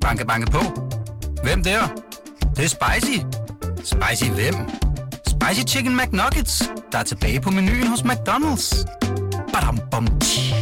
Banke, 0.00 0.26
banke 0.26 0.50
på. 0.50 0.58
Hvem 1.42 1.62
der? 1.62 1.80
Det, 2.40 2.56
det 2.56 2.64
er 2.64 2.68
spicy. 2.68 3.18
Spicy 3.76 4.30
hvem? 4.30 4.54
Spicy 5.26 5.74
Chicken 5.74 5.96
McNuggets, 5.96 6.70
der 6.92 6.98
er 6.98 7.02
tilbage 7.02 7.40
på 7.40 7.50
menuen 7.50 7.86
hos 7.86 8.00
McDonald's. 8.00 8.84
Badum, 9.52 9.78
bom, 9.90 10.06
tji. 10.20 10.54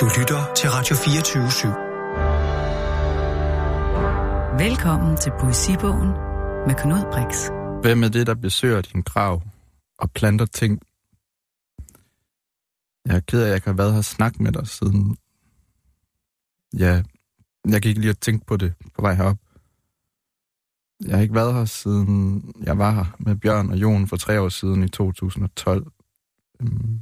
Du 0.00 0.06
lytter 0.18 0.52
til 0.56 0.70
Radio 0.70 0.96
24 0.96 1.46
/7. 1.46 1.68
Velkommen 4.64 5.16
til 5.16 5.32
Poesibogen 5.40 6.08
med 6.66 6.74
Knud 6.74 7.02
Brix. 7.12 7.48
Hvem 7.82 8.02
er 8.04 8.08
det, 8.08 8.26
der 8.26 8.34
besøger 8.34 8.80
din 8.80 9.02
grav 9.02 9.42
og 9.98 10.10
planter 10.10 10.46
ting? 10.46 10.80
Jeg 13.06 13.16
er 13.16 13.20
ked 13.20 13.40
af, 13.40 13.44
at 13.44 13.48
jeg 13.48 13.54
ikke 13.56 13.66
har 13.66 13.74
været 13.74 13.92
her 13.92 13.98
og 13.98 14.04
snakket 14.04 14.40
med 14.40 14.52
dig 14.52 14.66
siden... 14.66 15.16
Ja, 16.78 17.02
jeg 17.68 17.82
gik 17.82 17.98
lige 17.98 18.10
og 18.10 18.20
tænkte 18.20 18.46
på 18.46 18.56
det 18.56 18.74
på 18.94 19.02
vej 19.02 19.14
herop. 19.14 19.38
Jeg 21.04 21.16
har 21.16 21.22
ikke 21.22 21.34
været 21.34 21.54
her 21.54 21.64
siden 21.64 22.42
jeg 22.62 22.78
var 22.78 22.90
her 22.90 23.16
med 23.18 23.36
Bjørn 23.36 23.70
og 23.70 23.76
Jon 23.76 24.06
for 24.06 24.16
tre 24.16 24.40
år 24.40 24.48
siden 24.48 24.82
i 24.82 24.88
2012. 24.88 25.86
Øhm, 26.60 27.00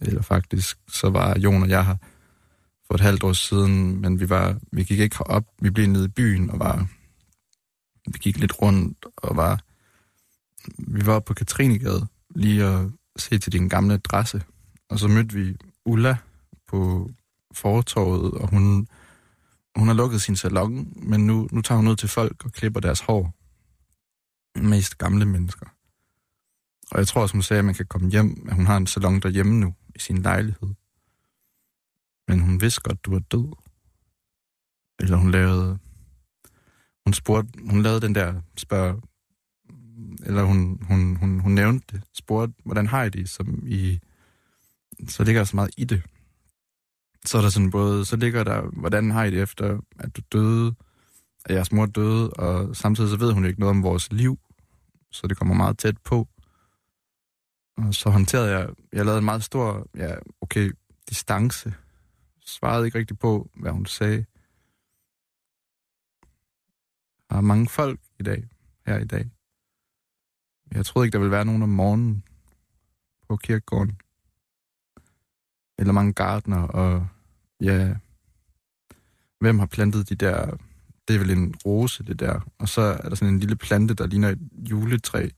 eller 0.00 0.22
faktisk, 0.22 0.78
så 0.88 1.10
var 1.10 1.38
Jon 1.38 1.62
og 1.62 1.68
jeg 1.68 1.86
her 1.86 1.96
for 2.86 2.94
et 2.94 3.00
halvt 3.00 3.24
år 3.24 3.32
siden, 3.32 4.00
men 4.00 4.20
vi, 4.20 4.28
var, 4.28 4.58
vi 4.72 4.84
gik 4.84 5.00
ikke 5.00 5.16
herop. 5.18 5.44
Vi 5.62 5.70
blev 5.70 5.86
nede 5.86 6.04
i 6.04 6.08
byen 6.08 6.50
og 6.50 6.58
var... 6.58 6.88
Vi 8.06 8.18
gik 8.18 8.38
lidt 8.38 8.62
rundt 8.62 9.06
og 9.16 9.36
var... 9.36 9.64
Vi 10.78 11.06
var 11.06 11.20
på 11.20 11.34
Katrinegade 11.34 12.06
lige 12.34 12.64
at 12.64 12.90
se 13.16 13.38
til 13.38 13.52
din 13.52 13.68
gamle 13.68 13.94
adresse. 13.94 14.42
Og 14.90 14.98
så 14.98 15.08
mødte 15.08 15.34
vi 15.34 15.56
Ulla 15.84 16.16
på 16.66 17.10
fortorvet, 17.52 18.34
og 18.34 18.48
hun, 18.48 18.88
hun 19.76 19.86
har 19.86 19.94
lukket 19.94 20.22
sin 20.22 20.36
salon, 20.36 20.92
men 20.96 21.26
nu, 21.26 21.48
nu 21.52 21.62
tager 21.62 21.76
hun 21.76 21.88
ud 21.88 21.96
til 21.96 22.08
folk 22.08 22.44
og 22.44 22.52
klipper 22.52 22.80
deres 22.80 23.00
hår. 23.00 23.34
Mest 24.58 24.98
gamle 24.98 25.26
mennesker. 25.26 25.66
Og 26.90 26.98
jeg 26.98 27.08
tror, 27.08 27.26
som 27.26 27.36
hun 27.36 27.42
sagde, 27.42 27.58
at 27.58 27.64
man 27.64 27.74
kan 27.74 27.86
komme 27.86 28.10
hjem, 28.10 28.46
at 28.48 28.54
hun 28.54 28.66
har 28.66 28.76
en 28.76 28.86
salon 28.86 29.20
derhjemme 29.20 29.60
nu, 29.60 29.74
i 29.94 29.98
sin 29.98 30.22
lejlighed. 30.22 30.74
Men 32.28 32.40
hun 32.40 32.60
vidste 32.60 32.80
godt, 32.80 33.04
du 33.04 33.10
var 33.10 33.18
død. 33.18 33.52
Eller 35.00 35.16
hun 35.16 35.30
lavede... 35.30 35.78
Hun 37.04 37.12
spurgte... 37.12 37.60
Hun 37.70 37.82
lavede 37.82 38.00
den 38.00 38.14
der 38.14 38.40
spørg... 38.56 39.02
Eller 40.22 40.42
hun, 40.42 40.82
hun, 40.82 41.16
hun, 41.16 41.40
hun 41.40 41.52
nævnte 41.52 41.86
det. 41.92 42.02
Spurgte, 42.12 42.54
hvordan 42.64 42.86
har 42.86 43.04
I 43.04 43.10
det, 43.10 43.28
som 43.28 43.66
i... 43.66 44.00
Så 45.08 45.24
ligger 45.24 45.40
der 45.40 45.44
så 45.44 45.56
meget 45.56 45.74
i 45.76 45.84
det. 45.84 46.02
Så 47.24 47.38
er 47.38 47.42
der 47.42 47.48
sådan 47.48 47.70
både... 47.70 48.04
Så 48.04 48.16
ligger 48.16 48.44
der, 48.44 48.62
hvordan 48.62 49.10
har 49.10 49.24
I 49.24 49.30
det 49.30 49.42
efter, 49.42 49.80
at 49.98 50.16
du 50.16 50.22
døde, 50.32 50.74
at 51.44 51.54
jeres 51.54 51.72
mor 51.72 51.86
døde, 51.86 52.30
og 52.30 52.76
samtidig 52.76 53.10
så 53.10 53.16
ved 53.16 53.32
hun 53.32 53.46
ikke 53.46 53.60
noget 53.60 53.70
om 53.70 53.82
vores 53.82 54.12
liv, 54.12 54.38
så 55.10 55.26
det 55.26 55.36
kommer 55.36 55.54
meget 55.54 55.78
tæt 55.78 55.98
på. 55.98 56.28
Og 57.76 57.94
så 57.94 58.10
håndterede 58.10 58.50
jeg, 58.58 58.68
jeg 58.92 59.04
lavede 59.04 59.18
en 59.18 59.24
meget 59.24 59.44
stor, 59.44 59.88
ja, 59.96 60.14
okay, 60.40 60.72
distance. 61.08 61.74
Svarede 62.46 62.86
ikke 62.86 62.98
rigtig 62.98 63.18
på, 63.18 63.50
hvad 63.54 63.72
hun 63.72 63.86
sagde. 63.86 64.24
Der 67.30 67.36
er 67.36 67.40
mange 67.40 67.68
folk 67.68 68.00
i 68.18 68.22
dag, 68.22 68.48
her 68.86 68.98
i 68.98 69.04
dag. 69.04 69.30
Jeg 70.72 70.86
troede 70.86 71.06
ikke, 71.06 71.12
der 71.12 71.18
ville 71.18 71.30
være 71.30 71.44
nogen 71.44 71.62
om 71.62 71.68
morgenen 71.68 72.24
på 73.28 73.36
kirkegården. 73.36 74.00
Eller 75.80 75.92
mange 75.92 76.12
gardner, 76.12 76.62
og 76.62 77.06
ja, 77.60 77.94
hvem 79.40 79.58
har 79.58 79.66
plantet 79.66 80.08
de 80.08 80.14
der, 80.14 80.56
det 81.08 81.14
er 81.14 81.18
vel 81.18 81.30
en 81.30 81.54
rose, 81.66 82.04
det 82.04 82.20
der. 82.20 82.40
Og 82.58 82.68
så 82.68 82.80
er 82.80 83.08
der 83.08 83.14
sådan 83.14 83.34
en 83.34 83.40
lille 83.40 83.56
plante, 83.56 83.94
der 83.94 84.06
ligner 84.06 84.28
et 84.28 84.38
juletræ. 84.70 85.28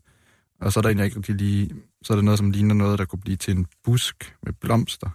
Og 0.61 0.73
så 0.73 0.81
er 0.81 0.83
der 0.83 0.89
egentlig 0.89 1.05
ikke 1.05 1.17
rigtig 1.17 1.35
lige, 1.35 1.71
så 2.03 2.13
er 2.13 2.17
der 2.17 2.23
noget, 2.23 2.39
som 2.39 2.51
ligner 2.51 2.75
noget, 2.75 2.99
der 2.99 3.05
kunne 3.05 3.21
blive 3.21 3.37
til 3.37 3.57
en 3.57 3.67
busk 3.85 4.37
med 4.43 4.53
blomster. 4.53 5.11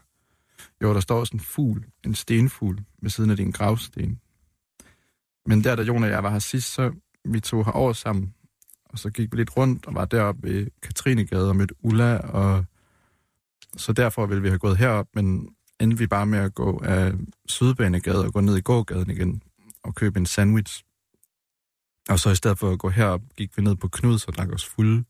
Jo, 0.81 0.93
der 0.93 0.99
står 0.99 1.19
også 1.19 1.33
en 1.33 1.39
fugl, 1.39 1.85
en 2.05 2.15
stenfugl, 2.15 2.79
ved 3.01 3.09
siden 3.09 3.29
af 3.29 3.37
din 3.37 3.51
gravsten. 3.51 4.19
Men 5.45 5.63
der, 5.63 5.75
da 5.75 5.81
Jon 5.81 6.03
og 6.03 6.09
jeg 6.09 6.23
var 6.23 6.31
her 6.31 6.39
sidst, 6.39 6.73
så 6.73 6.93
vi 7.25 7.39
tog 7.39 7.65
herover 7.65 7.93
sammen, 7.93 8.33
og 8.85 8.99
så 8.99 9.09
gik 9.09 9.31
vi 9.31 9.37
lidt 9.37 9.57
rundt 9.57 9.85
og 9.85 9.95
var 9.95 10.05
deroppe 10.05 10.49
ved 10.49 10.67
Katrinegade 10.81 11.49
og 11.49 11.55
mødte 11.55 11.85
Ulla, 11.85 12.17
og 12.17 12.65
så 13.77 13.93
derfor 13.93 14.25
ville 14.25 14.41
vi 14.41 14.47
have 14.47 14.59
gået 14.59 14.77
herop, 14.77 15.07
men 15.13 15.49
endte 15.79 15.97
vi 15.97 16.07
bare 16.07 16.25
med 16.25 16.39
at 16.39 16.53
gå 16.53 16.81
af 16.83 17.13
Sydbanegade 17.45 18.25
og 18.25 18.33
gå 18.33 18.41
ned 18.41 18.57
i 18.57 18.61
gågaden 18.61 19.09
igen 19.09 19.41
og 19.83 19.95
købe 19.95 20.19
en 20.19 20.25
sandwich. 20.25 20.83
Og 22.09 22.19
så 22.19 22.29
i 22.29 22.35
stedet 22.35 22.59
for 22.59 22.71
at 22.71 22.79
gå 22.79 22.89
herop, 22.89 23.21
gik 23.37 23.57
vi 23.57 23.61
ned 23.61 23.75
på 23.75 23.87
Knuds 23.87 24.25
og 24.25 24.33
drak 24.33 24.49
os 24.49 24.65
fulde. 24.65 25.03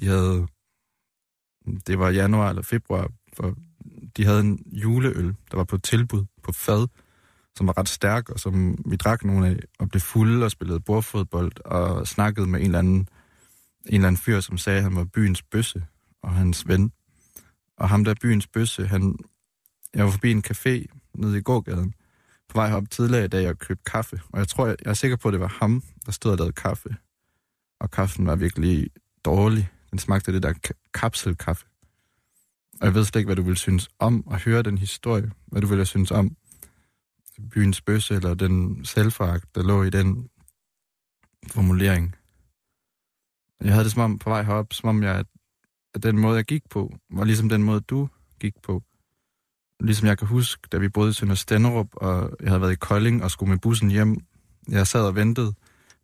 De 0.00 0.06
havde... 0.06 0.46
Det 1.86 1.98
var 1.98 2.10
januar 2.10 2.48
eller 2.48 2.62
februar, 2.62 3.10
for 3.32 3.56
de 4.16 4.24
havde 4.24 4.40
en 4.40 4.62
juleøl, 4.66 5.34
der 5.50 5.56
var 5.56 5.64
på 5.64 5.78
tilbud 5.78 6.24
på 6.42 6.52
fad, 6.52 6.88
som 7.56 7.66
var 7.66 7.78
ret 7.78 7.88
stærk, 7.88 8.30
og 8.30 8.40
som 8.40 8.78
vi 8.86 8.96
drak 8.96 9.24
nogle 9.24 9.46
af, 9.46 9.56
og 9.78 9.88
blev 9.88 10.00
fulde 10.00 10.44
og 10.44 10.50
spillede 10.50 10.80
bordfodbold, 10.80 11.52
og 11.64 12.06
snakkede 12.06 12.46
med 12.46 12.60
en 12.60 12.66
eller 12.66 12.78
anden, 12.78 12.96
en 12.96 13.08
eller 13.86 14.08
anden 14.08 14.16
fyr, 14.16 14.40
som 14.40 14.58
sagde, 14.58 14.76
at 14.76 14.82
han 14.82 14.96
var 14.96 15.04
byens 15.04 15.42
bøsse, 15.42 15.84
og 16.22 16.34
hans 16.34 16.68
ven. 16.68 16.92
Og 17.78 17.88
ham 17.88 18.04
der 18.04 18.14
byens 18.22 18.46
bøsse, 18.46 18.86
han, 18.86 19.18
jeg 19.94 20.04
var 20.04 20.10
forbi 20.10 20.30
en 20.30 20.44
café 20.50 20.86
nede 21.14 21.38
i 21.38 21.42
gågaden, 21.42 21.94
på 22.48 22.58
vej 22.58 22.72
op 22.72 22.90
tidligere 22.90 23.24
i 23.24 23.28
dag 23.28 23.48
og 23.48 23.58
købte 23.58 23.90
kaffe. 23.90 24.20
Og 24.32 24.38
jeg 24.38 24.48
tror, 24.48 24.66
jeg, 24.66 24.76
jeg 24.84 24.90
er 24.90 24.94
sikker 24.94 25.16
på, 25.16 25.28
at 25.28 25.32
det 25.32 25.40
var 25.40 25.56
ham, 25.60 25.82
der 26.06 26.12
stod 26.12 26.32
og 26.32 26.38
lavede 26.38 26.52
kaffe. 26.52 26.96
Og 27.80 27.90
kaffen 27.90 28.26
var 28.26 28.36
virkelig 28.36 28.90
dårlig. 29.24 29.68
Den 29.90 29.98
smagte 29.98 30.32
det 30.32 30.42
der 30.42 30.54
kapselkaffe. 30.94 31.66
Og 32.80 32.86
jeg 32.86 32.94
ved 32.94 33.04
slet 33.04 33.20
ikke, 33.20 33.28
hvad 33.28 33.36
du 33.36 33.42
vil 33.42 33.56
synes 33.56 33.88
om 33.98 34.28
at 34.30 34.42
høre 34.42 34.62
den 34.62 34.78
historie. 34.78 35.30
Hvad 35.46 35.62
du 35.62 35.66
ville 35.66 35.86
synes 35.86 36.10
om 36.10 36.36
byens 37.50 37.80
bøsse, 37.80 38.14
eller 38.14 38.34
den 38.34 38.84
selvfragt, 38.84 39.54
der 39.54 39.62
lå 39.62 39.82
i 39.82 39.90
den 39.90 40.28
formulering. 41.50 42.16
Jeg 43.60 43.72
havde 43.72 43.84
det 43.84 43.92
som 43.92 44.02
om 44.02 44.18
på 44.18 44.30
vej 44.30 44.42
herop, 44.42 44.72
som 44.72 44.88
om 44.88 45.02
jeg, 45.02 45.24
at 45.98 46.02
den 46.02 46.18
måde, 46.18 46.36
jeg 46.36 46.44
gik 46.44 46.62
på, 46.70 46.96
var 47.10 47.24
ligesom 47.24 47.48
den 47.48 47.62
måde, 47.62 47.80
du 47.80 48.08
gik 48.40 48.54
på. 48.62 48.82
Ligesom 49.80 50.08
jeg 50.08 50.18
kan 50.18 50.28
huske, 50.28 50.68
da 50.72 50.78
vi 50.78 50.88
boede 50.88 51.10
i 51.10 51.12
Sønder 51.12 51.34
Stenderup, 51.34 51.88
og 51.92 52.36
jeg 52.40 52.48
havde 52.50 52.60
været 52.60 52.72
i 52.72 52.76
Kolding 52.76 53.24
og 53.24 53.30
skulle 53.30 53.50
med 53.50 53.58
bussen 53.58 53.90
hjem. 53.90 54.16
Jeg 54.68 54.86
sad 54.86 55.04
og 55.04 55.14
ventede 55.14 55.54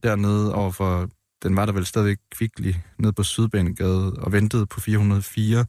dernede 0.02 0.54
overfor, 0.54 1.08
den 1.42 1.56
var 1.56 1.66
der 1.66 1.72
vel 1.72 1.86
stadigvæk 1.86 2.18
kvicklig, 2.30 2.84
ned 2.98 3.12
på 3.12 3.22
Sydbanegade, 3.22 4.12
og 4.12 4.32
ventede 4.32 4.66
på 4.66 4.80
404. 4.80 5.66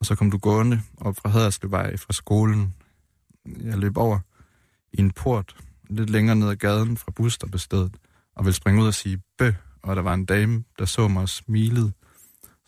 Og 0.00 0.06
så 0.06 0.14
kom 0.14 0.30
du 0.30 0.38
gående 0.38 0.80
op 0.96 1.16
fra 1.16 1.28
Haderslevej 1.28 1.96
fra 1.96 2.12
skolen. 2.12 2.74
Jeg 3.60 3.78
løb 3.78 3.96
over 3.96 4.18
i 4.92 5.00
en 5.00 5.10
port, 5.10 5.56
lidt 5.90 6.10
længere 6.10 6.36
ned 6.36 6.48
ad 6.48 6.56
gaden 6.56 6.96
fra 6.96 7.10
busstoppestedet, 7.10 7.96
og 8.36 8.44
ville 8.44 8.56
springe 8.56 8.82
ud 8.82 8.86
og 8.86 8.94
sige 8.94 9.22
bø, 9.38 9.52
og 9.82 9.96
der 9.96 10.02
var 10.02 10.14
en 10.14 10.24
dame, 10.24 10.64
der 10.78 10.84
så 10.84 11.08
mig 11.08 11.22
og 11.22 11.28
smilede, 11.28 11.92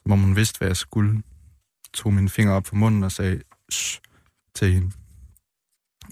hvor 0.04 0.16
hun 0.16 0.36
vidste, 0.36 0.58
hvad 0.58 0.68
jeg 0.68 0.76
skulle. 0.76 1.22
Tog 1.94 2.14
mine 2.14 2.28
fingre 2.28 2.54
op 2.54 2.64
på 2.64 2.76
munden 2.76 3.04
og 3.04 3.12
sagde 3.12 3.42
Shh, 3.72 4.00
til 4.54 4.72
hende. 4.72 4.92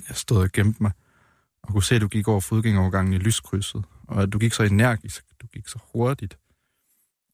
Jeg 0.08 0.16
stod 0.16 0.42
og 0.42 0.52
gemte 0.52 0.82
mig, 0.82 0.92
og 1.62 1.72
kunne 1.72 1.82
se, 1.82 1.94
at 1.94 2.00
du 2.00 2.08
gik 2.08 2.28
over 2.28 2.40
fodgængerovergangen 2.40 3.12
i 3.14 3.18
lyskrydset, 3.18 3.84
og 4.08 4.22
at 4.22 4.32
du 4.32 4.38
gik 4.38 4.52
så 4.52 4.62
energisk, 4.62 5.24
du 5.42 5.46
gik 5.46 5.68
så 5.68 5.78
hurtigt, 5.92 6.38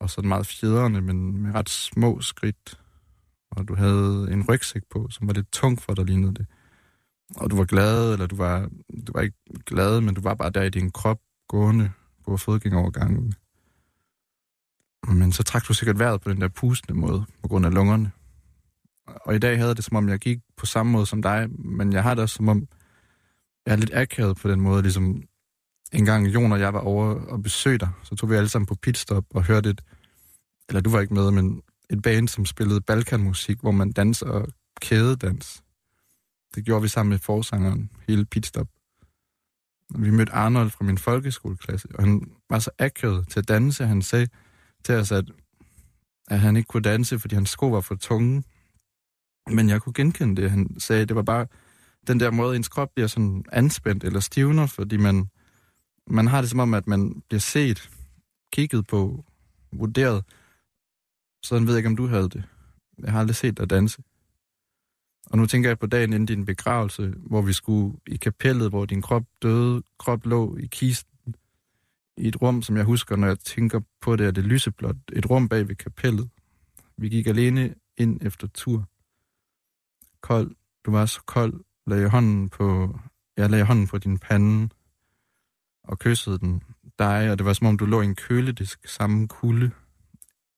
og 0.00 0.10
sådan 0.10 0.28
meget 0.28 0.46
fjederne, 0.46 1.00
men 1.00 1.42
med 1.42 1.54
ret 1.54 1.68
små 1.68 2.20
skridt, 2.20 2.80
og 3.50 3.68
du 3.68 3.74
havde 3.74 4.28
en 4.32 4.44
rygsæk 4.48 4.82
på, 4.90 5.08
som 5.10 5.26
var 5.26 5.34
lidt 5.34 5.52
tung 5.52 5.82
for 5.82 5.94
dig, 5.94 6.04
lignede 6.04 6.34
det. 6.34 6.46
Og 7.36 7.50
du 7.50 7.56
var 7.56 7.64
glad, 7.64 8.12
eller 8.12 8.26
du 8.26 8.36
var, 8.36 8.70
du 9.06 9.12
var 9.14 9.20
ikke 9.20 9.36
glad, 9.66 10.00
men 10.00 10.14
du 10.14 10.20
var 10.20 10.34
bare 10.34 10.50
der 10.50 10.62
i 10.62 10.70
din 10.70 10.90
krop, 10.90 11.18
gående 11.48 11.92
på 12.24 12.36
fodgængerovergangen. 12.36 13.34
Men 15.06 15.32
så 15.32 15.42
trak 15.42 15.68
du 15.68 15.74
sikkert 15.74 15.98
vejret 15.98 16.20
på 16.20 16.30
den 16.30 16.40
der 16.40 16.48
pustende 16.48 17.00
måde, 17.00 17.24
på 17.42 17.48
grund 17.48 17.66
af 17.66 17.74
lungerne. 17.74 18.10
Og 19.06 19.34
i 19.34 19.38
dag 19.38 19.58
havde 19.58 19.74
det, 19.74 19.84
som 19.84 19.96
om 19.96 20.08
jeg 20.08 20.18
gik 20.18 20.38
på 20.56 20.66
samme 20.66 20.92
måde 20.92 21.06
som 21.06 21.22
dig, 21.22 21.48
men 21.58 21.92
jeg 21.92 22.02
har 22.02 22.14
det 22.14 22.22
også, 22.22 22.34
som 22.34 22.48
om 22.48 22.68
jeg 23.66 23.72
er 23.72 23.76
lidt 23.76 23.94
akavet 23.94 24.36
på 24.36 24.48
den 24.48 24.60
måde, 24.60 24.82
ligesom 24.82 25.22
en 25.92 26.04
gang 26.04 26.26
Jon 26.26 26.52
og 26.52 26.60
jeg 26.60 26.74
var 26.74 26.80
over 26.80 27.06
og 27.06 27.42
besøgte 27.42 27.86
dig, 27.86 27.92
så 28.02 28.16
tog 28.16 28.30
vi 28.30 28.34
alle 28.34 28.48
sammen 28.48 28.66
på 28.66 28.74
pitstop 28.74 29.24
og 29.30 29.44
hørte 29.44 29.70
et, 29.70 29.80
eller 30.68 30.80
du 30.80 30.90
var 30.90 31.00
ikke 31.00 31.14
med, 31.14 31.30
men 31.30 31.62
et 31.90 32.02
band, 32.02 32.28
som 32.28 32.46
spillede 32.46 32.80
balkanmusik, 32.80 33.60
hvor 33.60 33.70
man 33.70 33.92
danser 33.92 34.44
kædedans. 34.80 35.62
Det 36.54 36.64
gjorde 36.64 36.82
vi 36.82 36.88
sammen 36.88 37.10
med 37.10 37.18
forsangeren, 37.18 37.90
hele 38.08 38.24
pitstop. 38.24 38.68
Vi 39.94 40.10
mødte 40.10 40.32
Arnold 40.32 40.70
fra 40.70 40.84
min 40.84 40.98
folkeskoleklasse, 40.98 41.88
og 41.94 42.02
han 42.02 42.30
var 42.50 42.58
så 42.58 42.70
akavet 42.78 43.28
til 43.28 43.38
at 43.38 43.48
danse. 43.48 43.86
Han 43.86 44.02
sagde 44.02 44.28
til 44.88 44.96
os, 44.96 45.12
at, 45.12 45.24
at 46.28 46.40
han 46.40 46.56
ikke 46.56 46.66
kunne 46.66 46.82
danse, 46.82 47.18
fordi 47.18 47.34
hans 47.34 47.50
sko 47.50 47.68
var 47.68 47.80
for 47.80 47.94
tunge. 47.94 48.42
Men 49.50 49.68
jeg 49.68 49.82
kunne 49.82 49.92
genkende 49.92 50.42
det, 50.42 50.50
han 50.50 50.80
sagde. 50.80 51.06
Det 51.06 51.16
var 51.16 51.22
bare 51.22 51.46
den 52.06 52.20
der 52.20 52.30
måde, 52.30 52.56
ens 52.56 52.68
krop 52.68 52.90
bliver 52.94 53.06
sådan 53.06 53.44
anspændt 53.52 54.04
eller 54.04 54.20
stivner, 54.20 54.66
fordi 54.66 54.96
man, 54.96 55.28
man 56.06 56.26
har 56.26 56.40
det 56.40 56.50
som 56.50 56.60
om, 56.60 56.74
at 56.74 56.86
man 56.86 57.22
bliver 57.28 57.40
set, 57.40 57.90
kigget 58.52 58.86
på, 58.86 59.24
vurderet. 59.72 60.24
Sådan 61.42 61.66
ved 61.66 61.74
jeg 61.74 61.78
ikke, 61.78 61.88
om 61.88 61.96
du 61.96 62.06
havde 62.06 62.28
det. 62.28 62.44
Jeg 62.98 63.12
har 63.12 63.20
aldrig 63.20 63.36
set 63.36 63.58
dig 63.58 63.70
danse. 63.70 64.02
Og 65.30 65.38
nu 65.38 65.46
tænker 65.46 65.70
jeg 65.70 65.78
på 65.78 65.86
dagen 65.86 66.12
inden 66.12 66.26
din 66.26 66.44
begravelse, 66.44 67.14
hvor 67.16 67.42
vi 67.42 67.52
skulle 67.52 67.98
i 68.06 68.16
kapellet, 68.16 68.68
hvor 68.68 68.84
din 68.84 69.02
krop 69.02 69.24
døde, 69.42 69.82
krop 69.98 70.26
lå 70.26 70.56
i 70.56 70.66
kisten, 70.66 71.17
i 72.18 72.28
et 72.28 72.42
rum, 72.42 72.62
som 72.62 72.76
jeg 72.76 72.84
husker, 72.84 73.16
når 73.16 73.26
jeg 73.26 73.38
tænker 73.38 73.80
på 74.00 74.16
det, 74.16 74.26
er 74.26 74.30
det 74.30 74.44
lyseblåt. 74.44 74.96
Et 75.12 75.30
rum 75.30 75.48
bag 75.48 75.68
ved 75.68 75.76
kapellet. 75.76 76.30
Vi 76.96 77.08
gik 77.08 77.26
alene 77.26 77.74
ind 77.96 78.18
efter 78.22 78.46
tur. 78.46 78.88
Kold. 80.20 80.54
Du 80.86 80.90
var 80.90 81.06
så 81.06 81.22
kold. 81.26 81.64
Lagde 81.86 82.08
hånden 82.08 82.48
på... 82.48 82.98
Jeg 83.36 83.50
lagde 83.50 83.64
hånden 83.64 83.86
på 83.86 83.98
din 83.98 84.18
pande 84.18 84.68
og 85.84 85.98
kyssede 85.98 86.38
den 86.38 86.62
dig, 86.98 87.30
og 87.30 87.38
det 87.38 87.46
var 87.46 87.52
som 87.52 87.66
om 87.66 87.78
du 87.78 87.84
lå 87.86 88.00
i 88.00 88.04
en 88.04 88.14
køledisk 88.14 88.88
samme 88.88 89.28
kulde. 89.28 89.70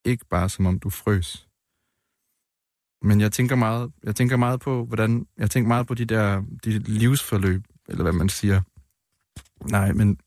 Ikke 0.05 0.27
bare 0.31 0.49
som 0.49 0.67
om 0.67 0.79
du 0.79 0.91
frøs. 0.91 1.49
Men 3.03 3.21
jeg 3.21 3.33
tænker 3.33 3.57
meget, 3.57 3.93
jeg 4.03 4.17
tænker 4.17 4.37
meget 4.37 4.61
på, 4.61 4.85
hvordan, 4.85 5.27
jeg 5.39 5.51
tænker 5.51 5.69
meget 5.69 5.87
på 5.87 5.95
de 5.95 6.05
der 6.05 6.43
de 6.65 6.79
livsforløb, 6.79 7.65
eller 7.89 8.03
hvad 8.03 8.13
man 8.13 8.29
siger. 8.29 8.63
Nej, 9.71 9.93
men, 9.93 10.19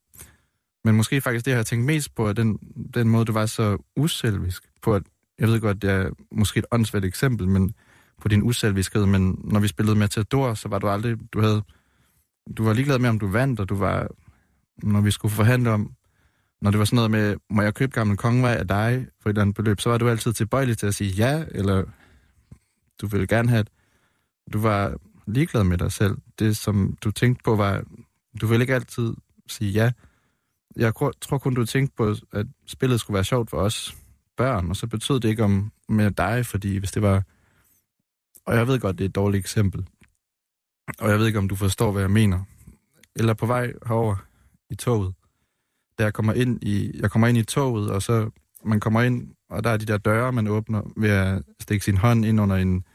men 0.83 0.95
måske 0.95 1.21
faktisk 1.21 1.45
det, 1.45 1.51
jeg 1.51 1.57
har 1.57 1.63
tænkt 1.63 1.85
mest 1.85 2.15
på, 2.15 2.27
er 2.27 2.33
den, 2.33 2.59
den 2.93 3.09
måde, 3.09 3.25
du 3.25 3.31
var 3.31 3.45
så 3.45 3.77
uselvisk 3.95 4.63
på, 4.81 4.95
at, 4.95 5.03
jeg 5.39 5.47
ved 5.47 5.59
godt, 5.59 5.81
det 5.81 5.89
er 5.91 6.09
måske 6.31 6.57
et 6.57 6.65
åndssvagt 6.71 7.05
eksempel, 7.05 7.47
men 7.47 7.73
på 8.21 8.27
din 8.27 8.43
uselviskhed, 8.43 9.05
men 9.05 9.41
når 9.43 9.59
vi 9.59 9.67
spillede 9.67 9.95
med 9.95 10.03
Matador, 10.03 10.53
så 10.53 10.69
var 10.69 10.79
du 10.79 10.87
aldrig, 10.87 11.17
du 11.33 11.41
havde, 11.41 11.63
du 12.57 12.63
var 12.63 12.73
ligeglad 12.73 12.99
med, 12.99 13.09
om 13.09 13.19
du 13.19 13.27
vandt, 13.27 13.59
og 13.59 13.69
du 13.69 13.75
var, 13.75 14.07
når 14.83 15.01
vi 15.01 15.11
skulle 15.11 15.33
forhandle 15.33 15.69
om, 15.69 15.91
når 16.61 16.71
det 16.71 16.79
var 16.79 16.85
sådan 16.85 16.95
noget 16.95 17.11
med, 17.11 17.35
må 17.49 17.61
jeg 17.61 17.73
købe 17.73 17.91
gammel 17.91 18.17
kongevej 18.17 18.55
af 18.55 18.67
dig 18.67 19.07
for 19.21 19.29
et 19.29 19.33
eller 19.33 19.41
andet 19.41 19.55
beløb, 19.55 19.79
så 19.79 19.89
var 19.89 19.97
du 19.97 20.09
altid 20.09 20.33
tilbøjelig 20.33 20.77
til 20.77 20.87
at 20.87 20.95
sige 20.95 21.11
ja, 21.11 21.45
eller 21.51 21.83
du 23.01 23.07
ville 23.07 23.27
gerne 23.27 23.49
have, 23.49 23.65
du 24.53 24.59
var 24.59 24.97
ligeglad 25.27 25.63
med 25.63 25.77
dig 25.77 25.91
selv. 25.91 26.17
Det, 26.39 26.57
som 26.57 26.97
du 27.03 27.11
tænkte 27.11 27.43
på, 27.43 27.55
var, 27.55 27.83
du 28.41 28.47
ville 28.47 28.63
ikke 28.63 28.75
altid 28.75 29.13
sige 29.47 29.71
ja. 29.71 29.91
Jeg 30.75 30.93
tror 31.21 31.37
kun, 31.37 31.53
du 31.53 31.65
tænkte 31.65 31.95
på, 31.95 32.15
at 32.31 32.47
spillet 32.67 32.99
skulle 32.99 33.15
være 33.15 33.23
sjovt 33.23 33.49
for 33.49 33.57
os 33.57 33.95
børn, 34.37 34.69
og 34.69 34.75
så 34.75 34.87
betød 34.87 35.19
det 35.19 35.29
ikke 35.29 35.43
om 35.43 35.71
med 35.89 36.11
dig, 36.11 36.45
fordi 36.45 36.77
hvis 36.77 36.91
det 36.91 37.01
var... 37.01 37.23
Og 38.45 38.55
jeg 38.55 38.67
ved 38.67 38.79
godt, 38.79 38.97
det 38.97 39.03
er 39.03 39.09
et 39.09 39.15
dårligt 39.15 39.41
eksempel. 39.41 39.87
Og 40.99 41.09
jeg 41.09 41.19
ved 41.19 41.27
ikke, 41.27 41.39
om 41.39 41.47
du 41.47 41.55
forstår, 41.55 41.91
hvad 41.91 42.01
jeg 42.01 42.11
mener. 42.11 42.43
Eller 43.15 43.33
på 43.33 43.45
vej 43.45 43.73
herover 43.87 44.15
i 44.69 44.75
toget. 44.75 45.13
Da 45.99 46.03
jeg 46.03 46.13
kommer 46.13 46.33
ind 46.33 46.63
i, 46.63 46.99
jeg 46.99 47.11
kommer 47.11 47.27
ind 47.27 47.37
i 47.37 47.43
toget, 47.43 47.91
og 47.91 48.01
så 48.01 48.29
man 48.65 48.79
kommer 48.79 49.01
ind, 49.01 49.35
og 49.49 49.63
der 49.63 49.69
er 49.69 49.77
de 49.77 49.85
der 49.85 49.97
døre, 49.97 50.31
man 50.31 50.47
åbner 50.47 50.81
ved 50.97 51.09
at 51.09 51.43
stikke 51.59 51.85
sin 51.85 51.97
hånd 51.97 52.25
ind 52.25 52.41
under 52.41 52.55
en 52.55 52.85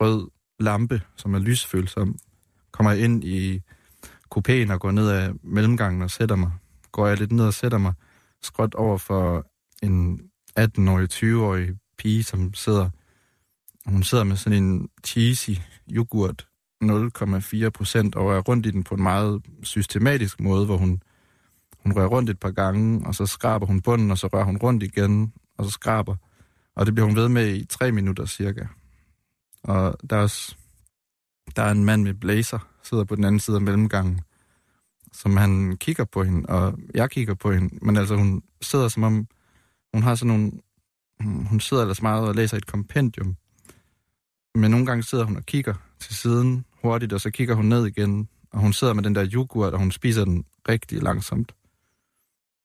rød 0.00 0.30
lampe, 0.60 1.02
som 1.16 1.34
er 1.34 1.38
lysfølsom. 1.38 2.18
Kommer 2.72 2.92
jeg 2.92 3.00
ind 3.00 3.24
i 3.24 3.62
kupéen 4.34 4.72
og 4.72 4.80
går 4.80 4.90
ned 4.90 5.10
ad 5.10 5.32
mellemgangen 5.42 6.02
og 6.02 6.10
sætter 6.10 6.36
mig. 6.36 6.50
Går 6.94 7.06
jeg 7.06 7.18
lidt 7.18 7.32
ned 7.32 7.46
og 7.46 7.54
sætter 7.54 7.78
mig 7.78 7.92
skråt 8.42 8.74
over 8.74 8.98
for 8.98 9.46
en 9.82 10.20
18-årig, 10.60 11.12
20-årig 11.12 11.68
pige, 11.98 12.24
som 12.24 12.54
sidder 12.54 12.90
hun 13.86 14.02
sidder 14.02 14.24
med 14.24 14.36
sådan 14.36 14.64
en 14.64 14.88
cheesy 15.06 15.50
yoghurt 15.90 16.46
0,4 16.84 17.68
procent 17.68 18.14
og 18.14 18.36
er 18.36 18.40
rundt 18.40 18.66
i 18.66 18.70
den 18.70 18.84
på 18.84 18.94
en 18.94 19.02
meget 19.02 19.42
systematisk 19.62 20.40
måde, 20.40 20.66
hvor 20.66 20.76
hun, 20.76 21.02
hun 21.82 21.92
rører 21.92 22.06
rundt 22.06 22.30
et 22.30 22.40
par 22.40 22.50
gange, 22.50 23.06
og 23.06 23.14
så 23.14 23.26
skraber 23.26 23.66
hun 23.66 23.80
bunden, 23.80 24.10
og 24.10 24.18
så 24.18 24.26
rører 24.26 24.44
hun 24.44 24.56
rundt 24.56 24.82
igen, 24.82 25.32
og 25.58 25.64
så 25.64 25.70
skraber. 25.70 26.16
Og 26.76 26.86
det 26.86 26.94
bliver 26.94 27.06
hun 27.06 27.16
ved 27.16 27.28
med 27.28 27.54
i 27.54 27.64
tre 27.64 27.92
minutter 27.92 28.26
cirka. 28.26 28.66
Og 29.62 29.96
der 30.10 30.16
er, 30.16 30.20
også, 30.20 30.56
der 31.56 31.62
er 31.62 31.70
en 31.70 31.84
mand 31.84 32.02
med 32.02 32.14
blazer, 32.14 32.58
sidder 32.82 33.04
på 33.04 33.16
den 33.16 33.24
anden 33.24 33.40
side 33.40 33.56
af 33.56 33.62
mellemgangen, 33.62 34.20
som 35.14 35.36
han 35.36 35.76
kigger 35.76 36.04
på 36.04 36.24
hende, 36.24 36.48
og 36.48 36.78
jeg 36.94 37.10
kigger 37.10 37.34
på 37.34 37.52
hende, 37.52 37.84
men 37.84 37.96
altså 37.96 38.16
hun 38.16 38.42
sidder 38.62 38.88
som 38.88 39.02
om, 39.02 39.26
hun 39.94 40.02
har 40.02 40.14
sådan 40.14 40.28
nogle, 40.28 40.52
hmm, 41.20 41.44
hun 41.44 41.60
sidder 41.60 41.82
ellers 41.82 42.02
meget 42.02 42.28
og 42.28 42.34
læser 42.34 42.56
et 42.56 42.66
kompendium, 42.66 43.36
men 44.54 44.70
nogle 44.70 44.86
gange 44.86 45.02
sidder 45.02 45.24
hun 45.24 45.36
og 45.36 45.46
kigger 45.46 45.74
til 46.00 46.16
siden 46.16 46.64
hurtigt, 46.82 47.12
og 47.12 47.20
så 47.20 47.30
kigger 47.30 47.54
hun 47.54 47.64
ned 47.64 47.86
igen, 47.86 48.28
og 48.52 48.60
hun 48.60 48.72
sidder 48.72 48.92
med 48.92 49.02
den 49.02 49.14
der 49.14 49.30
yoghurt, 49.32 49.72
og 49.72 49.78
hun 49.78 49.92
spiser 49.92 50.24
den 50.24 50.44
rigtig 50.68 51.02
langsomt. 51.02 51.54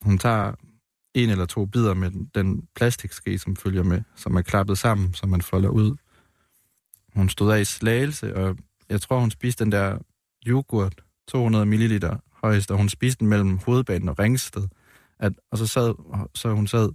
Hun 0.02 0.18
tager 0.18 0.54
en 1.14 1.30
eller 1.30 1.46
to 1.46 1.66
bidder 1.66 1.94
med 1.94 2.12
den 2.36 2.68
plastikske, 2.76 3.40
som 3.40 3.56
følger 3.56 3.84
med, 3.84 4.02
som 4.16 4.36
er 4.36 4.42
klappet 4.42 4.78
sammen, 4.78 5.14
som 5.14 5.30
man 5.30 5.42
folder 5.42 5.70
ud. 5.70 5.96
Hun 7.16 7.30
stod 7.30 7.52
af 7.52 7.62
i 7.62 7.66
slagelse, 7.66 8.36
og 8.36 8.58
jeg 8.90 9.02
tror, 9.02 9.20
hun 9.20 9.32
spiste 9.32 9.64
den 9.64 9.72
der 9.72 9.98
yoghurt, 10.48 11.02
200 11.28 11.66
ml 11.66 12.06
højst, 12.44 12.72
og 12.72 12.78
hun 12.78 12.90
spiste 12.90 13.20
den 13.20 13.28
mellem 13.28 13.58
hovedbanen 13.66 14.10
og 14.10 14.20
Ringsted. 14.20 14.68
At, 15.20 15.34
og 15.52 15.58
så 15.58 15.68
sad, 15.68 15.94
så 16.36 16.54
hun 16.54 16.68
sad 16.68 16.90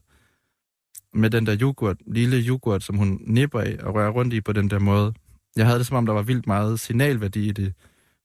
med 1.14 1.30
den 1.30 1.46
der 1.46 1.56
yoghurt, 1.60 1.96
lille 2.06 2.36
yoghurt, 2.36 2.82
som 2.82 2.96
hun 2.96 3.20
nipper 3.26 3.60
af 3.60 3.76
og 3.82 3.94
rører 3.94 4.10
rundt 4.10 4.34
i 4.34 4.40
på 4.40 4.52
den 4.52 4.70
der 4.70 4.78
måde. 4.78 5.14
Jeg 5.56 5.66
havde 5.66 5.78
det 5.78 5.86
som 5.86 5.96
om, 5.96 6.06
der 6.06 6.12
var 6.12 6.22
vildt 6.22 6.46
meget 6.46 6.80
signalværdi 6.80 7.48
i 7.48 7.52
det 7.52 7.74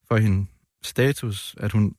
for 0.08 0.16
hende 0.16 0.46
status, 0.82 1.54
at 1.58 1.72
hun, 1.72 1.94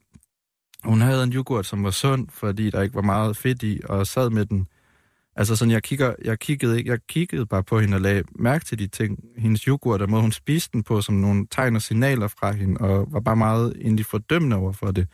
hun 0.84 1.02
havde 1.02 1.24
en 1.24 1.34
yoghurt, 1.34 1.66
som 1.66 1.84
var 1.84 1.92
sund, 1.92 2.30
fordi 2.30 2.70
der 2.70 2.82
ikke 2.82 2.96
var 2.96 3.02
meget 3.02 3.38
fedt 3.38 3.64
i, 3.64 3.82
og 3.84 4.08
sad 4.08 4.30
med 4.30 4.46
den. 4.46 4.68
Altså 5.36 5.56
sådan, 5.56 5.72
jeg, 5.72 5.84
kigger, 5.84 6.16
jeg, 6.26 6.40
kiggede 6.40 6.78
ikke, 6.78 6.92
jeg 6.92 7.00
kiggede 7.08 7.46
bare 7.46 7.64
på 7.64 7.80
hende 7.80 7.96
og 7.96 8.02
lagde 8.02 8.24
mærke 8.36 8.66
til 8.66 8.80
de 8.80 8.88
ting. 8.88 9.20
Hendes 9.38 9.62
yoghurt, 9.62 10.02
og 10.02 10.10
måde 10.10 10.22
hun 10.22 10.32
spiste 10.32 10.70
den 10.74 10.84
på, 10.84 11.02
som 11.02 11.16
nogle 11.16 11.48
tegn 11.52 11.76
og 11.76 11.82
signaler 11.82 12.28
fra 12.28 12.52
hende, 12.52 12.82
og 12.82 13.14
var 13.14 13.20
bare 13.20 13.36
meget 13.36 13.74
egentlig 13.82 14.06
fordømmende 14.06 14.56
over 14.56 14.72
for 14.72 14.92
det. 14.92 15.08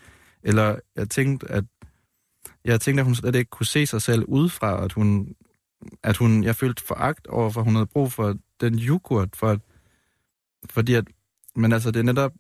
Eller 0.43 0.79
jeg 0.95 1.09
tænkte, 1.09 1.51
at 1.51 1.63
jeg 2.65 2.81
tænkte, 2.81 3.01
at 3.01 3.05
hun 3.05 3.15
slet 3.15 3.35
ikke 3.35 3.49
kunne 3.49 3.65
se 3.65 3.85
sig 3.85 4.01
selv 4.01 4.25
udefra, 4.27 4.83
at 4.83 4.93
hun, 4.93 5.35
at 6.03 6.17
hun, 6.17 6.43
jeg 6.43 6.55
følte 6.55 6.83
foragt 6.83 7.27
over, 7.27 7.49
for 7.49 7.61
hun 7.61 7.75
havde 7.75 7.85
brug 7.85 8.11
for 8.11 8.35
den 8.61 8.79
yoghurt, 8.79 9.29
for 9.35 9.47
at, 9.47 9.59
fordi 10.69 10.93
at, 10.93 11.05
men 11.55 11.73
altså 11.73 11.91
det 11.91 11.99
er 11.99 12.03
netop, 12.03 12.31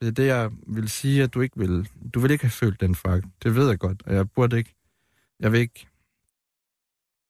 det 0.00 0.08
er 0.08 0.12
det, 0.12 0.26
jeg 0.26 0.50
vil 0.66 0.88
sige, 0.88 1.22
at 1.22 1.34
du 1.34 1.40
ikke 1.40 1.58
vil, 1.58 1.88
du 2.14 2.20
vil 2.20 2.30
ikke 2.30 2.44
have 2.44 2.50
følt 2.50 2.80
den 2.80 2.94
foragt. 2.94 3.26
Det 3.42 3.54
ved 3.54 3.68
jeg 3.68 3.78
godt, 3.78 4.02
og 4.06 4.14
jeg 4.14 4.30
burde 4.30 4.58
ikke, 4.58 4.74
jeg 5.40 5.52
vil 5.52 5.60
ikke, 5.60 5.86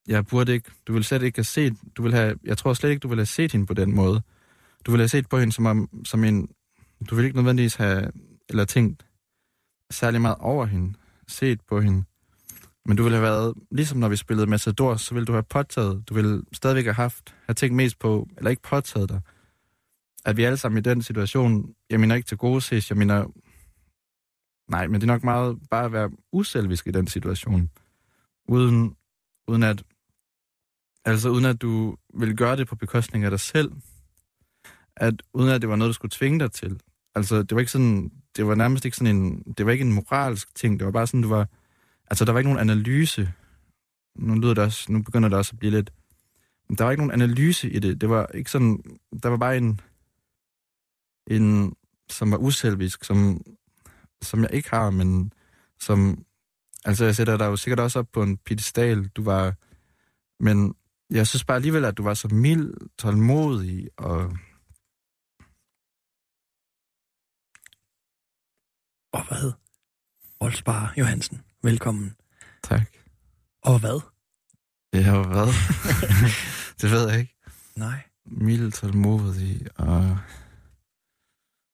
jeg 0.08 0.26
burde 0.26 0.52
ikke, 0.52 0.70
du 0.86 0.92
vil 0.92 1.04
slet 1.04 1.22
ikke 1.22 1.38
have 1.38 1.44
set, 1.44 1.76
du 1.96 2.02
vil 2.02 2.14
have, 2.14 2.36
jeg 2.44 2.58
tror 2.58 2.72
slet 2.72 2.90
ikke, 2.90 3.00
du 3.00 3.08
vil 3.08 3.18
have 3.18 3.26
set 3.26 3.52
hende 3.52 3.66
på 3.66 3.74
den 3.74 3.94
måde. 3.94 4.22
Du 4.86 4.90
vil 4.90 5.00
have 5.00 5.08
set 5.08 5.28
på 5.28 5.38
hende 5.38 5.52
som, 5.52 5.66
om, 5.66 6.04
som 6.04 6.24
en, 6.24 6.48
du 7.10 7.14
vil 7.14 7.24
ikke 7.24 7.36
nødvendigvis 7.36 7.74
have, 7.74 8.12
eller 8.48 8.64
tænkt 8.64 9.06
særlig 9.90 10.20
meget 10.20 10.36
over 10.40 10.66
hende, 10.66 10.94
set 11.28 11.60
på 11.68 11.80
hende. 11.80 12.04
Men 12.86 12.96
du 12.96 13.02
ville 13.02 13.16
have 13.16 13.28
været, 13.28 13.54
ligesom 13.70 13.98
når 13.98 14.08
vi 14.08 14.16
spillede 14.16 14.46
Matador, 14.46 14.96
så 14.96 15.14
ville 15.14 15.26
du 15.26 15.32
have 15.32 15.42
påtaget, 15.42 16.08
du 16.08 16.14
ville 16.14 16.42
stadigvæk 16.52 16.84
have 16.84 16.94
haft, 16.94 17.34
have 17.46 17.54
tænkt 17.54 17.76
mest 17.76 17.98
på, 17.98 18.28
eller 18.36 18.50
ikke 18.50 18.62
påtaget 18.62 19.08
dig, 19.08 19.20
at 20.24 20.36
vi 20.36 20.44
alle 20.44 20.56
sammen 20.56 20.78
i 20.78 20.82
den 20.82 21.02
situation, 21.02 21.74
jeg 21.90 22.00
mener 22.00 22.14
ikke 22.14 22.26
til 22.26 22.36
gode 22.36 22.60
ses, 22.60 22.90
jeg 22.90 22.98
mener, 22.98 23.26
nej, 24.70 24.86
men 24.86 24.94
det 24.94 25.02
er 25.02 25.12
nok 25.12 25.24
meget 25.24 25.58
bare 25.70 25.84
at 25.84 25.92
være 25.92 26.10
uselvisk 26.32 26.86
i 26.86 26.90
den 26.90 27.06
situation, 27.06 27.70
uden, 28.48 28.96
uden 29.48 29.62
at, 29.62 29.82
altså 31.04 31.28
uden 31.28 31.44
at 31.44 31.62
du 31.62 31.96
ville 32.14 32.36
gøre 32.36 32.56
det 32.56 32.68
på 32.68 32.76
bekostning 32.76 33.24
af 33.24 33.30
dig 33.30 33.40
selv, 33.40 33.72
at 34.96 35.22
uden 35.34 35.50
at 35.50 35.60
det 35.60 35.68
var 35.68 35.76
noget, 35.76 35.88
du 35.88 35.94
skulle 35.94 36.12
tvinge 36.12 36.40
dig 36.40 36.52
til. 36.52 36.80
Altså, 37.14 37.42
det 37.42 37.54
var 37.54 37.60
ikke 37.60 37.72
sådan, 37.72 38.10
det 38.36 38.46
var 38.46 38.54
nærmest 38.54 38.84
ikke 38.84 38.96
sådan 38.96 39.16
en, 39.16 39.42
det 39.58 39.66
var 39.66 39.72
ikke 39.72 39.84
en 39.84 39.92
moralsk 39.92 40.54
ting, 40.54 40.78
det 40.78 40.86
var 40.86 40.92
bare 40.92 41.06
sådan, 41.06 41.22
du 41.22 41.28
var, 41.28 41.48
altså 42.10 42.24
der 42.24 42.32
var 42.32 42.38
ikke 42.38 42.50
nogen 42.52 42.70
analyse. 42.70 43.32
Nu 44.16 44.34
lyder 44.34 44.54
det 44.54 44.64
også, 44.64 44.92
nu 44.92 45.02
begynder 45.02 45.28
det 45.28 45.38
også 45.38 45.52
at 45.52 45.58
blive 45.58 45.70
lidt, 45.70 45.92
men 46.68 46.78
der 46.78 46.84
var 46.84 46.90
ikke 46.90 47.06
nogen 47.06 47.22
analyse 47.22 47.70
i 47.70 47.78
det. 47.78 48.00
Det 48.00 48.08
var 48.08 48.26
ikke 48.26 48.50
sådan, 48.50 48.98
der 49.22 49.28
var 49.28 49.36
bare 49.36 49.56
en, 49.56 49.80
en, 51.26 51.74
som 52.10 52.30
var 52.30 52.36
uselvisk, 52.36 53.04
som, 53.04 53.40
som 54.22 54.42
jeg 54.42 54.50
ikke 54.52 54.70
har, 54.70 54.90
men 54.90 55.32
som, 55.80 56.24
altså 56.84 57.04
jeg 57.04 57.16
sætter 57.16 57.36
dig 57.36 57.46
jo 57.46 57.56
sikkert 57.56 57.80
også 57.80 57.98
op 57.98 58.08
på 58.12 58.22
en 58.22 58.36
pedestal, 58.36 59.08
du 59.08 59.22
var, 59.22 59.54
men 60.40 60.74
jeg 61.12 61.26
synes 61.26 61.44
bare 61.44 61.56
alligevel, 61.56 61.84
at 61.84 61.96
du 61.96 62.02
var 62.02 62.14
så 62.14 62.28
mild, 62.28 62.74
tålmodig 62.98 63.88
og 63.96 64.36
Og 69.12 69.28
hvad? 69.28 69.52
Oldsbar 70.40 70.94
Johansen, 70.98 71.42
velkommen. 71.62 72.16
Tak. 72.62 72.88
Og 73.62 73.80
hvad? 73.80 74.00
Ja, 74.94 75.12
og 75.16 75.26
hvad? 75.26 75.46
det 76.80 76.90
ved 76.90 77.10
jeg 77.10 77.20
ikke. 77.20 77.36
Nej. 77.76 78.02
mild 78.24 78.72
tålmodig, 78.72 79.66
og 79.78 80.18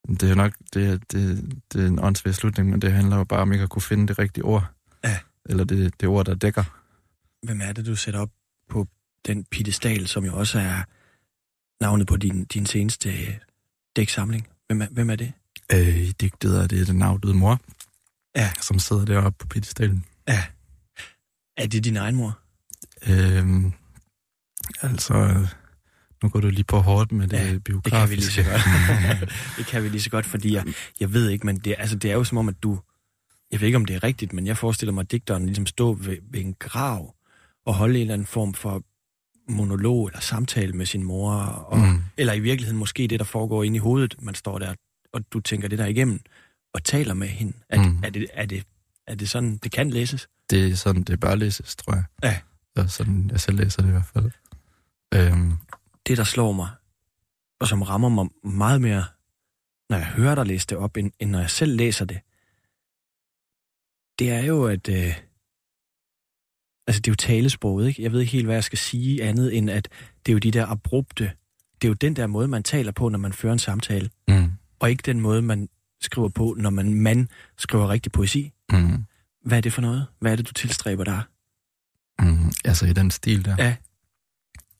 det 0.09 0.23
er 0.23 0.29
jo 0.29 0.35
nok, 0.35 0.53
det, 0.75 1.13
det, 1.13 1.53
det 1.73 1.83
er 1.83 1.87
en 1.87 1.99
åndssvær 1.99 2.33
slutning, 2.33 2.71
men 2.71 2.83
det 2.83 2.93
handler 2.93 3.17
jo 3.17 3.25
bare 3.25 3.41
om 3.41 3.53
ikke 3.53 3.63
at 3.63 3.71
kunne 3.71 3.83
finde 3.83 4.09
det 4.09 4.19
rigtige 4.19 4.45
ord. 4.45 4.65
Ja. 5.05 5.19
Eller 5.47 5.65
det, 5.65 6.01
det 6.01 6.09
ord, 6.09 6.27
der 6.27 6.35
dækker. 6.35 6.65
Hvem 7.47 7.61
er 7.61 7.73
det, 7.73 7.87
du 7.87 7.97
sætter 7.97 8.21
op 8.21 8.31
på 8.69 8.87
den 9.27 9.45
pedestal, 9.51 10.07
som 10.07 10.25
jo 10.25 10.37
også 10.37 10.59
er 10.59 10.83
navnet 11.85 12.07
på 12.07 12.17
din, 12.17 12.45
din 12.45 12.67
seneste 12.67 13.09
øh, 13.11 13.35
dæksamling? 13.97 14.49
Hvem 14.67 14.83
er, 14.83 14.87
hvem 14.91 15.11
er 15.11 15.17
det? 15.17 15.33
Øh, 15.73 15.97
I 15.99 16.13
digtet 16.13 16.59
er 16.63 16.67
det 16.67 16.87
den 16.87 17.03
afdøde 17.03 17.35
mor, 17.35 17.61
Ja. 18.37 18.51
som 18.61 18.79
sidder 18.79 19.05
deroppe 19.05 19.37
på 19.39 19.47
pedestalen. 19.47 20.05
Ja. 20.29 20.45
Er 21.57 21.67
det 21.67 21.85
din 21.85 21.97
egen 21.97 22.17
mor? 22.17 22.39
Øhm, 23.09 23.73
altså, 24.83 25.47
nu 26.23 26.29
går 26.29 26.41
du 26.41 26.49
lige 26.49 26.65
på 26.65 26.79
hårdt 26.79 27.13
med 27.13 27.29
det 27.29 27.37
Ja, 27.37 27.45
ja, 27.45 27.53
Det 27.53 27.65
biografiske. 27.65 27.91
kan 28.01 28.11
vi 28.11 28.15
lige 28.15 28.31
så 28.31 28.43
godt. 28.43 29.33
det 29.59 29.67
kan 29.67 29.83
vi 29.83 29.89
lige 29.89 30.03
så 30.03 30.11
godt, 30.11 30.27
fordi 30.27 30.55
jeg, 30.55 30.65
jeg 31.01 31.13
ved 31.13 31.29
ikke, 31.29 31.47
men 31.47 31.59
det, 31.59 31.75
altså, 31.79 31.97
det 31.97 32.11
er 32.11 32.15
jo 32.15 32.25
som 32.25 32.39
om, 32.39 32.49
at 32.49 32.63
du... 32.63 32.81
Jeg 33.51 33.61
ved 33.61 33.67
ikke, 33.67 33.77
om 33.77 33.85
det 33.85 33.97
er 33.97 34.03
rigtigt, 34.03 34.33
men 34.33 34.47
jeg 34.47 34.57
forestiller 34.57 34.93
mig, 34.93 35.01
at 35.03 35.11
digteren 35.11 35.47
ligesom 35.47 35.67
stå 35.67 35.93
ved, 35.93 36.17
ved 36.31 36.41
en 36.41 36.55
grav 36.59 37.15
og 37.67 37.75
holde 37.75 37.95
en 37.95 38.01
eller 38.01 38.15
anden 38.15 38.27
form 38.27 38.55
for 38.55 38.83
monolog 39.49 40.07
eller 40.07 40.21
samtale 40.21 40.73
med 40.73 40.87
sin 40.87 41.03
mor, 41.03 41.33
og, 41.43 41.79
mm. 41.79 42.03
Eller 42.17 42.33
i 42.33 42.41
virkeligheden 42.41 42.79
måske 42.79 43.09
det, 43.09 43.19
der 43.19 43.25
foregår 43.25 43.65
inde 43.65 43.77
i 43.77 43.79
hovedet. 43.79 44.15
Man 44.23 44.35
står 44.35 44.59
der, 44.59 44.75
og 45.13 45.33
du 45.33 45.41
tænker 45.41 45.69
det 45.69 45.79
der 45.79 45.87
igennem, 45.87 46.21
og 46.75 46.85
taler 46.85 47.15
med 47.15 47.29
hende. 47.29 47.53
Er. 47.69 47.83
Mm. 47.83 48.01
er, 48.05 48.11
det, 48.11 48.27
er, 48.33 48.47
det, 48.47 48.65
er 49.07 49.15
det 49.15 49.31
sådan, 49.31 49.57
det 49.57 49.73
kan 49.73 49.91
læses? 49.91 50.29
Det 50.51 50.71
er 50.71 50.75
sådan, 50.75 51.03
det 51.03 51.21
bør 51.21 51.35
læses, 51.35 51.77
tror 51.77 51.95
jeg. 51.95 52.05
Ja. 52.23 52.39
Og 52.83 52.91
sådan, 52.91 53.31
jeg 53.33 53.41
selv 53.41 53.57
læser 53.57 53.83
det 53.83 53.89
i 53.89 53.93
hvert 53.93 54.11
fald. 54.15 54.31
Øhm, 55.15 55.53
det, 56.07 56.17
der 56.19 56.25
slår 56.25 56.53
mig, 56.53 56.69
og 57.61 57.69
som 57.69 57.83
rammer 57.83 58.09
mig 58.09 58.27
meget 58.45 58.81
mere, 58.81 59.05
når 59.91 59.97
jeg 59.97 60.07
hører 60.07 60.35
dig 60.35 60.47
læse 60.47 60.67
det 60.67 60.79
op, 60.79 60.97
end, 60.97 61.13
end 61.21 61.31
når 61.31 61.41
jeg 61.41 61.51
selv 61.51 61.77
læser 61.77 62.05
det, 62.05 62.21
det 64.19 64.31
er 64.31 64.43
jo, 64.43 64.65
at... 64.65 64.89
Øh, 64.89 65.28
altså, 66.89 67.01
det 67.01 67.09
er 67.09 67.13
jo 67.13 67.17
talesproget, 67.17 67.89
ikke? 67.89 68.03
Jeg 68.03 68.13
ved 68.13 68.21
ikke 68.21 68.33
helt, 68.33 68.45
hvad 68.47 68.57
jeg 68.57 68.65
skal 68.65 68.79
sige 68.79 69.23
andet, 69.25 69.57
end 69.57 69.71
at 69.71 69.89
det 70.27 70.33
er 70.33 70.35
jo 70.35 70.39
de 70.39 70.51
der 70.51 70.67
abrupte... 70.67 71.33
Det 71.83 71.85
er 71.85 71.89
jo 71.89 71.95
den 71.95 72.17
der 72.17 72.27
måde, 72.27 72.49
man 72.49 72.63
taler 72.63 72.93
på, 72.93 73.09
når 73.09 73.19
man 73.19 73.33
fører 73.33 73.53
en 73.53 73.59
samtale, 73.59 74.11
mm, 74.29 74.53
og 74.81 74.91
ikke 74.91 75.03
den 75.07 75.21
måde, 75.21 75.43
man 75.43 75.69
skriver 76.01 76.29
på, 76.29 76.55
når 76.59 76.71
man, 76.71 76.95
man 76.95 77.29
skriver 77.59 77.89
rigtig 77.89 78.13
poesi. 78.13 78.53
mm, 78.73 79.05
Hvad 79.45 79.59
er 79.59 79.63
det 79.63 79.73
for 79.73 79.81
noget? 79.83 80.07
Hvad 80.21 80.33
er 80.33 80.37
det, 80.37 80.49
du 80.49 80.53
tilstræber 80.53 81.05
der? 81.05 81.21
mm, 82.23 82.53
altså 82.65 82.87
i 82.87 82.93
den 82.93 83.11
stil 83.11 83.45
der. 83.45 83.57
Ja. 83.59 83.77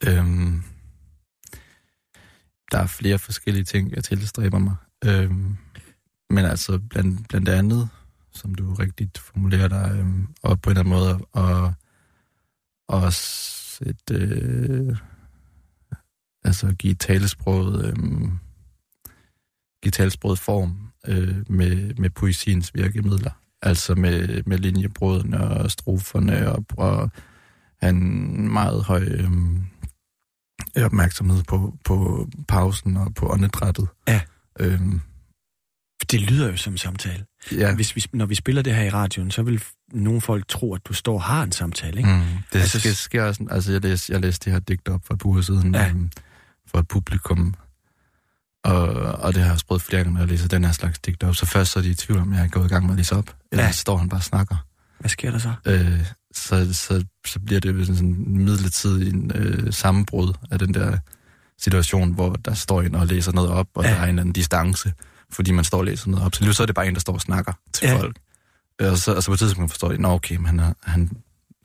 Øhm, 0.07 0.63
der 2.73 2.79
er 2.79 2.87
flere 2.87 3.19
forskellige 3.19 3.65
ting, 3.65 3.93
jeg 3.93 4.05
tilstræber 4.05 4.59
mig. 4.59 4.77
Øhm, 5.05 5.57
men 6.31 6.45
altså 6.45 6.79
blandt, 6.79 7.29
blandt 7.29 7.49
andet, 7.49 7.89
som 8.33 8.55
du 8.55 8.75
rigtigt 8.75 9.19
formulerer 9.19 9.69
dig, 9.69 9.97
øhm, 9.99 10.29
og 10.43 10.61
på 10.61 10.71
en 10.71 10.77
eller 10.77 10.81
anden 10.81 10.95
måde, 10.95 11.19
og 11.33 11.75
også 12.89 13.85
et, 13.87 14.11
øh, 14.13 14.97
altså 16.45 16.75
give 16.79 16.95
talesproget, 16.95 17.87
øhm, 17.87 18.39
give 19.83 19.91
talesproget 19.93 20.39
form 20.39 20.93
øh, 21.09 21.51
med, 21.51 21.95
med 21.95 22.11
poesiens 22.11 22.75
virkemidler. 22.75 23.31
Altså 23.63 23.95
med, 23.95 24.43
med 24.47 24.59
linjebrudene 24.59 25.41
og 25.49 25.71
stroferne 25.71 26.53
og, 26.53 26.65
og 26.77 27.11
have 27.81 27.91
en 27.91 28.53
meget 28.53 28.85
høj 28.85 29.05
øhm, 29.11 29.67
opmærksomhed 30.85 31.43
på, 31.45 31.77
på 31.85 32.29
pausen 32.49 32.97
og 32.97 33.15
på 33.15 33.33
åndedrættet. 33.33 33.89
Ja. 34.09 34.21
Øhm, 34.61 35.01
Det 36.11 36.21
lyder 36.21 36.51
jo 36.51 36.57
som 36.57 36.73
en 36.73 36.79
samtale. 36.79 37.25
ja. 37.53 37.75
Hvis 37.75 37.97
vi, 37.97 38.05
når 38.13 38.27
vi 38.27 38.35
spiller 38.35 38.63
det 38.63 38.75
her 38.75 38.83
i 38.83 38.91
radioen, 38.91 39.31
så 39.31 39.43
vil 39.43 39.63
nogle 39.93 40.21
folk 40.21 40.49
tro, 40.49 40.75
at 40.75 40.81
du 40.85 40.93
står 40.95 41.15
og 41.15 41.23
har 41.23 41.43
en 41.43 41.53
samtale, 41.53 41.99
ikke? 41.99 42.11
Mm, 42.11 42.21
det 42.53 42.61
Altså, 42.61 42.81
sker, 42.81 42.93
sker 42.93 43.23
også, 43.25 43.45
altså 43.51 43.73
jeg 43.73 43.81
læste, 43.83 44.13
jeg 44.13 44.21
læste 44.21 44.45
det 44.45 44.53
her 44.53 44.61
digt 44.61 44.89
op 44.89 45.01
for 45.07 45.15
et 45.15 45.21
par 45.21 45.27
uger 45.29 45.43
siden 45.43 45.75
Ja. 45.75 45.89
øhm, 45.89 46.11
for 46.71 46.79
et 46.79 46.89
publikum, 46.89 47.55
og, 48.65 48.89
og 48.95 49.35
det 49.35 49.43
har 49.43 49.51
jeg 49.51 49.59
sprødt 49.59 49.83
flere 49.83 50.03
gange, 50.03 50.13
når 50.15 50.21
jeg 50.21 50.29
læser 50.29 50.49
den 50.49 50.65
her 50.65 50.73
slags 50.73 50.99
digt 50.99 51.23
op. 51.25 51.37
Så 51.37 51.47
først 51.47 51.73
så 51.73 51.79
er 51.79 51.83
de 51.83 51.91
i 51.91 51.95
tvivl 51.95 52.21
om, 52.21 52.33
jeg 52.33 52.45
er 52.45 52.49
gået 52.49 52.65
i 52.65 52.69
gang 52.69 52.85
med 52.85 52.93
at 52.93 52.97
læse 52.97 53.17
op, 53.17 53.37
eller 53.53 53.65
Ja. 53.65 53.71
står 53.73 53.97
han 53.97 54.09
bare 54.09 54.21
og 54.21 54.25
snakker. 54.25 54.57
Hvad 54.99 55.09
sker 55.11 55.31
der 55.31 55.39
så? 55.39 55.53
øh, 55.67 56.01
så, 56.35 56.75
så, 56.75 57.05
så 57.27 57.41
bliver 57.41 57.61
det 57.61 57.87
sådan 57.87 58.05
en 58.05 58.39
midlertidig 58.45 59.37
øh, 59.37 59.73
sammenbrud 59.73 60.33
af 60.51 60.59
den 60.59 60.75
der 60.75 60.99
situation, 61.61 62.13
hvor 62.13 62.33
der 62.33 62.55
står 62.55 62.83
en 62.83 62.95
og 62.95 63.07
læser 63.07 63.33
noget 63.33 63.51
op, 63.51 63.67
og 63.75 63.85
ja. 63.85 63.91
der 63.91 63.97
er 63.97 64.03
en 64.03 64.09
eller 64.09 64.21
anden 64.23 64.33
distance, 64.33 64.93
fordi 65.31 65.51
man 65.53 65.65
står 65.65 65.79
og 65.79 65.85
læser 65.85 66.11
noget 66.11 66.27
op. 66.27 66.35
Så 66.35 66.45
lige 66.45 66.55
så 66.55 66.63
er 66.63 66.67
det 66.67 66.75
bare 66.75 66.89
en, 66.89 66.95
der 66.95 67.01
står 67.01 67.13
og 67.13 67.21
snakker 67.21 67.53
til 67.73 67.87
Ja. 67.89 67.97
folk. 68.01 68.19
Øh, 68.81 68.91
Og 68.91 68.99
så, 68.99 69.15
og 69.15 69.23
så 69.23 69.29
på 69.31 69.33
et 69.33 69.39
tidspunkt 69.39 69.71
forstår 69.71 69.89
de, 69.89 69.95
at 69.95 70.05
okay, 70.05 70.37
men 70.37 70.47
han, 70.47 70.59
er, 70.61 70.73
han, 70.83 71.11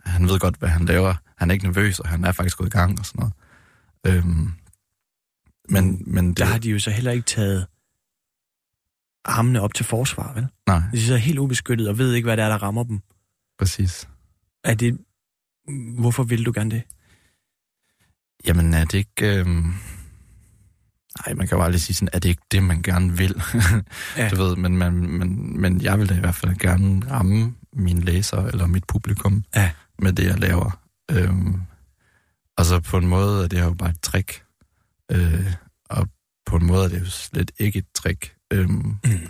han 0.05 0.27
ved 0.29 0.39
godt, 0.39 0.55
hvad 0.55 0.69
han 0.69 0.85
laver. 0.85 1.15
Han 1.37 1.49
er 1.49 1.53
ikke 1.53 1.65
nervøs, 1.65 1.99
og 1.99 2.09
han 2.09 2.23
er 2.23 2.31
faktisk 2.31 2.57
gået 2.57 2.67
i 2.67 2.71
gang 2.71 2.99
og 2.99 3.05
sådan 3.05 3.19
noget. 3.19 3.33
Øhm, 4.25 4.53
men, 5.69 6.03
men 6.13 6.27
det, 6.27 6.37
Der 6.37 6.45
har 6.45 6.57
de 6.57 6.69
jo 6.69 6.79
så 6.79 6.91
heller 6.91 7.11
ikke 7.11 7.25
taget 7.25 7.67
armene 9.25 9.61
op 9.61 9.73
til 9.73 9.85
forsvar, 9.85 10.33
vel? 10.33 10.47
nej, 10.67 10.81
De 10.91 11.01
sidder 11.05 11.19
helt 11.19 11.39
ubeskyttet 11.39 11.89
og 11.89 11.97
ved 11.97 12.13
ikke, 12.13 12.25
hvad 12.25 12.37
det 12.37 12.43
er, 12.45 12.49
der 12.49 12.63
rammer 12.63 12.83
dem. 12.83 12.99
præcis. 13.59 14.09
Er 14.63 14.73
det... 14.73 14.97
Hvorfor 15.99 16.23
vil 16.23 16.45
du 16.45 16.51
gerne 16.55 16.71
det? 16.71 16.83
Jamen, 18.47 18.73
er 18.73 18.85
det 18.85 18.93
ikke... 18.97 19.39
Øhm... 19.39 19.73
Nej, 21.25 21.33
man 21.35 21.47
kan 21.47 21.57
jo 21.57 21.63
aldrig 21.63 21.81
sige 21.81 21.95
sådan, 21.95 22.09
er 22.13 22.19
det 22.19 22.29
ikke 22.29 22.41
det, 22.51 22.63
man 22.63 22.81
gerne 22.81 23.17
vil? 23.17 23.41
Ja. 24.17 24.29
Du 24.29 24.35
ved, 24.35 24.55
men, 24.55 24.77
men, 24.77 25.17
men, 25.19 25.61
men 25.61 25.81
jeg 25.81 25.99
vil 25.99 26.09
da 26.09 26.15
i 26.15 26.19
hvert 26.19 26.35
fald 26.35 26.55
gerne 26.55 27.11
ramme 27.11 27.55
mine 27.73 28.01
læsere 28.01 28.47
eller 28.47 28.67
mit 28.67 28.83
publikum 28.87 29.43
Ja. 29.55 29.71
med 29.99 30.13
det, 30.13 30.25
jeg 30.25 30.39
laver. 30.39 30.79
Øhm, 31.11 31.61
og 32.57 32.65
så 32.65 32.79
på 32.79 32.97
en 32.97 33.07
måde 33.07 33.43
er 33.43 33.47
det 33.47 33.59
jo 33.61 33.73
bare 33.73 33.89
et 33.89 34.01
trick. 34.01 34.43
Øh, 35.11 35.53
og 35.89 36.07
på 36.45 36.55
en 36.55 36.65
måde 36.65 36.83
er 36.85 36.89
det 36.89 36.99
jo 36.99 37.09
slet 37.09 37.51
ikke 37.59 37.79
et 37.79 37.85
trick. 37.95 38.35
Øhm, 38.53 38.71
Mm. 38.71 39.27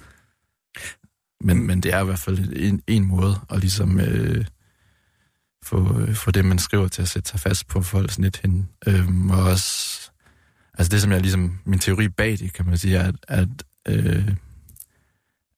men, 1.41 1.67
men 1.67 1.81
det 1.81 1.93
er 1.93 2.01
i 2.01 2.05
hvert 2.05 2.19
fald 2.19 2.53
en, 2.55 2.81
en 2.87 3.05
måde 3.05 3.39
at 3.49 3.59
ligesom 3.59 3.99
øh, 3.99 4.45
få, 5.65 5.99
øh, 6.01 6.15
få 6.15 6.31
det, 6.31 6.45
man 6.45 6.59
skriver 6.59 6.87
til 6.87 7.01
at 7.01 7.09
sætte 7.09 7.29
sig 7.29 7.39
fast 7.39 7.67
på 7.67 7.81
folks 7.81 8.19
nethinde. 8.19 8.65
Øhm, 8.87 9.29
og 9.29 9.43
også, 9.43 10.02
altså 10.77 10.89
det 10.91 11.01
som 11.01 11.11
jeg 11.11 11.21
ligesom, 11.21 11.59
min 11.65 11.79
teori 11.79 12.09
bag 12.09 12.31
det, 12.39 12.53
kan 12.53 12.65
man 12.65 12.77
sige, 12.77 12.97
er, 12.97 13.07
at, 13.07 13.15
at, 13.27 13.47
øh, 13.87 14.35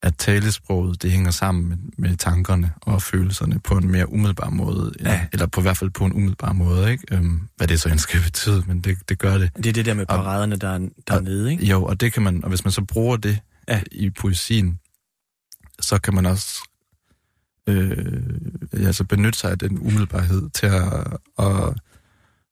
at 0.01 0.15
talesproget, 0.17 1.01
det 1.01 1.11
hænger 1.11 1.31
sammen 1.31 1.69
med, 1.69 1.77
med 1.97 2.17
tankerne 2.17 2.71
og 2.81 3.01
følelserne 3.01 3.59
på 3.59 3.77
en 3.77 3.91
mere 3.91 4.11
umiddelbar 4.11 4.49
måde, 4.49 4.93
Ja. 4.99 5.11
ja. 5.11 5.27
eller 5.33 5.45
på 5.45 5.61
hvert 5.61 5.77
fald 5.77 5.89
på 5.89 6.05
en 6.05 6.13
umiddelbar 6.13 6.53
måde, 6.53 6.91
ikke? 6.91 7.03
Øhm, 7.15 7.47
hvad 7.57 7.67
det 7.67 7.81
så 7.81 7.89
end 7.89 7.99
skal 7.99 8.21
betyde, 8.31 8.63
men 8.67 8.81
det, 8.81 9.09
det 9.09 9.19
gør 9.19 9.37
det. 9.37 9.51
Det 9.57 9.65
er 9.65 9.73
det 9.73 9.85
der 9.85 9.93
med 9.93 10.05
paraderne, 10.05 10.55
der 10.55 10.69
er, 10.69 10.79
der 11.07 11.15
er 11.15 11.21
nede, 11.21 11.51
ikke? 11.51 11.65
Jo, 11.65 11.83
og 11.83 11.99
det 12.01 12.13
kan 12.13 12.23
man, 12.23 12.43
og 12.43 12.49
hvis 12.49 12.65
man 12.65 12.71
så 12.71 12.81
bruger 12.81 13.17
det 13.17 13.39
ja. 13.67 13.81
i 13.91 14.09
poesien, 14.09 14.79
så 15.79 15.99
kan 15.99 16.13
man 16.15 16.25
også 16.25 16.69
øh, 17.67 17.97
altså 18.73 19.03
benytte 19.03 19.39
sig 19.39 19.51
af 19.51 19.59
den 19.59 19.79
umiddelbarhed 19.79 20.49
til 20.49 20.65
at, 20.65 21.07
at 21.39 21.73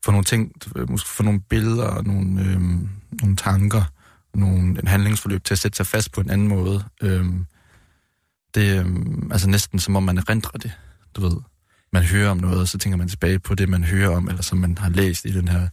få 0.03 0.11
nogle 0.11 0.25
ting, 0.25 0.51
måske 0.89 1.09
få 1.09 1.23
nogle 1.23 1.41
billeder, 1.41 1.83
og 1.83 2.03
nogle, 2.05 2.41
øh, 2.41 2.61
nogle 3.21 3.35
tanker, 3.37 3.83
nogle, 4.33 4.79
en 4.79 4.87
handlingsforløb 4.87 5.43
til 5.43 5.53
at 5.53 5.59
sætte 5.59 5.75
sig 5.75 5.87
fast 5.87 6.11
på 6.11 6.21
en 6.21 6.29
anden 6.29 6.47
måde. 6.47 6.83
Øh, 7.01 7.25
det 8.55 8.69
er 8.69 8.83
øh, 8.87 8.95
altså 9.31 9.49
næsten 9.49 9.79
som 9.79 9.95
om 9.95 10.03
man 10.03 10.17
erindrer 10.17 10.59
det, 10.59 10.71
du 11.15 11.21
ved. 11.21 11.37
Man 11.93 12.03
hører 12.03 12.29
om 12.29 12.37
noget, 12.37 12.59
og 12.59 12.67
så 12.67 12.77
tænker 12.77 12.97
man 12.97 13.07
tilbage 13.07 13.39
på 13.39 13.55
det, 13.55 13.69
man 13.69 13.83
hører 13.83 14.15
om, 14.15 14.27
eller 14.27 14.41
som 14.41 14.57
man 14.57 14.77
har 14.77 14.89
læst 14.89 15.25
i 15.25 15.31
den 15.31 15.47
her 15.47 15.67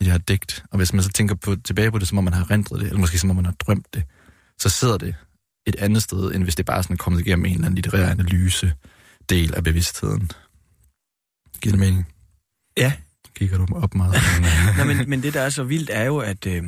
i 0.00 0.04
det 0.04 0.12
her 0.12 0.18
digt. 0.18 0.64
Og 0.70 0.76
hvis 0.76 0.92
man 0.92 1.02
så 1.02 1.08
tænker 1.08 1.34
på, 1.34 1.56
tilbage 1.56 1.90
på 1.90 1.98
det, 1.98 2.08
som 2.08 2.18
om 2.18 2.24
man 2.24 2.32
har 2.32 2.44
erindret 2.44 2.80
det, 2.80 2.86
eller 2.86 3.00
måske 3.00 3.18
som 3.18 3.30
om 3.30 3.36
man 3.36 3.44
har 3.44 3.52
drømt 3.52 3.94
det, 3.94 4.04
så 4.58 4.68
sidder 4.68 4.98
det 4.98 5.14
et 5.66 5.76
andet 5.76 6.02
sted, 6.02 6.34
end 6.34 6.42
hvis 6.42 6.56
det 6.56 6.66
bare 6.66 6.82
sådan 6.82 6.94
er 6.94 6.98
kommet 6.98 7.20
igennem 7.20 7.44
en 7.44 7.52
eller 7.52 7.66
anden 7.66 7.74
litterær 7.74 8.10
analyse 8.10 8.74
del 9.28 9.54
af 9.54 9.64
bevidstheden. 9.64 10.30
Giver 11.60 11.72
det 11.72 11.80
mening? 11.80 12.12
Ja. 12.76 12.92
Kigger 13.36 13.66
du 13.66 13.66
op 13.74 13.94
meget? 13.94 14.14
Nå, 14.78 14.84
men, 14.84 15.10
men 15.10 15.22
det, 15.22 15.34
der 15.34 15.40
er 15.40 15.48
så 15.48 15.64
vildt, 15.64 15.90
er 15.92 16.04
jo, 16.04 16.18
at, 16.18 16.46
øh, 16.46 16.64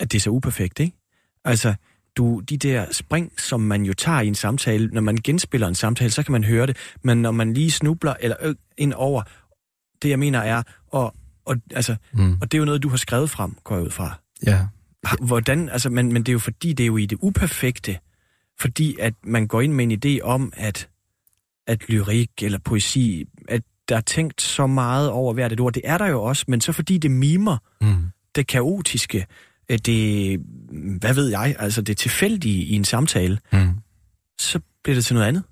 at 0.00 0.12
det 0.12 0.18
er 0.18 0.20
så 0.20 0.30
uperfekt, 0.30 0.80
ikke? 0.80 0.96
Altså, 1.44 1.74
du, 2.16 2.40
de 2.40 2.56
der 2.56 2.92
spring, 2.92 3.32
som 3.40 3.60
man 3.60 3.82
jo 3.82 3.94
tager 3.94 4.20
i 4.20 4.26
en 4.26 4.34
samtale, 4.34 4.86
når 4.86 5.00
man 5.00 5.16
genspiller 5.16 5.68
en 5.68 5.74
samtale, 5.74 6.10
så 6.10 6.22
kan 6.22 6.32
man 6.32 6.44
høre 6.44 6.66
det, 6.66 6.76
men 7.02 7.22
når 7.22 7.30
man 7.30 7.54
lige 7.54 7.70
snubler 7.70 8.14
eller 8.20 8.36
øh, 8.40 8.54
ind 8.78 8.92
over, 8.92 9.22
det 10.02 10.08
jeg 10.10 10.18
mener 10.18 10.38
er, 10.38 10.62
og, 10.90 11.14
og, 11.44 11.56
altså, 11.70 11.96
mm. 12.12 12.32
og 12.32 12.52
det 12.52 12.54
er 12.54 12.58
jo 12.58 12.64
noget, 12.64 12.82
du 12.82 12.88
har 12.88 12.96
skrevet 12.96 13.30
frem, 13.30 13.56
går 13.64 13.74
jeg 13.74 13.84
ud 13.84 13.90
fra. 13.90 14.20
Ja. 14.46 14.66
Hvordan, 15.20 15.68
altså, 15.68 15.90
men, 15.90 16.12
men 16.12 16.22
det 16.22 16.28
er 16.28 16.32
jo 16.32 16.38
fordi, 16.38 16.72
det 16.72 16.84
er 16.84 16.86
jo 16.86 16.96
i 16.96 17.06
det 17.06 17.18
uperfekte, 17.22 17.98
fordi 18.60 18.96
at 19.00 19.14
man 19.24 19.46
går 19.46 19.60
ind 19.60 19.72
med 19.72 19.84
en 19.84 20.00
idé 20.04 20.20
om, 20.22 20.52
at, 20.56 20.88
at 21.66 21.88
lyrik 21.88 22.42
eller 22.42 22.58
poesi, 22.58 23.28
der 23.88 23.96
er 23.96 24.00
tænkt 24.00 24.42
så 24.42 24.66
meget 24.66 25.10
over 25.10 25.32
hvert 25.34 25.52
et 25.52 25.60
ord. 25.60 25.72
Det 25.72 25.82
er 25.84 25.98
der 25.98 26.06
jo 26.06 26.22
også, 26.22 26.44
men 26.48 26.60
så 26.60 26.72
fordi 26.72 26.98
det 26.98 27.10
mimer 27.10 27.56
Mm. 27.80 28.04
det 28.34 28.46
kaotiske, 28.46 29.26
øh, 29.68 29.78
det, 29.78 30.40
hvad 31.00 31.14
ved 31.14 31.28
jeg, 31.28 31.56
altså 31.58 31.82
det 31.82 31.96
tilfældige 31.96 32.64
i 32.64 32.72
en 32.74 32.84
samtale, 32.84 33.38
Mm. 33.52 33.68
så 34.38 34.60
bliver 34.84 34.94
det 34.94 35.04
til 35.04 35.14
noget 35.14 35.28
andet. 35.28 35.42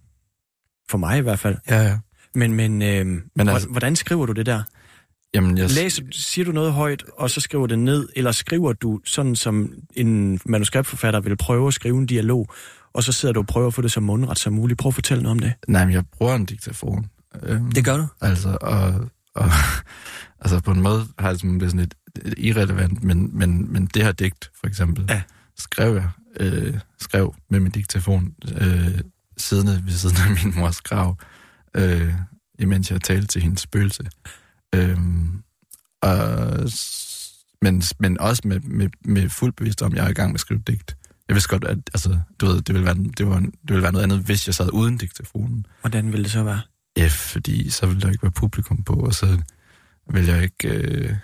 For 0.91 0.99
mig 0.99 1.19
i 1.19 1.21
hvert 1.21 1.39
fald. 1.39 1.57
Ja, 1.71 1.83
ja. 1.83 1.99
Men, 2.35 2.53
men, 2.55 2.83
øh, 2.83 3.07
men 3.37 3.49
altså, 3.49 3.69
hvordan 3.69 3.97
skriver 3.97 4.27
du 4.27 4.33
det 4.33 4.47
der? 4.47 4.63
Jamen, 5.35 5.59
jeg... 5.59 5.71
Læser, 5.71 6.03
siger 6.11 6.45
du 6.45 6.53
noget 6.53 6.73
højt, 6.73 7.05
og 7.17 7.31
så 7.31 7.41
skriver 7.41 7.67
det 7.67 7.79
ned, 7.79 8.09
eller 8.17 8.33
skriver 8.33 8.73
du 8.73 9.01
sådan, 9.05 9.37
som 9.37 9.73
en 9.97 10.41
manuskriptforfatter 10.47 11.21
vil 11.21 11.37
prøve 11.37 11.69
at 11.69 11.75
skrive 11.75 11.99
en 11.99 12.07
dialog, 12.07 12.47
og 12.93 13.03
så 13.03 13.13
sidder 13.13 13.33
du 13.33 13.41
og 13.41 13.47
prøver 13.47 13.67
at 13.67 13.75
få 13.75 13.83
det 13.83 13.93
så 13.93 14.01
mundret 14.01 14.39
som 14.39 14.53
muligt. 14.53 14.79
Prøv 14.79 14.89
at 14.91 14.95
fortælle 14.95 15.23
noget 15.23 15.33
om 15.33 15.39
det. 15.39 15.53
Nej, 15.69 15.85
men 15.85 15.95
jeg 15.95 16.05
bruger 16.19 16.35
en 16.35 16.45
diktafon. 16.45 17.07
Øhm, 17.43 17.73
gør 17.85 17.97
du? 17.97 18.07
Altså, 18.21 18.59
og, 18.61 19.11
og 19.35 19.51
altså 20.41 20.61
på 20.61 20.71
en 20.71 20.83
måde 20.83 21.07
har 21.19 21.27
jeg 21.29 21.33
det 21.33 21.41
som, 21.41 21.59
det 21.59 21.67
er 21.67 21.71
sådan 21.71 21.81
lidt, 21.81 21.95
irrelevant, 22.39 23.03
men, 23.05 23.39
men, 23.39 23.73
men 23.73 23.87
det 23.87 24.03
her 24.05 24.13
digt, 24.13 24.51
for 24.61 24.67
eksempel, 24.67 25.07
Ja. 25.09 25.23
skrev 25.59 25.95
jeg 25.95 26.11
øh, 26.41 26.79
skrev 27.01 27.35
med 27.51 27.61
min 27.61 27.73
diktafon 27.73 28.35
øh, 28.61 29.01
siddende 29.37 29.83
ved 29.87 29.93
siden 29.93 30.17
af 30.17 30.45
min 30.45 30.55
mors 30.57 30.81
grav, 30.81 31.19
øh, 31.75 32.15
imens 32.59 32.91
jeg 32.91 33.01
talte 33.01 33.27
til 33.27 33.43
hendes 33.43 33.61
spøgelse. 33.61 34.03
Øh, 34.75 34.99
og, 36.03 36.71
men, 37.63 37.83
men 37.99 38.21
også 38.21 38.43
med, 38.45 38.61
med, 38.61 38.89
med 39.05 39.29
fuld 39.29 39.53
bevidst 39.53 39.83
om, 39.83 39.93
at 39.93 39.99
jeg 39.99 40.05
er 40.07 40.11
i 40.11 40.13
gang 40.13 40.31
med 40.31 40.35
at 40.35 40.41
skrive 40.41 40.61
digt. 40.67 40.97
Jeg 41.29 41.35
vidste 41.35 41.49
godt, 41.49 41.65
at 41.65 41.79
altså, 41.95 42.21
du 42.41 42.47
ved, 42.47 42.63
det, 42.63 42.75
ville 42.75 42.87
være, 42.87 42.95
det, 43.19 43.27
var, 43.27 43.39
det 43.39 43.51
ville 43.69 43.83
være 43.83 43.93
noget 43.93 44.03
andet, 44.05 44.19
hvis 44.19 44.47
jeg 44.47 44.55
sad 44.55 44.69
uden 44.73 44.97
diktafonen. 44.99 45.67
Hvordan 45.81 46.13
vil 46.13 46.23
det 46.25 46.31
så 46.33 46.43
være? 46.43 46.61
Ja, 46.97 47.07
fordi 47.09 47.71
så 47.71 47.87
ville 47.87 48.01
der 48.03 48.11
ikke 48.11 48.23
være 48.23 48.33
publikum 48.33 48.83
på, 48.83 48.93
og 48.93 49.15
så 49.15 49.39
ville 50.13 50.33
jeg 50.35 50.43
ikke... 50.43 50.69
Øh, 50.69 51.17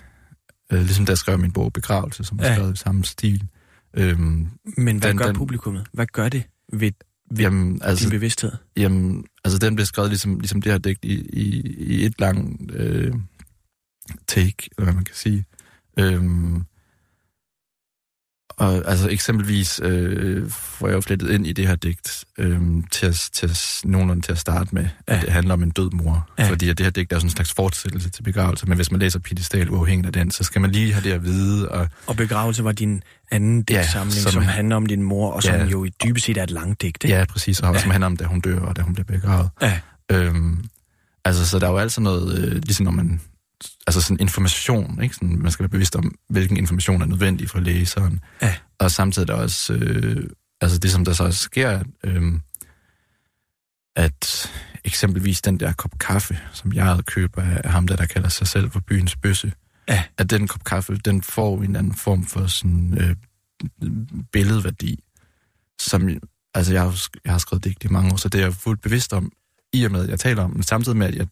øh, 0.72 0.80
ligesom 0.80 1.06
da 1.06 1.10
jeg 1.10 1.18
skrev 1.18 1.38
min 1.38 1.52
bog 1.52 1.72
Begravelse, 1.72 2.24
som 2.24 2.38
er 2.38 2.46
Ja. 2.48 2.54
skrevet 2.54 2.74
i 2.74 2.76
samme 2.76 3.04
stil. 3.04 3.48
Øhm, 3.94 4.48
Men 4.76 4.98
hvad 4.98 5.08
Den- 5.08 5.16
gør 5.18 5.26
den- 5.26 5.36
publikummet? 5.36 5.86
Hvad 5.92 6.06
gør 6.06 6.28
det 6.28 6.42
ved 6.72 6.92
Ved 7.30 7.38
jamen, 7.38 7.72
din 7.72 7.82
altså, 7.82 8.10
bevidsthed? 8.10 8.52
jamen, 8.76 9.24
altså, 9.44 9.58
den 9.58 9.74
blev 9.74 9.86
skrevet 9.86 10.10
ligesom, 10.10 10.40
ligesom 10.40 10.62
det 10.62 10.72
her 10.72 10.78
digt 10.78 11.04
i, 11.04 11.14
i, 11.32 11.60
i 11.78 12.04
et 12.04 12.20
langt 12.20 12.70
øh, 12.72 13.14
take, 14.26 14.70
eller 14.78 14.84
hvad 14.84 14.94
man 14.94 15.04
kan 15.04 15.14
sige. 15.14 15.44
Øhm, 15.98 16.62
og 18.58 18.82
altså 18.90 19.08
eksempelvis 19.08 19.80
øh, 19.84 20.50
får 20.50 20.86
jeg 20.88 20.94
jo 20.94 21.00
flettet 21.00 21.30
ind 21.30 21.46
i 21.46 21.52
det 21.52 21.66
her 21.68 21.76
digt 21.76 22.24
øh, 22.38 22.60
til, 22.90 23.06
at, 23.06 23.28
til 23.32 23.46
at, 23.46 23.80
nogenlunde 23.84 24.22
til 24.22 24.32
at 24.32 24.38
starte 24.38 24.74
med, 24.74 24.82
ja. 24.82 24.88
Ja. 25.08 25.16
at 25.18 25.22
det 25.24 25.32
handler 25.32 25.54
om 25.54 25.62
en 25.62 25.70
død 25.70 25.90
mor. 25.90 26.28
Ja. 26.38 26.44
Ja. 26.44 26.50
Fordi 26.50 26.68
at 26.68 26.78
det 26.78 26.86
her 26.86 26.90
digt 26.90 27.12
er 27.12 27.16
jo 27.16 27.20
sådan 27.20 27.26
en 27.26 27.30
slags 27.30 27.52
fortsættelse 27.54 28.10
til 28.10 28.22
begravelse, 28.22 28.66
men 28.66 28.76
hvis 28.76 28.90
man 28.90 29.00
læser 29.00 29.18
Piedestal 29.18 29.70
uafhængigt 29.70 30.06
af 30.06 30.12
den, 30.12 30.30
så 30.30 30.44
skal 30.44 30.60
man 30.60 30.70
lige 30.70 30.92
have 30.92 31.04
det 31.04 31.12
at 31.12 31.24
vide. 31.24 31.68
Og, 31.68 31.88
Og 32.06 32.16
begravelse 32.16 32.64
var 32.64 32.72
din 32.72 33.02
anden 33.30 33.64
Ja, 33.70 33.76
digtsamling, 33.78 34.12
som 34.12 34.32
som, 34.32 34.42
er- 34.42 34.46
handler 34.46 34.76
om 34.76 34.86
din 34.86 35.02
mor, 35.02 35.30
og 35.30 35.42
som 35.42 35.54
Ja. 35.54 35.64
jo 35.64 35.84
i 35.84 35.90
dybest 36.04 36.26
set 36.26 36.36
er 36.36 36.42
et 36.42 36.50
langt 36.50 36.82
digt, 36.82 37.04
ikke? 37.04 37.16
ja, 37.16 37.24
præcis, 37.24 37.60
og 37.60 37.74
Ja. 37.74 37.80
som 37.80 37.90
handler 37.90 38.06
om, 38.06 38.16
da 38.16 38.24
hun 38.24 38.40
dør, 38.40 38.60
og 38.60 38.76
da 38.76 38.82
hun 38.82 38.94
bliver 38.94 39.04
begravet. 39.06 39.50
Ja. 39.62 39.80
Øhm, 40.12 40.64
altså, 41.24 41.46
så 41.46 41.58
der 41.58 41.66
er 41.66 41.70
jo 41.70 41.78
altid 41.78 42.02
noget, 42.02 42.38
øh, 42.38 42.52
ligesom 42.54 42.84
når 42.84 42.92
man, 42.92 43.20
altså 43.86 44.00
sådan 44.00 44.20
information, 44.20 45.02
ikke? 45.02 45.14
Sådan, 45.14 45.38
man 45.38 45.52
skal 45.52 45.62
være 45.62 45.68
bevidst 45.70 45.96
om, 45.96 46.14
hvilken 46.28 46.56
information 46.56 47.02
er 47.02 47.06
nødvendig 47.06 47.50
for 47.50 47.60
læseren. 47.60 48.20
Ja. 48.42 48.54
Og 48.78 48.90
samtidig 48.90 49.30
er 49.30 49.34
der 49.34 49.42
også, 49.42 49.74
øh, 49.74 50.30
altså 50.60 50.78
det 50.78 50.90
som 50.90 51.04
der 51.04 51.12
så 51.12 51.24
også 51.24 51.40
sker, 51.40 51.82
øh, 52.04 52.32
at 53.96 54.50
eksempelvis 54.84 55.42
den 55.42 55.60
der 55.60 55.72
kop 55.72 55.98
kaffe, 56.00 56.38
som 56.52 56.72
jeg 56.72 56.98
køber 57.06 57.42
af 57.42 57.70
ham 57.70 57.86
der, 57.86 57.96
der 57.96 58.06
kalder 58.06 58.28
sig 58.28 58.46
selv 58.46 58.70
for 58.70 58.80
byens 58.80 59.16
bøsse, 59.16 59.52
Ja. 59.88 60.04
at 60.18 60.30
den 60.30 60.48
kop 60.48 60.64
kaffe, 60.64 60.96
den 61.04 61.22
får 61.22 61.62
en 61.62 61.76
anden 61.76 61.94
form 61.94 62.26
for 62.26 62.46
sådan 62.46 62.98
øh, 63.00 63.16
billedværdi, 64.32 65.04
som, 65.80 66.08
altså 66.54 66.72
jeg 66.72 66.82
har, 66.82 67.06
jeg 67.24 67.32
har 67.32 67.38
skrevet 67.38 67.64
digt 67.64 67.84
i 67.84 67.88
mange 67.88 68.12
år, 68.12 68.16
så 68.16 68.28
det 68.28 68.40
er 68.40 68.44
jeg 68.44 68.54
fuldt 68.54 68.82
bevidst 68.82 69.12
om, 69.12 69.32
i 69.72 69.84
og 69.84 69.90
med, 69.92 70.02
at 70.02 70.08
jeg 70.08 70.20
taler 70.20 70.42
om, 70.42 70.50
men 70.50 70.62
samtidig 70.62 70.98
med, 70.98 71.06
at 71.06 71.14
jeg 71.14 71.26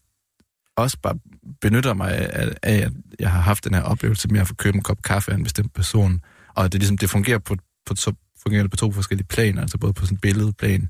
også 0.77 0.97
bare 1.03 1.15
benytter 1.61 1.93
mig 1.93 2.11
af, 2.11 2.55
af 2.63 2.73
at 2.73 2.91
jeg 3.19 3.31
har 3.31 3.41
haft 3.41 3.63
den 3.63 3.73
her 3.73 3.81
oplevelse 3.81 4.27
med 4.27 4.39
at 4.39 4.47
få 4.47 4.53
købt 4.55 4.75
en 4.75 4.81
kop 4.83 5.01
kaffe 5.01 5.31
af 5.31 5.35
en 5.35 5.43
bestemt 5.43 5.73
person, 5.73 6.21
og 6.55 6.65
at 6.65 6.71
det 6.71 6.79
ligesom, 6.81 6.97
det 6.97 7.09
fungerer 7.09 7.39
på, 7.39 7.55
på, 7.85 7.93
to, 7.93 8.11
fungerer 8.43 8.63
det 8.63 8.71
på 8.71 8.77
to 8.77 8.91
forskellige 8.91 9.27
planer, 9.27 9.61
altså 9.61 9.77
både 9.77 9.93
på 9.93 10.05
sådan 10.05 10.17
billedplan, 10.17 10.89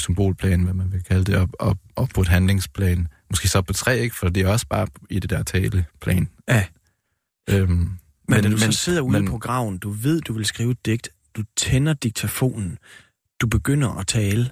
symbolplan, 0.00 0.62
hvad 0.62 0.74
man 0.74 0.92
vil 0.92 1.02
kalde 1.02 1.24
det, 1.24 1.36
og, 1.36 1.48
og, 1.60 1.78
og 1.96 2.08
på 2.08 2.20
et 2.20 2.28
handlingsplan. 2.28 3.08
Måske 3.30 3.48
så 3.48 3.62
på 3.62 3.72
tre, 3.72 3.98
ikke? 3.98 4.16
For 4.16 4.28
det 4.28 4.42
er 4.42 4.48
også 4.48 4.66
bare 4.66 4.86
i 5.10 5.18
det 5.18 5.30
der 5.30 5.42
taleplan. 5.42 6.28
Ja. 6.48 6.64
Øhm, 7.50 7.68
Men, 7.68 7.98
men 8.28 8.42
du 8.42 8.48
men, 8.48 8.58
så 8.58 8.72
sidder 8.72 9.00
ude 9.00 9.20
men, 9.20 9.30
på 9.30 9.38
graven, 9.38 9.78
du 9.78 9.90
ved, 9.90 10.20
du 10.20 10.32
vil 10.32 10.44
skrive 10.46 10.70
et 10.70 10.86
digt, 10.86 11.08
du 11.36 11.42
tænder 11.56 11.94
diktafonen, 11.94 12.78
du 13.40 13.46
begynder 13.46 13.88
at 13.88 14.06
tale. 14.06 14.50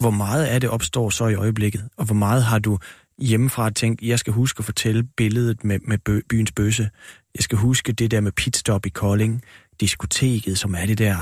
Hvor 0.00 0.10
meget 0.10 0.44
af 0.44 0.60
det 0.60 0.70
opstår 0.70 1.10
så 1.10 1.26
i 1.26 1.34
øjeblikket? 1.34 1.88
Og 1.96 2.04
hvor 2.04 2.14
meget 2.14 2.44
har 2.44 2.58
du 2.58 2.78
hjemmefra 3.18 3.70
tænkt, 3.70 4.02
jeg 4.02 4.18
skal 4.18 4.32
huske 4.32 4.58
at 4.58 4.64
fortælle 4.64 5.02
billedet 5.02 5.64
med, 5.64 5.78
med 5.84 5.98
bø, 5.98 6.20
byens 6.28 6.52
bøsse. 6.52 6.90
Jeg 7.34 7.42
skal 7.42 7.58
huske 7.58 7.92
det 7.92 8.10
der 8.10 8.20
med 8.20 8.32
pitstop 8.32 8.86
i 8.86 8.88
Kolding, 8.88 9.42
diskoteket, 9.80 10.58
som 10.58 10.74
er 10.74 10.86
det 10.86 10.98
der 10.98 11.16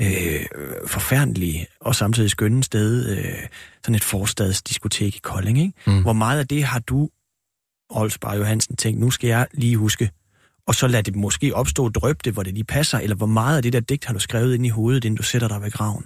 øh, 0.00 0.46
forfærdelige 0.86 1.66
og 1.80 1.94
samtidig 1.94 2.30
skønne 2.30 2.64
sted, 2.64 3.18
øh, 3.18 3.48
sådan 3.84 3.94
et 3.94 4.04
forstadsdiskotek 4.04 5.16
i 5.16 5.20
Kolding. 5.22 5.58
Ikke? 5.58 5.72
Mm. 5.86 6.02
Hvor 6.02 6.12
meget 6.12 6.38
af 6.38 6.48
det 6.48 6.64
har 6.64 6.78
du, 6.78 7.08
Olsbar 7.90 8.34
Johansen, 8.34 8.76
tænkt, 8.76 9.00
nu 9.00 9.10
skal 9.10 9.28
jeg 9.28 9.46
lige 9.52 9.76
huske, 9.76 10.10
og 10.66 10.74
så 10.74 10.86
lad 10.86 11.02
det 11.02 11.16
måske 11.16 11.54
opstå 11.54 11.84
og 11.84 11.94
drøb 11.94 12.24
det, 12.24 12.32
hvor 12.32 12.42
det 12.42 12.54
lige 12.54 12.64
passer, 12.64 12.98
eller 12.98 13.16
hvor 13.16 13.26
meget 13.26 13.56
af 13.56 13.62
det 13.62 13.72
der 13.72 13.80
digt 13.80 14.04
har 14.04 14.12
du 14.12 14.18
skrevet 14.18 14.54
ind 14.54 14.66
i 14.66 14.68
hovedet, 14.68 15.04
inden 15.04 15.16
du 15.16 15.22
sætter 15.22 15.48
dig 15.48 15.62
ved 15.62 15.70
graven? 15.70 16.04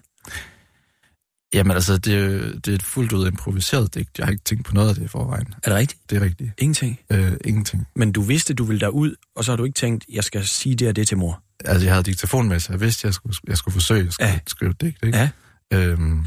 Jamen 1.54 1.70
altså, 1.72 1.98
det 1.98 2.14
er, 2.14 2.52
det 2.60 2.68
er 2.68 2.74
et 2.74 2.82
fuldt 2.82 3.12
ud 3.12 3.26
improviseret 3.28 3.94
digt. 3.94 4.18
Jeg 4.18 4.26
har 4.26 4.32
ikke 4.32 4.44
tænkt 4.44 4.64
på 4.64 4.74
noget 4.74 4.88
af 4.88 4.94
det 4.94 5.02
i 5.02 5.08
forvejen. 5.08 5.46
Er 5.62 5.70
det 5.70 5.74
rigtigt? 5.74 6.10
Det 6.10 6.16
er 6.16 6.20
rigtigt. 6.24 6.50
Ingenting. 6.58 7.00
Øh, 7.10 7.32
ingenting. 7.44 7.86
Men 7.96 8.12
du 8.12 8.22
vidste, 8.22 8.54
du 8.54 8.64
ville 8.64 8.80
derud, 8.80 9.14
og 9.36 9.44
så 9.44 9.52
har 9.52 9.56
du 9.56 9.64
ikke 9.64 9.74
tænkt, 9.76 10.04
jeg 10.12 10.24
skal 10.24 10.46
sige 10.46 10.74
det 10.76 10.88
og 10.88 10.96
det 10.96 11.08
til 11.08 11.16
mor. 11.18 11.42
Altså, 11.64 11.84
jeg 11.86 11.94
havde 11.94 12.04
diktafon 12.04 12.48
med, 12.48 12.60
så 12.60 12.72
jeg 12.72 12.80
vidste, 12.80 13.06
jeg 13.06 13.14
skulle, 13.14 13.36
jeg 13.46 13.56
skulle 13.56 13.72
forsøge 13.72 14.06
at 14.06 14.12
skrive, 14.12 14.28
Ja. 14.28 14.38
skrive 14.46 14.72
digt, 14.80 14.98
ikke? 15.02 15.18
Ja. 15.18 15.30
Øhm, 15.72 16.26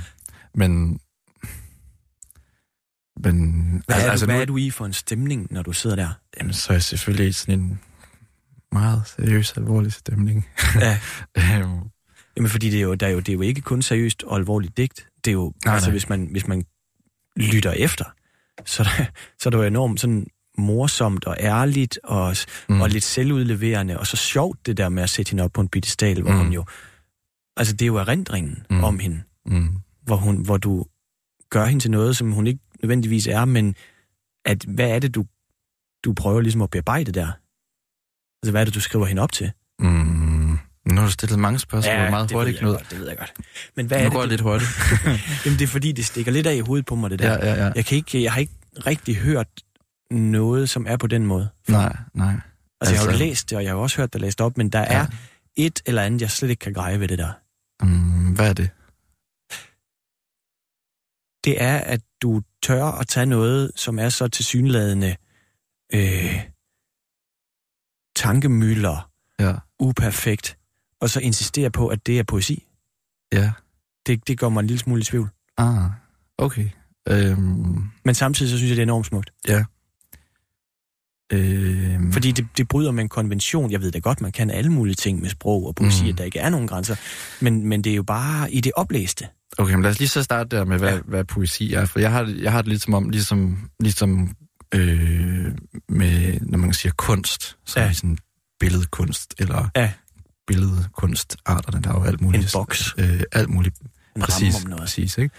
men... 0.55 0.99
Men... 3.23 3.83
Hvad, 3.85 3.95
altså, 3.95 3.95
er, 3.95 4.05
du, 4.05 4.11
altså, 4.11 4.25
hvad 4.25 4.35
nu, 4.35 4.41
er 4.41 4.45
du 4.45 4.57
i 4.57 4.69
for 4.69 4.85
en 4.85 4.93
stemning, 4.93 5.47
når 5.51 5.61
du 5.63 5.73
sidder 5.73 5.95
der? 5.95 6.09
Jamen, 6.39 6.53
så 6.53 6.69
er 6.69 6.73
jeg 6.75 6.83
selvfølgelig 6.83 7.35
sådan 7.35 7.59
en 7.59 7.79
meget 8.71 9.01
seriøs, 9.17 9.53
alvorlig 9.57 9.93
stemning. 9.93 10.47
Ja. 10.75 10.99
øhm, 11.37 11.79
Jamen, 12.37 12.49
fordi 12.49 12.69
det 12.69 12.77
er, 12.77 12.81
jo, 12.81 12.93
der 12.93 13.07
er 13.07 13.11
jo, 13.11 13.19
det 13.19 13.29
er 13.29 13.33
jo 13.33 13.41
ikke 13.41 13.61
kun 13.61 13.81
seriøst 13.81 14.23
og 14.23 14.37
alvorligt 14.37 14.77
digt. 14.77 15.07
Det 15.27 15.31
er 15.31 15.33
jo, 15.33 15.53
Nej, 15.65 15.73
altså, 15.73 15.89
nej. 15.89 15.93
hvis 15.93 16.09
man, 16.09 16.27
hvis 16.31 16.47
man 16.47 16.63
lytter 17.35 17.71
efter, 17.71 18.05
så, 18.65 18.83
er 18.83 18.87
der, 18.97 19.05
så 19.39 19.49
er 19.49 19.51
det 19.51 19.57
jo 19.57 19.63
enormt 19.63 19.99
sådan 19.99 20.27
morsomt 20.57 21.25
og 21.25 21.37
ærligt 21.39 21.99
og, 22.03 22.35
mm. 22.69 22.81
og 22.81 22.89
lidt 22.89 23.03
selvudleverende, 23.03 23.99
og 23.99 24.07
så 24.07 24.17
sjovt 24.17 24.65
det 24.65 24.77
der 24.77 24.89
med 24.89 25.03
at 25.03 25.09
sætte 25.09 25.29
hende 25.31 25.43
op 25.43 25.51
på 25.53 25.61
en 25.61 25.67
piedestal, 25.69 26.21
hvor 26.21 26.31
Mm. 26.31 26.37
hun 26.37 26.51
jo... 26.53 26.65
Altså, 27.57 27.73
det 27.73 27.81
er 27.81 27.87
jo 27.87 27.95
erindringen. 27.95 28.65
Mm. 28.69 28.83
om 28.83 28.99
hende, 28.99 29.23
mm, 29.45 29.69
hvor, 30.01 30.15
hun, 30.15 30.45
hvor 30.45 30.57
du 30.57 30.85
gør 31.49 31.65
hende 31.65 31.83
til 31.83 31.91
noget, 31.91 32.17
som 32.17 32.31
hun 32.31 32.47
ikke 32.47 32.59
nødvendigvis 32.83 33.27
er, 33.27 33.45
men 33.45 33.75
at, 34.45 34.63
hvad 34.63 34.89
er 34.89 34.99
det, 34.99 35.15
du, 35.15 35.25
du 36.05 36.13
prøver 36.13 36.41
ligesom 36.41 36.61
at 36.61 36.69
bearbejde 36.69 37.11
der? 37.11 37.27
Altså, 38.43 38.51
hvad 38.51 38.61
er 38.61 38.65
det, 38.65 38.75
du 38.75 38.79
skriver 38.81 39.05
hende 39.05 39.21
op 39.21 39.31
til? 39.31 39.51
mm, 39.79 39.85
nu 40.95 41.01
har 41.01 41.07
du 41.07 41.11
stillet 41.11 41.39
mange 41.39 41.59
spørgsmål 41.59 41.93
ja, 41.95 42.09
meget 42.09 42.29
det 42.29 42.37
hurtigt, 42.37 42.59
Knud. 42.59 42.71
godt, 42.71 42.89
det 42.91 42.99
ved 42.99 43.07
jeg 43.07 43.17
godt. 43.17 43.33
Men 43.75 43.85
hvad 43.85 43.99
Nu 43.99 44.05
er 44.05 44.09
går 44.09 44.21
det, 44.21 44.31
jeg 44.31 44.39
du, 44.39 44.43
lidt 44.49 44.61
hurtigt. 44.61 44.69
Jamen, 45.45 45.59
det 45.59 45.63
er 45.65 45.67
fordi, 45.67 45.91
det 45.91 46.05
stikker 46.05 46.31
lidt 46.31 46.47
af 46.47 46.55
i 46.55 46.59
hovedet 46.59 46.85
på 46.85 46.95
mig, 46.95 47.09
det 47.09 47.19
der. 47.19 47.31
ja, 47.33 47.53
ja, 47.53 47.65
ja. 47.65 47.71
Jeg, 47.75 47.85
kan 47.85 47.95
ikke, 47.97 48.23
jeg 48.23 48.31
har 48.33 48.39
ikke 48.39 48.53
rigtig 48.85 49.15
hørt 49.15 49.47
noget, 50.11 50.69
som 50.69 50.85
er 50.89 50.97
på 50.97 51.07
den 51.07 51.25
måde. 51.25 51.49
Nej, 51.69 51.95
nej. 52.13 52.33
Altså, 52.81 52.93
jeg 52.93 52.99
har 52.99 53.05
jo 53.05 53.11
Altså- 53.11 53.25
læst 53.25 53.49
det, 53.49 53.57
og 53.57 53.63
jeg 53.63 53.71
har 53.71 53.77
også 53.77 53.97
hørt 53.97 54.13
det 54.13 54.21
læst 54.21 54.41
op, 54.41 54.57
men 54.57 54.69
der 54.69 54.79
er 54.79 55.05
et 55.55 55.81
eller 55.85 56.01
andet, 56.01 56.21
jeg 56.21 56.31
slet 56.31 56.49
ikke 56.49 56.59
kan 56.59 56.73
greje 56.73 56.99
ved 56.99 57.07
det 57.07 57.17
der. 57.19 57.31
Mm, 57.85 58.35
hvad 58.35 58.49
er 58.49 58.53
det? 58.53 58.69
Det 61.45 61.61
er, 61.61 61.77
at 61.77 62.01
du 62.21 62.41
tør 62.63 62.83
at 62.85 63.07
tage 63.07 63.25
noget, 63.25 63.71
som 63.75 63.99
er 63.99 64.09
så 64.09 64.27
tilsyneladende 64.27 65.15
øh, 65.93 66.41
tankemøller, 68.15 69.09
Ja, 69.39 69.53
uperfekt, 69.79 70.56
og 71.01 71.09
så 71.09 71.19
insistere 71.19 71.71
på, 71.71 71.87
at 71.87 72.07
det 72.07 72.19
er 72.19 72.23
poesi. 72.23 72.67
ja. 73.33 73.51
Det, 74.07 74.27
det 74.27 74.39
gør 74.39 74.49
mig 74.49 74.59
en 74.59 74.67
lille 74.67 74.79
smule 74.79 75.01
i 75.01 75.03
tvivl. 75.03 75.29
Ah, 75.57 75.89
okay. 76.37 76.69
Øhm, 77.09 77.83
Men 78.05 78.15
samtidig 78.15 78.49
så 78.51 78.57
synes 78.57 78.69
jeg, 78.69 78.75
det 78.75 78.81
er 78.81 78.85
enormt 78.85 79.05
smukt. 79.05 79.29
ja. 79.47 79.63
Øh, 81.33 82.13
Fordi 82.13 82.31
det, 82.31 82.47
det 82.57 82.67
bryder 82.67 82.91
med 82.91 83.03
en 83.03 83.09
konvention. 83.09 83.71
Jeg 83.71 83.81
ved 83.81 83.91
da 83.91 83.99
godt, 83.99 84.21
man 84.21 84.31
kan 84.31 84.51
alle 84.51 84.71
mulige 84.71 84.95
ting 84.95 85.21
med 85.21 85.29
sprog 85.29 85.67
og 85.67 85.75
poesi, 85.75 86.03
mm. 86.03 86.09
at 86.09 86.17
der 86.17 86.23
ikke 86.23 86.39
er 86.39 86.49
nogen 86.49 86.67
grænser. 86.67 86.95
Men, 87.41 87.65
men 87.67 87.81
det 87.83 87.91
er 87.91 87.95
jo 87.95 88.03
bare 88.03 88.51
i 88.51 88.61
det 88.61 88.71
oplæste. 88.75 89.27
Okay, 89.57 89.73
men 89.73 89.81
lad 89.83 89.91
os 89.91 89.99
lige 89.99 90.09
så 90.09 90.23
starte 90.23 90.57
der 90.57 90.65
med, 90.65 90.77
hvad, 90.79 90.93
ja. 90.93 90.99
hvad 91.05 91.23
poesi 91.23 91.73
er. 91.73 91.85
For 91.85 91.99
jeg 91.99 92.11
har, 92.11 92.33
jeg 92.41 92.51
har 92.51 92.61
det 92.61 92.69
lidt 92.69 92.81
som 92.81 92.93
om, 92.93 93.09
ligesom, 93.09 93.69
ligesom 93.79 94.35
øh, 94.73 95.51
med, 95.89 96.39
når 96.41 96.57
man 96.57 96.73
siger 96.73 96.93
kunst, 96.97 97.57
så 97.65 97.79
Ja. 97.79 97.83
er 97.85 97.87
det 97.89 97.97
sådan 97.97 98.17
billedkunst, 98.59 99.33
eller 99.39 99.69
Ja. 99.75 99.91
Billedkunstarterne, 100.47 101.81
der 101.81 101.89
er 101.89 101.99
jo 101.99 102.03
alt 102.03 102.21
muligt. 102.21 102.43
En 102.43 102.49
boks. 102.53 102.95
Øh, 102.97 103.21
alt 103.31 103.49
muligt. 103.49 103.79
En 104.15 104.21
præcis, 104.21 104.55
om 104.55 104.69
noget. 104.69 104.81
præcis, 104.81 105.17
ikke? 105.17 105.35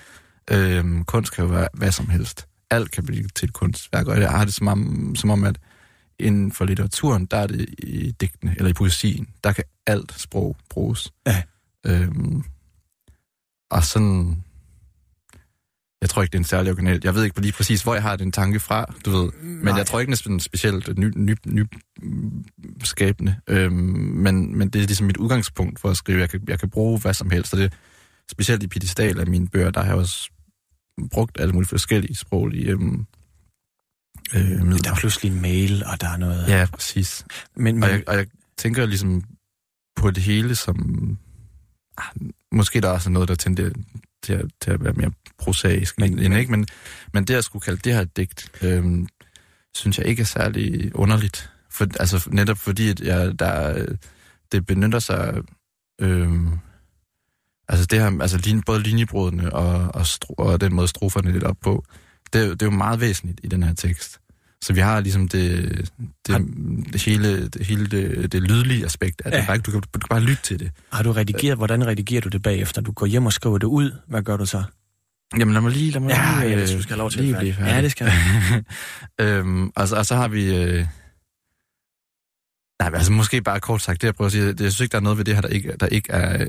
Øhm, 0.50 1.04
kunst 1.04 1.32
kan 1.32 1.44
jo 1.44 1.50
være 1.50 1.68
hvad 1.72 1.92
som 1.92 2.08
helst. 2.08 2.46
Alt 2.70 2.90
kan 2.90 3.06
blive 3.06 3.28
til 3.28 3.48
et 3.48 3.52
kunstværk, 3.52 4.06
og 4.06 4.20
jeg 4.20 4.30
har 4.30 4.44
det 4.44 4.54
som 4.54 4.68
om, 4.68 5.14
som 5.16 5.30
om 5.30 5.44
at 5.44 5.58
inden 6.18 6.52
for 6.52 6.64
litteraturen, 6.64 7.26
der 7.26 7.36
er 7.36 7.46
det 7.46 7.74
i 7.78 8.10
digtene, 8.10 8.54
eller 8.56 8.70
i 8.70 8.72
poesien, 8.72 9.28
der 9.44 9.52
kan 9.52 9.64
alt 9.86 10.14
sprog 10.16 10.56
bruges. 10.70 11.12
Ja. 11.26 11.42
Øhm, 11.86 12.44
og 13.70 13.84
sådan... 13.84 14.44
Jeg 16.00 16.10
tror 16.10 16.22
ikke, 16.22 16.32
det 16.32 16.38
er 16.38 16.40
en 16.40 16.44
særlig 16.44 16.72
original. 16.72 17.00
Jeg 17.04 17.14
ved 17.14 17.24
ikke 17.24 17.40
lige 17.40 17.52
præcis, 17.52 17.82
hvor 17.82 17.94
jeg 17.94 18.02
har 18.02 18.16
den 18.16 18.32
tanke 18.32 18.60
fra, 18.60 18.94
du 19.04 19.10
ved. 19.10 19.32
Men 19.42 19.64
Nej. 19.64 19.74
jeg 19.76 19.86
tror 19.86 20.00
ikke, 20.00 20.12
det 20.12 20.26
er 20.26 20.38
specielt 20.38 20.98
ny, 20.98 21.12
ny, 21.16 21.36
ny 21.46 21.66
skabende. 22.84 23.36
Øhm, 23.48 23.72
men, 23.72 24.58
men 24.58 24.70
det 24.70 24.82
er 24.82 24.86
ligesom 24.86 25.06
mit 25.06 25.16
udgangspunkt 25.16 25.80
for 25.80 25.90
at 25.90 25.96
skrive. 25.96 26.20
Jeg 26.20 26.30
kan, 26.30 26.40
jeg 26.48 26.58
kan 26.60 26.70
bruge 26.70 27.00
hvad 27.00 27.14
som 27.14 27.30
helst, 27.30 27.52
og 27.54 27.60
det 27.60 27.72
specielt 28.30 28.62
i 28.62 28.66
pedestal 28.66 29.20
af 29.20 29.26
mine 29.26 29.48
bøger, 29.48 29.70
der 29.70 29.80
har 29.80 29.86
jeg 29.88 29.96
også 29.96 30.30
brugt 31.10 31.40
alle 31.40 31.52
mulige 31.52 31.68
forskellige 31.68 32.16
sproglige 32.16 32.70
øhm, 32.70 33.06
øh, 34.34 34.40
Der 34.40 34.64
midler. 34.64 34.90
er 34.90 34.94
pludselig 34.96 35.32
en 35.32 35.42
mail, 35.42 35.84
og 35.84 36.00
der 36.00 36.08
er 36.08 36.16
noget... 36.16 36.48
Ja, 36.48 36.66
præcis. 36.72 37.24
Men, 37.56 37.74
men 37.74 37.82
Og 37.82 37.90
jeg, 37.90 38.02
og 38.08 38.16
jeg 38.16 38.26
tænker 38.58 38.86
ligesom 38.86 39.22
på 39.96 40.10
det 40.10 40.22
hele 40.22 40.54
som... 40.54 41.18
Ah, 41.98 42.04
måske 42.52 42.80
der 42.80 42.88
er 42.88 42.92
også 42.92 43.10
noget, 43.10 43.28
der 43.28 43.34
tenderer 43.34 43.70
til 44.28 44.34
at, 44.34 44.50
til 44.60 44.70
at 44.70 44.84
være 44.84 44.92
mere 44.92 45.12
prosaisk. 45.38 45.98
Men- 45.98 46.18
end, 46.18 46.34
ikke? 46.34 46.50
Men, 46.50 46.66
men 47.12 47.24
det 47.24 47.34
at 47.34 47.44
skulle 47.44 47.62
kalde 47.62 47.80
det 47.84 47.94
her 47.94 48.00
et 48.00 48.16
digt, 48.16 48.50
øhm, 48.62 49.06
synes 49.74 49.98
jeg 49.98 50.06
ikke 50.06 50.20
er 50.20 50.26
særlig 50.26 50.90
underligt. 50.94 51.50
For, 51.70 51.86
altså 52.00 52.28
netop 52.30 52.58
fordi, 52.58 52.90
at 52.90 53.00
jeg, 53.00 53.38
der, 53.38 53.86
det 54.52 54.66
benytter 54.66 54.98
sig... 54.98 55.42
Øhm, 56.00 56.48
altså 57.68 57.86
det 57.86 58.00
her, 58.00 58.20
altså 58.20 58.38
lin, 58.38 58.62
både 58.62 58.80
linjebrudene 58.82 59.52
og, 59.52 59.94
og, 59.94 60.06
stro, 60.06 60.34
og 60.38 60.60
den 60.60 60.74
måde 60.74 60.88
stroferne 60.88 61.28
er 61.28 61.32
lidt 61.32 61.44
op 61.44 61.56
på, 61.62 61.84
det, 62.32 62.50
det 62.50 62.62
er 62.62 62.66
jo 62.66 62.76
meget 62.76 63.00
væsentligt 63.00 63.40
i 63.44 63.48
den 63.48 63.62
her 63.62 63.74
tekst. 63.74 64.20
Så 64.64 64.72
vi 64.72 64.80
har 64.80 65.00
ligesom 65.00 65.28
det, 65.28 65.70
det, 66.26 66.34
Har- 66.34 66.44
det 66.92 67.02
hele, 67.02 67.48
det, 67.48 67.66
hele 67.66 67.86
det, 67.86 68.32
det 68.32 68.42
lydlige 68.42 68.84
aspekt 68.84 69.22
af 69.24 69.30
det. 69.30 69.38
Ja. 69.38 69.52
Ja. 69.52 69.58
Du, 69.58 69.70
kan, 69.70 69.80
du 69.80 69.98
kan 69.98 70.06
bare 70.10 70.20
lytte 70.20 70.42
til 70.42 70.58
det. 70.58 70.70
har 70.92 71.02
du 71.02 71.12
redigeret, 71.12 71.56
hvordan 71.58 71.86
redigerer 71.86 72.20
du 72.20 72.28
det 72.28 72.42
bagefter? 72.42 72.80
Du 72.82 72.92
går 72.92 73.06
hjem 73.06 73.26
og 73.26 73.32
skriver 73.32 73.58
det 73.58 73.66
ud. 73.66 73.90
Hvad 74.08 74.22
gør 74.22 74.36
du 74.36 74.46
så? 74.46 74.62
Jamen 75.38 75.54
lad 75.54 75.60
mig 75.60 75.72
lige... 75.72 75.90
Lad 75.90 76.00
mig 76.00 76.10
Ja, 76.10 76.40
lige, 76.44 76.56
ja, 76.56 76.62
øh, 76.62 76.68
du 76.76 76.82
skal 76.82 76.88
have 76.88 76.98
lov 76.98 77.10
til 77.10 77.18
at 77.18 77.24
lige 77.24 77.32
være 77.32 77.40
blive. 77.42 77.66
Ja, 77.66 77.82
det 77.82 77.90
skal 77.90 78.12
øhm, 79.20 79.70
og, 79.76 79.88
så, 79.88 79.96
og 79.96 80.06
så 80.06 80.14
har 80.16 80.28
vi... 80.28 80.56
Øh, 80.56 80.86
nej, 82.82 82.90
altså 82.94 83.12
måske 83.12 83.42
bare 83.42 83.60
kort 83.60 83.82
sagt, 83.82 84.00
det 84.02 84.06
jeg 84.06 84.14
prøver 84.14 84.26
at 84.26 84.32
sige, 84.32 84.44
det, 84.46 84.60
jeg 84.60 84.72
synes 84.72 84.80
ikke, 84.80 84.92
der 84.92 84.98
er 84.98 85.02
noget 85.02 85.18
ved 85.18 85.24
det 85.24 85.34
her, 85.34 85.40
der 85.40 85.48
ikke, 85.48 85.72
der 85.80 85.86
ikke 85.86 86.12
er, 86.12 86.46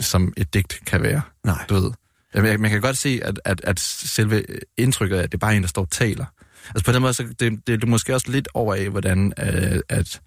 som 0.00 0.32
et 0.36 0.54
digt 0.54 0.80
kan 0.86 1.02
være. 1.02 1.20
Nej. 1.44 1.64
Du 1.68 1.74
ved. 1.74 1.90
Jeg- 2.34 2.60
Man 2.60 2.70
kan 2.70 2.80
godt 2.80 2.96
se, 2.98 3.20
at, 3.24 3.40
at, 3.44 3.60
at 3.64 3.80
selve 3.80 4.44
indtrykket 4.78 5.16
af, 5.16 5.22
at 5.22 5.32
det 5.32 5.36
er 5.36 5.38
bare 5.38 5.56
en, 5.56 5.62
der 5.62 5.68
står 5.68 5.82
og 5.82 5.90
taler. 5.90 6.24
Altså 6.68 6.84
på 6.84 6.92
den 6.92 7.02
måde, 7.02 7.12
så 7.14 7.24
det, 7.40 7.66
det 7.66 7.82
er 7.82 7.86
måske 7.86 8.14
også 8.14 8.30
lidt 8.30 8.48
over 8.54 8.74
af, 8.74 8.88
hvordan 8.90 9.32
øh, 9.38 9.80
at... 9.88 10.20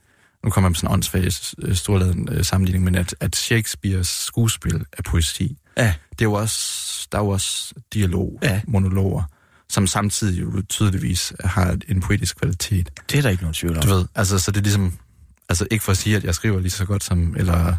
Nu 0.43 0.49
kommer 0.49 0.67
jeg 0.67 0.71
med 0.71 0.75
sådan 0.75 0.89
en 0.89 0.93
åndssvag 0.93 1.27
øh, 1.63 1.75
storladen 1.75 2.29
øh, 2.31 2.43
sammenligning, 2.45 2.83
men 2.83 2.95
at, 2.95 3.15
at 3.19 3.35
Shakespeares 3.35 4.07
skuespil 4.07 4.85
er 4.97 5.01
poesi. 5.01 5.57
Ja. 5.77 5.93
Det 6.11 6.21
er 6.21 6.25
jo 6.25 6.33
også, 6.33 7.07
der 7.11 7.17
er 7.17 7.21
jo 7.23 7.29
også 7.29 7.73
dialog, 7.93 8.39
ja. 8.43 8.61
monologer, 8.67 9.23
som 9.69 9.87
samtidig 9.87 10.41
jo 10.41 10.61
tydeligvis 10.69 11.33
har 11.43 11.77
en 11.87 12.01
poetisk 12.01 12.37
kvalitet. 12.37 12.89
Det 13.11 13.17
er 13.17 13.21
der 13.21 13.29
ikke 13.29 13.43
nogen 13.43 13.53
tvivl 13.53 13.75
om. 13.77 13.81
Du 13.83 13.89
ved, 13.89 14.05
altså 14.15 14.39
så 14.39 14.51
det 14.51 14.57
er 14.57 14.61
ligesom, 14.61 14.93
altså 15.49 15.67
ikke 15.71 15.83
for 15.83 15.91
at 15.91 15.97
sige, 15.97 16.15
at 16.15 16.23
jeg 16.23 16.35
skriver 16.35 16.59
lige 16.59 16.71
så 16.71 16.85
godt 16.85 17.03
som, 17.03 17.35
eller 17.37 17.75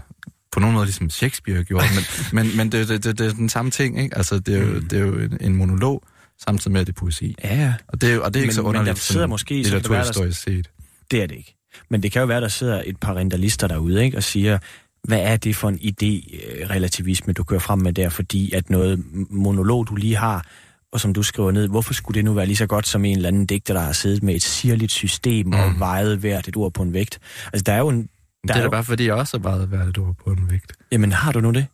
på 0.53 0.61
nogen 0.61 0.75
måde 0.75 0.87
ligesom 0.87 1.11
Shakespeare 1.11 1.65
gjorde, 1.65 1.87
men, 1.95 2.05
men, 2.47 2.57
men 2.57 2.73
det, 2.73 2.89
det, 2.89 3.05
det, 3.05 3.19
det 3.19 3.27
er 3.27 3.33
den 3.33 3.49
samme 3.49 3.71
ting, 3.71 4.01
ikke? 4.03 4.17
Altså 4.17 4.39
det 4.39 4.55
er 4.55 4.61
jo, 4.61 4.67
Mm. 4.67 4.89
det 4.89 4.99
er 4.99 5.03
jo 5.03 5.19
en, 5.19 5.39
en 5.41 5.57
monolog, 5.57 6.03
samtidig 6.45 6.73
med, 6.73 6.81
at 6.81 6.87
det 6.87 6.93
er 6.93 7.01
poesi. 7.01 7.35
Ja, 7.45 7.55
ja. 7.55 7.75
Og 7.89 8.01
det, 8.01 8.13
er- 8.13 8.21
og 8.21 8.35
det 8.35 8.41
er 8.41 8.43
ikke 8.43 8.49
Men- 8.51 8.55
så 8.55 8.63
men 8.63 8.69
underligt, 8.69 8.97
der 8.97 9.01
sidder 9.01 9.27
måske- 9.27 9.65
så 9.65 9.79
det 9.79 9.91
være, 9.91 10.05
der- 10.05 10.31
set. 10.31 10.71
Det 11.11 11.23
er 11.23 11.27
det 11.27 11.37
ikke. 11.37 11.57
Men 11.91 12.03
det 12.03 12.13
kan 12.13 12.21
jo 12.21 12.27
være, 12.27 12.41
der 12.41 12.49
sidder 12.49 12.83
et 12.87 12.97
par 12.97 13.15
rentalister 13.17 13.69
derude 13.69 14.05
ikke, 14.05 14.17
og 14.17 14.23
siger, 14.23 14.59
hvad 15.05 15.21
er 15.21 15.37
det 15.37 15.57
for 15.57 15.69
en 15.69 15.79
idé-relativisme, 15.83 17.33
du 17.33 17.45
kører 17.45 17.61
frem 17.61 17.79
med 17.79 17.93
der, 17.93 18.09
fordi 18.09 18.53
at 18.53 18.71
noget 18.71 19.05
monolog, 19.31 19.87
du 19.89 19.95
lige 19.95 20.17
har, 20.17 20.47
og 20.93 21.01
som 21.01 21.15
du 21.15 21.23
skriver 21.23 21.51
ned, 21.51 21.69
hvorfor 21.69 21.95
skulle 21.95 22.15
det 22.17 22.25
nu 22.25 22.33
være 22.33 22.47
lige 22.47 22.57
så 22.57 22.67
godt 22.67 22.87
som 22.89 23.05
en 23.05 23.17
eller 23.17 23.29
anden 23.29 23.47
digter, 23.47 23.75
der 23.75 23.81
har 23.81 23.93
siddet 23.93 24.23
med 24.23 24.35
et 24.35 24.43
sirligt 24.43 24.93
system 24.93 25.47
mm. 25.47 25.53
og 25.53 25.79
vejet 25.79 26.19
hvert 26.19 26.49
et 26.49 26.57
ord 26.57 26.73
på 26.73 26.83
en 26.83 26.93
vægt? 26.93 27.19
Altså, 27.53 27.63
der 27.67 27.73
er 27.73 27.79
jo 27.79 27.89
en... 27.89 28.03
Det 28.03 28.09
Der 28.49 28.55
er 28.55 28.59
er 28.59 28.61
da 28.61 28.65
jo, 28.65 28.71
bare 28.71 28.85
fordi, 28.85 29.05
jeg 29.07 29.15
også 29.15 29.37
har 29.39 29.43
bare 29.43 29.71
været 29.71 29.89
et 29.89 29.99
ord 29.99 30.17
på 30.25 30.31
en 30.31 30.51
vægt. 30.51 30.73
jamen, 30.93 31.13
har 31.13 31.33
du 31.33 31.41
nu 31.41 31.51
det? 31.51 31.67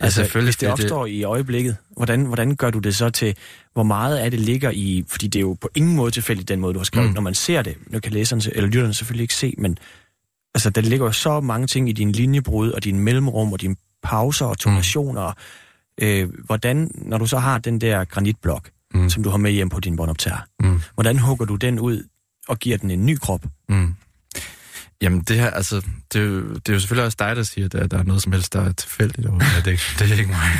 Altså, 0.00 0.16
selvfølgelig, 0.16 0.46
hvis 0.46 0.56
det 0.56 0.68
er 0.68 0.74
det. 0.74 0.84
opstår 0.84 1.06
i 1.06 1.22
øjeblikket, 1.24 1.76
hvordan, 1.96 2.24
hvordan 2.24 2.56
gør 2.56 2.70
du 2.70 2.78
det 2.78 2.96
så 2.96 3.10
til, 3.10 3.36
hvor 3.72 3.82
meget 3.82 4.18
af 4.18 4.30
det 4.30 4.40
ligger 4.40 4.70
i, 4.70 5.04
fordi 5.08 5.26
det 5.26 5.38
er 5.38 5.40
jo 5.40 5.56
på 5.60 5.68
ingen 5.74 5.96
måde 5.96 6.10
tilfældigt 6.10 6.48
den 6.48 6.60
måde, 6.60 6.74
du 6.74 6.78
har 6.78 6.84
skrevet, 6.84 7.06
mm. 7.06 7.10
Mm. 7.10 7.14
når 7.14 7.20
man 7.22 7.34
ser 7.34 7.62
det, 7.62 7.76
nu 7.86 8.00
kan 8.00 8.12
læseren, 8.12 8.40
se- 8.40 8.56
eller 8.56 8.68
lytteren 8.70 8.94
selvfølgelig 8.94 9.22
ikke 9.24 9.34
se, 9.34 9.54
men 9.58 9.78
altså, 10.54 10.70
der 10.70 10.80
ligger 10.80 11.06
jo 11.06 11.12
så 11.12 11.40
mange 11.40 11.66
ting 11.66 11.88
i 11.88 11.92
din 11.92 12.12
linjebrud, 12.12 12.70
og 12.70 12.84
din 12.84 12.98
mellemrum, 12.98 13.52
og 13.52 13.60
dine 13.60 13.76
pauser 14.02 14.46
og 14.46 14.58
tonationer, 14.58 15.32
mm. 16.00 16.06
øh, 16.06 16.28
hvordan, 16.44 16.90
når 16.94 17.18
du 17.18 17.26
så 17.26 17.38
har 17.38 17.58
den 17.58 17.80
der 17.80 18.04
granitblok, 18.04 18.70
mm. 18.94 19.00
Mm. 19.00 19.10
som 19.10 19.22
du 19.22 19.30
har 19.30 19.36
med 19.38 19.50
hjem 19.50 19.68
på 19.68 19.80
din 19.80 19.96
båndoptager, 19.96 20.38
Mm. 20.62 20.80
hvordan 20.94 21.18
hugger 21.18 21.46
du 21.46 21.54
den 21.56 21.78
ud 21.78 22.02
og 22.48 22.58
giver 22.58 22.76
den 22.78 22.90
en 22.90 23.06
ny 23.06 23.16
krop? 23.18 23.44
Mm. 23.68 23.94
Jamen 25.02 25.20
det 25.20 25.36
her, 25.38 25.50
altså, 25.50 25.82
det 26.12 26.20
er, 26.20 26.24
jo, 26.24 26.54
det 26.54 26.68
er 26.68 26.72
jo 26.72 26.78
selvfølgelig 26.80 27.04
også 27.04 27.16
dig, 27.20 27.36
der 27.36 27.42
siger, 27.42 27.64
at 27.64 27.90
der, 27.90 27.98
er 27.98 28.02
noget 28.02 28.22
som 28.22 28.32
helst, 28.32 28.52
der 28.52 28.60
er 28.60 28.72
tilfældigt 28.72 29.26
over 29.26 29.38
det. 29.38 29.48
Det, 29.56 29.66
er 29.66 29.70
ikke- 29.70 29.82
det 29.98 30.12
er 30.12 30.18
ikke 30.18 30.30
mig. 30.32 30.50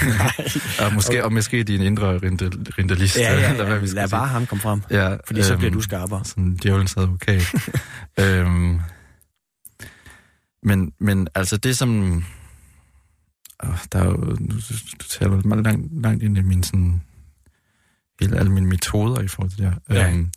og, 0.87 0.93
måske, 0.95 1.25
og 1.25 1.33
måske 1.33 1.63
din 1.63 1.81
indre 1.81 2.19
rindel, 2.19 2.67
rindelist. 2.79 3.17
eller 3.17 3.65
hvad 3.65 3.79
vi 3.79 3.87
skal 3.87 3.97
lad 3.97 4.09
sige. 4.09 4.17
bare 4.19 4.29
ham 4.29 4.47
komme 4.47 4.63
frem, 4.63 4.83
Ja, 4.91 5.17
fordi 5.27 5.43
så 5.43 5.57
bliver 5.57 5.71
øhm, 5.71 5.75
du 5.79 5.83
skarpere. 5.83 6.25
Sådan 6.25 6.57
djævelens 6.63 6.97
advokat. 6.97 7.55
øhm, 8.21 8.81
men, 10.63 10.93
men 11.01 11.29
altså 11.35 11.57
det 11.57 11.79
som... 11.79 12.17
Øh, 13.65 13.79
der 13.93 13.99
er 13.99 14.05
jo... 14.05 14.37
Nu, 14.41 14.55
du 15.01 15.09
taler 15.11 15.43
meget 15.45 15.65
langt, 15.65 16.03
langt 16.03 16.23
ind 16.23 16.39
i 16.39 16.43
min 16.43 16.63
sådan... 16.63 17.03
Hele, 18.21 18.39
alle 18.39 18.53
mine 18.53 18.67
metoder 18.67 19.21
i 19.23 19.29
forhold 19.29 19.51
til 19.51 19.59
det 19.59 19.67
her. 19.89 19.97
Ja. 19.97 20.11
Øhm, 20.13 20.31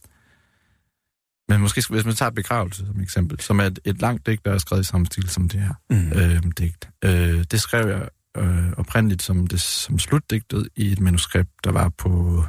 men 1.49 1.61
måske, 1.61 1.83
hvis 1.89 2.05
man 2.05 2.15
tager 2.15 2.29
begravelse 2.29 2.85
som 2.85 3.01
eksempel, 3.01 3.39
som 3.41 3.59
er 3.59 3.63
et, 3.63 3.79
et 3.85 4.01
langt 4.01 4.25
digt, 4.25 4.45
der 4.45 4.53
er 4.53 4.57
skrevet 4.57 4.81
i 4.83 4.87
samme 4.87 5.05
stil 5.05 5.29
som 5.29 5.49
det 5.49 5.59
her 5.59 5.73
Mm. 5.89 6.11
øh, 6.11 6.43
digt. 6.57 6.89
Øh, 7.05 7.43
det 7.51 7.61
skrev 7.61 7.87
jeg 7.87 8.09
øh, 8.37 8.71
oprindeligt 8.77 9.21
som, 9.23 9.47
det, 9.47 9.61
som 9.61 9.99
slutdigtet 9.99 10.69
i 10.75 10.91
et 10.91 10.99
manuskript, 10.99 11.49
der 11.63 11.71
var 11.71 11.89
på 11.89 12.43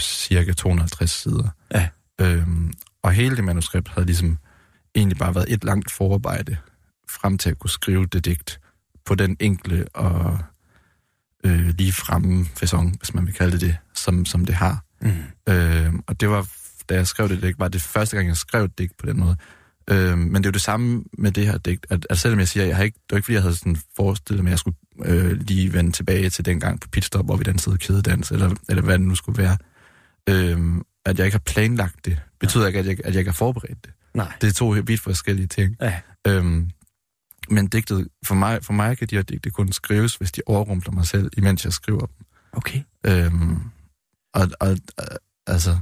cirka 0.00 0.52
250 0.52 1.10
sider. 1.10 1.48
Ja. 1.74 1.88
Øhm, 2.20 2.72
og 3.02 3.12
hele 3.12 3.36
det 3.36 3.44
manuskript 3.44 3.88
havde 3.88 4.06
ligesom 4.06 4.38
egentlig 4.94 5.18
bare 5.18 5.34
været 5.34 5.52
et 5.52 5.64
langt 5.64 5.90
forarbejde 5.92 6.56
frem 7.08 7.38
til 7.38 7.50
at 7.50 7.58
kunne 7.58 7.70
skrive 7.70 8.06
det 8.06 8.24
digt 8.24 8.60
på 9.04 9.14
den 9.14 9.36
enkle 9.40 9.86
og 9.94 10.38
øh, 11.44 11.68
lige 11.78 11.92
fremme 11.92 12.44
fasong, 12.56 12.96
hvis 12.98 13.14
man 13.14 13.26
vil 13.26 13.34
kalde 13.34 13.52
det 13.52 13.60
det, 13.60 13.76
som, 13.94 14.26
som 14.26 14.44
det 14.44 14.54
har. 14.54 14.84
Mm. 15.02 15.52
Øh, 15.52 15.92
og 16.06 16.20
det 16.20 16.28
var, 16.30 16.48
da 16.92 16.96
jeg 16.96 17.06
skrev 17.06 17.28
det 17.28 17.42
digt, 17.42 17.58
var 17.58 17.68
det 17.68 17.82
første 17.82 18.16
gang, 18.16 18.28
jeg 18.28 18.36
skrev 18.36 18.64
et 18.64 18.78
digt 18.78 18.96
på 18.96 19.06
den 19.06 19.20
måde. 19.20 19.36
Øh, 19.90 20.18
men 20.18 20.34
det 20.34 20.46
er 20.46 20.48
jo 20.48 20.52
det 20.52 20.62
samme 20.62 21.04
med 21.18 21.32
det 21.32 21.46
her 21.46 21.58
digt, 21.58 21.86
at, 21.90 22.06
at 22.10 22.18
selvom 22.18 22.38
jeg 22.38 22.48
siger, 22.48 22.66
jeg 22.66 22.76
har 22.76 22.84
ikke, 22.84 22.98
det 23.02 23.12
var 23.12 23.16
ikke 23.16 23.24
fordi, 23.24 23.34
jeg 23.34 23.42
havde 23.42 23.56
sådan 23.56 23.76
forestillet 23.96 24.44
mig, 24.44 24.50
at 24.50 24.52
jeg 24.52 24.58
skulle 24.58 24.76
øh, 25.04 25.32
lige 25.32 25.72
vende 25.72 25.92
tilbage 25.92 26.30
til 26.30 26.44
den 26.44 26.60
gang 26.60 26.80
på 26.80 26.88
pitstop, 26.88 27.24
hvor 27.24 27.36
vi 27.36 27.44
dansede 27.44 27.78
kædedans, 27.78 28.30
eller, 28.30 28.54
eller 28.68 28.82
hvad 28.82 28.98
det 28.98 29.06
nu 29.06 29.14
skulle 29.14 29.42
være. 29.42 29.56
Øh, 30.28 30.82
at 31.04 31.18
jeg 31.18 31.26
ikke 31.26 31.34
har 31.34 31.42
planlagt 31.46 32.04
det, 32.04 32.20
betyder 32.40 32.66
ikke, 32.66 32.78
at 32.78 32.86
jeg, 32.86 32.96
at 33.04 33.12
jeg 33.12 33.18
ikke 33.18 33.30
har 33.30 33.36
forberedt 33.36 33.84
det. 33.84 33.92
Nej. 34.14 34.32
Det 34.40 34.48
er 34.48 34.52
to 34.52 34.68
vidt 34.68 35.00
forskellige 35.00 35.46
ting. 35.46 35.76
Ja. 35.80 36.00
Øhm, 36.26 36.70
men 37.50 37.66
digtet, 37.66 38.08
for 38.26 38.34
mig, 38.34 38.64
for 38.64 38.72
mig 38.72 38.98
kan 38.98 39.08
de 39.08 39.16
her 39.16 39.22
digte 39.22 39.50
kun 39.50 39.72
skrives, 39.72 40.16
hvis 40.16 40.32
de 40.32 40.42
overrumpler 40.46 40.92
mig 40.92 41.06
selv, 41.06 41.30
imens 41.36 41.64
jeg 41.64 41.72
skriver 41.72 42.06
dem. 42.06 42.26
Okay. 42.52 42.82
Øhm, 43.06 43.60
og, 44.34 44.48
og 44.60 44.76
altså, 45.46 45.78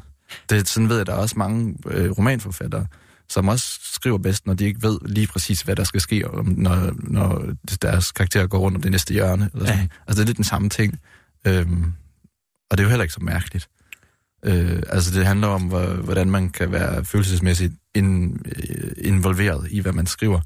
det, 0.50 0.68
sådan 0.68 0.88
ved 0.88 0.96
jeg, 0.96 1.06
der 1.06 1.12
er 1.12 1.16
også 1.16 1.38
mange 1.38 1.76
øh, 1.86 2.10
romanforfattere, 2.10 2.86
som 3.28 3.48
også 3.48 3.78
skriver 3.82 4.18
bedst, 4.18 4.46
når 4.46 4.54
de 4.54 4.64
ikke 4.64 4.82
ved 4.82 4.98
lige 5.06 5.26
præcis, 5.26 5.62
hvad 5.62 5.76
der 5.76 5.84
skal 5.84 6.00
ske, 6.00 6.24
når, 6.44 6.92
når 7.10 7.44
deres 7.82 8.12
karakter 8.12 8.46
går 8.46 8.58
rundt 8.58 8.76
om 8.76 8.82
det 8.82 8.90
næste 8.90 9.14
hjørne. 9.14 9.50
Eller 9.54 9.66
sådan. 9.66 9.80
Ja. 9.80 9.88
Altså, 10.06 10.20
det 10.20 10.20
er 10.20 10.26
lidt 10.26 10.36
den 10.36 10.44
samme 10.44 10.68
ting. 10.68 10.98
Øhm, 11.46 11.92
og 12.70 12.78
det 12.78 12.80
er 12.80 12.84
jo 12.84 12.88
heller 12.88 13.02
ikke 13.02 13.14
så 13.14 13.22
mærkeligt. 13.22 13.68
Øh, 14.44 14.82
altså 14.88 15.18
det 15.18 15.26
handler 15.26 15.46
om, 15.46 15.62
hvor, 15.62 15.86
hvordan 15.86 16.30
man 16.30 16.50
kan 16.50 16.72
være 16.72 17.04
følelsesmæssigt 17.04 17.72
in, 17.94 18.38
øh, 18.46 18.92
involveret 18.96 19.66
i, 19.70 19.80
hvad 19.80 19.92
man 19.92 20.06
skriver. 20.06 20.40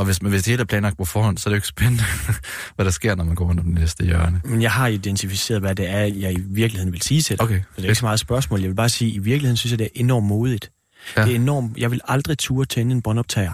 Og 0.00 0.06
hvis, 0.06 0.16
hvis 0.16 0.42
det 0.42 0.50
hele 0.50 0.60
er 0.60 0.64
planlagt 0.64 0.96
på 0.96 1.04
forhånd, 1.04 1.38
så 1.38 1.48
er 1.48 1.50
det 1.50 1.54
jo 1.54 1.58
ikke 1.58 1.66
spændende, 1.66 2.02
hvad 2.74 2.84
der 2.84 2.90
sker, 2.90 3.14
når 3.14 3.24
man 3.24 3.34
går 3.34 3.44
rundt 3.44 3.60
om 3.60 3.66
den 3.66 3.74
næste 3.74 4.04
hjørne. 4.04 4.40
Men 4.44 4.62
jeg 4.62 4.72
har 4.72 4.86
identificeret, 4.86 5.60
hvad 5.60 5.74
det 5.74 5.88
er, 5.88 5.98
jeg 5.98 6.32
i 6.32 6.40
virkeligheden 6.40 6.92
vil 6.92 7.02
sige 7.02 7.22
til 7.22 7.38
dig. 7.38 7.44
Okay. 7.44 7.60
Så 7.60 7.66
det 7.76 7.84
er 7.84 7.88
ikke 7.88 7.94
så 7.94 8.04
meget 8.04 8.20
spørgsmål. 8.20 8.60
Jeg 8.60 8.68
vil 8.68 8.74
bare 8.74 8.88
sige, 8.88 9.10
at 9.10 9.14
i 9.14 9.18
virkeligheden 9.18 9.56
synes 9.56 9.70
jeg, 9.70 9.78
det 9.78 9.84
er 9.84 9.90
enormt 9.94 10.26
modigt. 10.26 10.70
Ja. 11.16 11.24
Det 11.24 11.30
er 11.30 11.34
enormt... 11.34 11.76
Jeg 11.76 11.90
vil 11.90 12.00
aldrig 12.04 12.38
turde 12.38 12.68
tænde 12.68 12.92
en 12.92 13.02
båndoptager, 13.02 13.52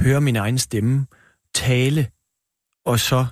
høre 0.00 0.20
min 0.20 0.36
egen 0.36 0.58
stemme, 0.58 1.06
tale, 1.54 2.06
og 2.86 3.00
så 3.00 3.26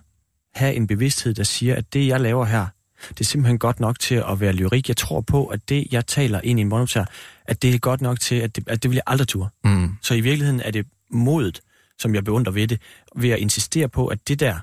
have 0.55 0.75
en 0.75 0.87
bevidsthed, 0.87 1.35
der 1.35 1.45
siger, 1.45 1.75
at 1.75 1.93
det, 1.93 2.07
jeg 2.07 2.21
laver 2.21 2.45
her, 2.45 2.67
det 3.09 3.21
er 3.21 3.25
simpelthen 3.25 3.59
godt 3.59 3.81
nok 3.81 3.99
til 3.99 4.15
at 4.31 4.41
være 4.41 4.53
lyrik. 4.53 4.89
Jeg 4.89 4.97
tror 4.97 5.21
på, 5.21 5.47
at 5.47 5.69
det, 5.69 5.87
jeg 5.93 6.07
taler 6.07 6.41
ind 6.45 6.59
i 6.59 6.63
en 6.63 6.71
båndoptager, 6.71 7.07
at 7.47 7.63
det 7.63 7.75
er 7.75 7.79
godt 7.79 8.01
nok 8.01 8.21
til, 8.21 8.35
at 8.35 8.57
det, 8.57 8.69
at 8.69 8.83
det 8.83 8.91
vil 8.91 8.95
jeg 8.95 9.03
aldrig 9.07 9.29
turde. 9.29 9.51
Mm. 9.65 9.95
Så 10.03 10.15
i 10.15 10.21
virkeligheden 10.21 10.61
er 10.61 10.71
det 10.71 10.87
modet, 11.11 11.61
som 12.01 12.15
jeg 12.15 12.25
beundrer 12.25 12.53
ved 12.53 12.69
det, 12.69 12.81
ved 13.17 13.31
at 13.31 13.39
insistere 13.39 13.89
på, 13.89 14.07
at 14.07 14.29
det 14.29 14.41
der, 14.41 14.55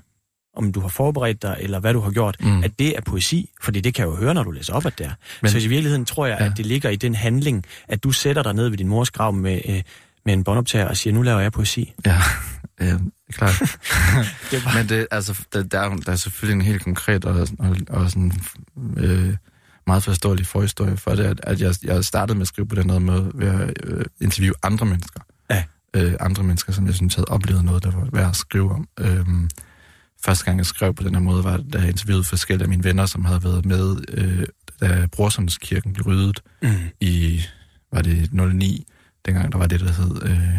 om 0.57 0.71
du 0.71 0.79
har 0.79 0.87
forberedt 0.87 1.41
dig, 1.41 1.57
eller 1.59 1.79
hvad 1.79 1.93
du 1.93 1.99
har 1.99 2.11
gjort, 2.11 2.37
Mm. 2.39 2.63
at 2.63 2.79
det 2.79 2.97
er 2.97 3.01
poesi, 3.01 3.49
fordi 3.61 3.81
det 3.81 3.93
kan 3.93 4.05
jeg 4.05 4.11
jo 4.11 4.15
høre, 4.17 4.33
når 4.33 4.43
du 4.43 4.51
læser 4.51 4.73
op, 4.73 4.85
at 4.85 4.97
det 4.97 5.05
er. 5.05 5.11
Men- 5.41 5.51
så 5.51 5.57
i 5.57 5.67
virkeligheden 5.67 6.05
tror 6.05 6.25
jeg, 6.25 6.37
Ja. 6.39 6.45
at 6.45 6.57
det 6.57 6.65
ligger 6.65 6.89
i 6.89 6.95
den 6.95 7.15
handling, 7.15 7.65
at 7.87 8.03
du 8.03 8.11
sætter 8.11 8.43
dig 8.43 8.53
ned 8.53 8.69
ved 8.69 8.77
din 8.77 8.87
mors 8.87 9.11
grav 9.11 9.33
med, 9.33 9.61
øh, 9.69 9.81
med 10.25 10.33
en 10.33 10.43
båndoptager 10.43 10.85
og 10.87 10.97
siger, 10.97 11.13
nu 11.13 11.21
laver 11.21 11.39
jeg 11.39 11.51
poesi. 11.51 11.93
Ja, 12.05 12.17
ja 12.81 12.97
klart. 13.31 13.53
Det 14.51 14.63
bare... 14.63 14.75
Men 14.77 14.89
det, 14.89 15.07
altså, 15.11 15.45
der, 15.53 15.63
der, 15.63 15.79
er, 15.79 15.95
der 15.95 16.11
er 16.11 16.15
selvfølgelig 16.15 16.55
en 16.55 16.67
helt 16.71 16.83
konkret 16.83 17.25
og, 17.25 17.47
og, 17.59 17.77
og 17.89 18.09
sådan, 18.09 18.31
øh, 18.97 19.35
meget 19.87 20.03
forståelig 20.03 20.47
forhistorie 20.47 20.97
for 20.97 21.15
det, 21.15 21.23
at, 21.23 21.39
at 21.43 21.61
jeg, 21.61 21.75
jeg 21.83 22.03
startede 22.05 22.37
med 22.37 22.41
at 22.41 22.47
skrive 22.47 22.67
på 22.67 22.75
den 22.75 23.03
måde 23.05 23.31
ved 23.35 23.47
at 23.47 23.73
øh, 23.83 24.05
interviewe 24.21 24.55
andre 24.63 24.85
mennesker. 24.85 25.19
Ja. 25.49 25.63
Øh, 25.95 26.13
andre 26.19 26.43
mennesker, 26.43 26.73
som 26.73 26.85
jeg 26.85 26.95
synes 26.95 27.15
havde 27.15 27.27
oplevet 27.27 27.65
noget, 27.65 27.83
der 27.83 27.91
var 27.91 28.07
værd 28.13 28.29
at 28.29 28.35
skrive 28.35 28.71
om. 28.71 28.87
Øhm, 28.99 29.49
første 30.25 30.45
gang, 30.45 30.57
jeg 30.57 30.65
skrev 30.65 30.93
på 30.93 31.03
den 31.03 31.15
her 31.15 31.21
måde, 31.21 31.43
var, 31.43 31.57
da 31.57 31.77
jeg 31.79 31.87
interviewede 31.89 32.23
forskellige 32.23 32.63
af 32.63 32.69
mine 32.69 32.83
venner, 32.83 33.05
som 33.05 33.25
havde 33.25 33.43
været 33.43 33.65
med, 33.65 33.95
øh, 34.07 34.45
da 34.81 35.07
Brorsundskirken 35.11 35.93
blev 35.93 36.05
ryddet 36.07 36.41
Mm. 36.61 36.69
i, 37.01 37.41
var 37.93 38.01
det 38.01 38.33
09, 38.33 38.85
dengang 39.25 39.51
der 39.51 39.57
var 39.57 39.67
det, 39.67 39.79
der 39.79 39.91
hed 39.91 40.21
øh, 40.23 40.57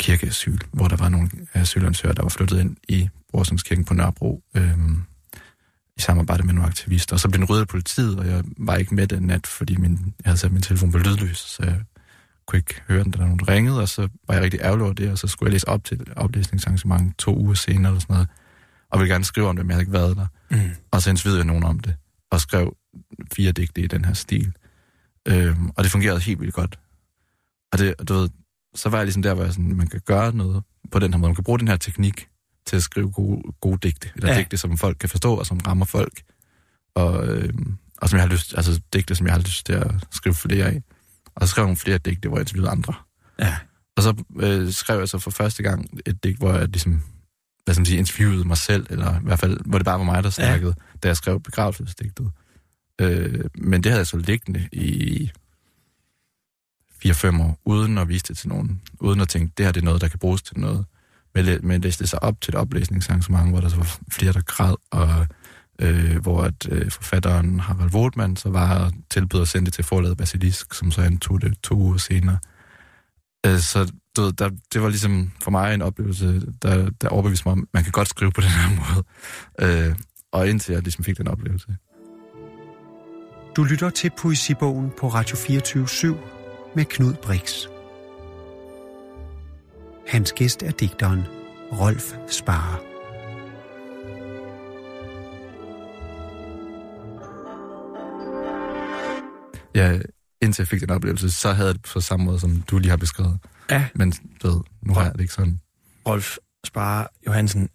kirkeasyl, 0.00 0.58
hvor 0.72 0.88
der 0.88 0.96
var 0.96 1.08
nogle 1.08 1.30
asylansøgere, 1.54 2.14
der 2.16 2.22
var 2.22 2.28
flyttet 2.28 2.60
ind 2.60 2.76
i 2.88 3.08
Brorsundskirken 3.30 3.84
på 3.84 3.94
Nørrebro, 3.94 4.42
øh, 4.54 4.78
i 5.96 6.00
samarbejde 6.00 6.42
med 6.42 6.54
nogle 6.54 6.68
aktivister. 6.68 7.16
Og 7.16 7.20
så 7.20 7.28
blev 7.28 7.38
den 7.38 7.44
ryddet 7.50 7.60
af 7.60 7.68
politiet, 7.68 8.18
og 8.18 8.26
jeg 8.26 8.44
var 8.58 8.76
ikke 8.76 8.94
med 8.94 9.06
den 9.06 9.22
nat, 9.22 9.46
fordi 9.46 9.76
min, 9.76 9.92
jeg 9.92 10.24
havde 10.24 10.38
sat 10.38 10.52
min 10.52 10.62
telefon 10.62 10.92
på 10.92 10.98
lydløs, 10.98 11.38
så 11.38 11.62
jeg 11.62 11.76
kunne 12.50 12.58
ikke 12.58 12.82
høre 12.88 13.04
den, 13.04 13.10
da 13.10 13.18
nogen 13.18 13.48
ringede, 13.48 13.80
og 13.80 13.88
så 13.88 14.08
var 14.28 14.34
jeg 14.34 14.42
rigtig 14.42 14.60
ærgerlig 14.60 14.84
over 14.84 14.94
det, 14.94 15.10
og 15.10 15.18
så 15.18 15.26
skulle 15.26 15.48
jeg 15.48 15.52
læse 15.52 15.68
op 15.68 15.84
til 15.84 16.06
oplæsningsarrangement 16.16 17.18
to 17.18 17.36
uger 17.36 17.54
senere, 17.54 17.90
eller 17.90 18.00
sådan 18.00 18.14
noget, 18.14 18.28
og 18.90 18.98
ville 18.98 19.12
gerne 19.12 19.24
skrive 19.24 19.48
om 19.48 19.56
det, 19.56 19.66
men 19.66 19.70
jeg 19.70 19.74
havde 19.74 19.82
ikke 19.82 19.92
været 19.92 20.16
der. 20.16 20.26
Mm. 20.50 20.70
Og 20.90 21.02
så 21.02 21.10
interviewede 21.10 21.38
jeg 21.38 21.46
nogen 21.46 21.64
om 21.64 21.80
det, 21.80 21.94
og 22.30 22.40
skrev 22.40 22.76
fire 23.32 23.52
digte 23.52 23.80
i 23.80 23.86
den 23.86 24.04
her 24.04 24.14
stil. 24.14 24.52
Øhm, 25.28 25.70
og 25.76 25.84
det 25.84 25.92
fungerede 25.92 26.20
helt 26.20 26.40
vildt 26.40 26.54
godt. 26.54 26.78
Og 27.72 27.78
det, 27.78 27.94
du 28.08 28.14
ved, 28.14 28.28
så 28.74 28.88
var 28.88 28.98
jeg 28.98 29.06
ligesom 29.06 29.22
der, 29.22 29.34
hvor 29.34 29.44
jeg 29.44 29.52
sådan, 29.52 29.76
man 29.76 29.86
kan 29.86 30.00
gøre 30.06 30.36
noget 30.36 30.62
på 30.90 30.98
den 30.98 31.12
her 31.12 31.18
måde. 31.18 31.28
Man 31.28 31.34
kan 31.34 31.44
bruge 31.44 31.58
den 31.58 31.68
her 31.68 31.76
teknik 31.76 32.28
til 32.66 32.76
at 32.76 32.82
skrive 32.82 33.10
gode, 33.10 33.42
gode 33.60 33.78
digte, 33.82 34.10
eller. 34.14 34.32
Ja. 34.32 34.38
digte, 34.38 34.56
som 34.56 34.78
folk 34.78 34.96
kan 35.00 35.08
forstå, 35.08 35.34
og 35.34 35.46
som 35.46 35.58
rammer 35.58 35.86
folk. 35.86 36.22
Og, 36.94 37.28
øhm, 37.28 37.76
og 37.96 38.08
som 38.08 38.16
jeg 38.16 38.26
har 38.26 38.32
lyst, 38.32 38.54
altså 38.56 38.80
digte, 38.92 39.14
som 39.14 39.26
jeg 39.26 39.34
har 39.34 39.40
lyst 39.40 39.66
til 39.66 39.72
at 39.72 39.90
skrive 40.10 40.34
flere 40.34 40.66
af. 40.66 40.82
Og 41.40 41.46
så 41.46 41.50
skrev 41.50 41.62
jeg 41.62 41.66
nogle 41.66 41.76
flere 41.76 41.98
digte, 41.98 42.28
hvor 42.28 42.38
jeg 42.38 42.42
interviewede 42.42 42.70
andre. 42.70 42.94
Ja. 43.38 43.56
Og 43.96 44.02
så 44.02 44.24
øh, 44.36 44.72
skrev 44.72 44.98
jeg 44.98 45.08
så 45.08 45.18
for 45.18 45.30
første 45.30 45.62
gang 45.62 45.86
et 46.06 46.24
digt, 46.24 46.38
hvor 46.38 46.52
jeg 46.52 46.68
ligesom, 46.68 47.02
hvad 47.64 47.74
skal 47.74 47.80
man 47.80 47.86
sige, 47.86 47.98
interviewede 47.98 48.44
mig 48.44 48.56
selv, 48.56 48.86
eller 48.90 49.20
i 49.20 49.22
hvert 49.22 49.38
fald, 49.38 49.60
hvor 49.66 49.78
det 49.78 49.84
bare 49.84 49.98
var 49.98 50.04
mig, 50.04 50.24
der 50.24 50.30
snakkede, 50.30 50.74
ja. 50.78 50.98
da 51.02 51.08
jeg 51.08 51.16
skrev 51.16 51.40
begravelsesdigtet. 51.40 52.30
Øh, 53.00 53.44
men 53.54 53.82
det 53.82 53.92
havde 53.92 53.98
jeg 53.98 54.06
så 54.06 54.16
liggende 54.16 54.68
i 54.72 55.30
4-5 57.06 57.42
år, 57.42 57.58
uden 57.64 57.98
at 57.98 58.08
vise 58.08 58.24
det 58.28 58.38
til 58.38 58.48
nogen, 58.48 58.82
uden 59.00 59.20
at 59.20 59.28
tænke, 59.28 59.52
det 59.56 59.66
her 59.66 59.72
det 59.72 59.80
er 59.80 59.84
noget, 59.84 60.00
der 60.00 60.08
kan 60.08 60.18
bruges 60.18 60.42
til 60.42 60.58
noget. 60.58 60.84
Men, 61.34 61.58
men 61.62 61.80
læste 61.80 62.02
det 62.04 62.10
så 62.10 62.16
op 62.16 62.40
til 62.40 62.50
et 62.50 62.54
oplæsningsarrangement, 62.54 63.50
hvor 63.50 63.60
der 63.60 63.68
så 63.68 63.76
var 63.76 63.98
flere, 64.10 64.32
der 64.32 64.42
græd, 64.42 64.74
og 64.90 65.26
øh, 65.80 66.16
hvor 66.22 66.42
at, 66.42 66.68
øh, 66.70 66.90
forfatteren 66.90 67.60
Harald 67.60 67.94
Wortmann 67.94 68.36
så 68.36 68.50
var 68.50 68.78
og 68.78 68.92
tilbød 69.10 69.42
at 69.42 69.48
sende 69.48 69.66
det 69.66 69.74
til 69.74 69.84
forlaget 69.84 70.16
Basilisk, 70.16 70.74
som 70.74 70.90
så 70.90 71.02
antog 71.02 71.42
det 71.42 71.54
to 71.62 71.74
uger 71.74 71.98
senere. 71.98 72.38
Øh, 73.46 73.58
så 73.58 73.92
du 74.16 74.22
ved, 74.22 74.32
der, 74.32 74.50
det 74.72 74.82
var 74.82 74.88
ligesom 74.88 75.32
for 75.42 75.50
mig 75.50 75.74
en 75.74 75.82
oplevelse, 75.82 76.42
der, 76.62 76.90
der 76.90 77.08
overbeviste 77.08 77.48
mig 77.48 77.52
om, 77.52 77.68
man 77.74 77.82
kan 77.82 77.92
godt 77.92 78.08
skrive 78.08 78.32
på 78.32 78.40
den 78.40 78.50
her 78.50 78.68
måde. 78.80 79.04
Øh, 79.88 79.96
og 80.32 80.48
indtil 80.48 80.72
jeg 80.72 80.82
ligesom 80.82 81.04
fik 81.04 81.18
den 81.18 81.28
oplevelse. 81.28 81.76
Du 83.56 83.64
lytter 83.64 83.90
til 83.90 84.10
Poesibogen 84.18 84.90
på 84.98 85.08
Radio 85.08 85.36
24 85.36 85.86
med 86.74 86.84
Knud 86.84 87.14
Brix. 87.14 87.66
Hans 90.08 90.32
gæst 90.32 90.62
er 90.62 90.70
digteren 90.70 91.22
Rolf 91.72 92.12
Sparer. 92.30 92.89
Ja, 99.74 99.98
indtil 100.42 100.62
jeg 100.62 100.68
fik 100.68 100.80
den 100.80 100.90
oplevelse, 100.90 101.30
så 101.30 101.52
havde 101.52 101.66
jeg 101.66 101.74
det 101.74 101.82
på 101.82 102.00
samme 102.00 102.26
måde, 102.26 102.40
som 102.40 102.62
du 102.62 102.78
lige 102.78 102.90
har 102.90 102.96
beskrevet. 102.96 103.38
Ja. 103.70 103.88
Men 103.94 104.12
du 104.42 104.48
ved, 104.50 104.60
nu 104.82 104.94
har 104.94 105.02
jeg 105.02 105.12
det 105.12 105.20
ikke 105.20 105.32
sådan. 105.34 105.60
Rolf 106.08 106.36
Spare 106.66 107.06
Johansen, 107.26 107.68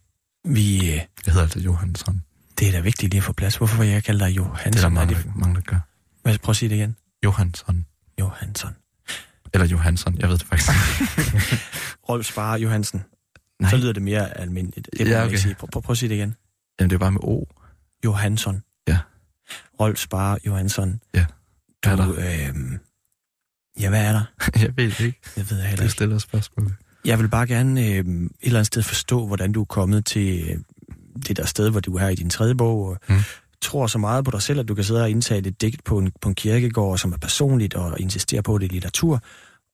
vi, 0.45 0.77
øh, 0.77 0.84
Jeg 0.93 1.05
hedder 1.25 1.41
altså 1.41 1.60
Johansson. 1.60 2.21
det 2.60 2.67
er 2.67 2.71
da 2.71 2.79
vigtigt 2.79 3.12
lige 3.13 3.17
at 3.19 3.23
få 3.23 3.34
plads. 3.34 3.55
Hvorfor 3.58 3.77
vil 3.77 3.88
jeg 3.88 4.03
kalde 4.03 4.19
dig 4.19 4.27
Det 4.27 4.38
er 4.39 4.43
Johansson? 4.43 4.81
der 4.84 4.89
mange, 4.89 5.15
det, 5.15 5.25
der, 5.25 5.31
mange, 5.36 5.55
der 5.55 5.62
gør. 5.62 5.79
hvad, 6.23 6.38
prøv 6.38 6.51
at 6.51 6.55
sige 6.55 6.69
det 6.69 6.75
igen. 6.75 6.95
Johansson. 7.25 7.86
Johansson. 8.19 8.71
Eller 9.53 9.67
Johansson, 9.67 10.17
jeg 10.19 10.29
ved 10.29 10.38
det 10.38 10.47
faktisk 10.47 10.69
ikke. 10.69 11.62
Rolf 12.10 12.25
Spare 12.25 12.60
Johansen. 12.60 13.03
Nej. 13.60 13.69
Så 13.69 13.77
lyder 13.77 13.93
det 13.93 14.01
mere 14.03 14.38
almindeligt. 14.38 14.89
Det 14.99 15.08
Ja, 15.08 15.21
okay. 15.21 15.31
ikke 15.31 15.41
sige. 15.41 15.55
Prøv, 15.55 15.69
prøv, 15.71 15.81
prøv 15.81 15.91
at 15.91 15.97
sige 15.97 16.10
det 16.10 16.15
igen. 16.15 16.36
Jamen, 16.79 16.89
det 16.89 16.95
er 16.95 16.99
bare 16.99 17.12
med 17.12 17.19
O. 17.23 17.45
Johansson. 18.05 18.63
Ja. 18.88 18.97
Rolf 19.79 19.99
Spare 19.99 20.38
Johansson. 20.45 20.99
Ja. 21.13 21.25
Du, 21.86 22.13
Hvad 22.13 22.24
er 22.26 22.50
øh, 22.50 22.56
ja, 23.80 23.89
hvad 23.89 24.06
er 24.06 24.12
der? 24.12 24.24
jeg 24.62 24.74
ved 24.78 24.86
det 24.91 25.00
ikke. 25.00 25.19
Jeg 25.38 25.50
ved 25.50 25.58
heller 25.62 25.76
Det 25.76 25.82
ikke. 25.84 25.91
stiller 25.93 26.17
spørgsmål. 26.17 26.71
Jeg 27.06 27.19
vil 27.19 27.28
bare 27.30 27.48
gerne 27.48 27.82
øh, 27.82 27.88
et 27.88 28.30
eller 28.41 28.60
andet 28.60 28.65
sted 28.67 28.82
forstå, 28.84 29.28
hvordan 29.28 29.52
du 29.52 29.62
er 29.62 29.65
kommet 29.65 30.06
til 30.06 30.50
øh, 30.50 30.58
det 31.28 31.38
der 31.38 31.45
sted, 31.45 31.69
hvor 31.69 31.80
du 31.80 31.95
er 31.95 32.00
her 32.00 32.08
i 32.10 32.15
din 32.15 32.30
tredje 32.30 32.56
bog. 32.56 32.86
Og 32.86 32.98
Mm. 33.10 33.15
tror 33.62 33.88
så 33.88 33.98
meget 33.98 34.26
på 34.26 34.32
dig 34.32 34.41
selv, 34.41 34.60
at 34.60 34.67
du 34.67 34.76
kan 34.76 34.84
sidde 34.84 35.02
og 35.02 35.10
indtage 35.10 35.48
et 35.48 35.62
digt 35.62 35.84
på 35.84 35.98
en, 35.98 36.12
på 36.21 36.30
en 36.30 36.36
kirkegård, 36.36 36.98
som 36.98 37.13
er 37.13 37.17
personligt, 37.17 37.74
og 37.74 38.00
insistere 38.00 38.43
på, 38.43 38.56
at 38.56 38.62
det 38.62 38.67
er 38.67 38.71
litteratur. 38.74 39.21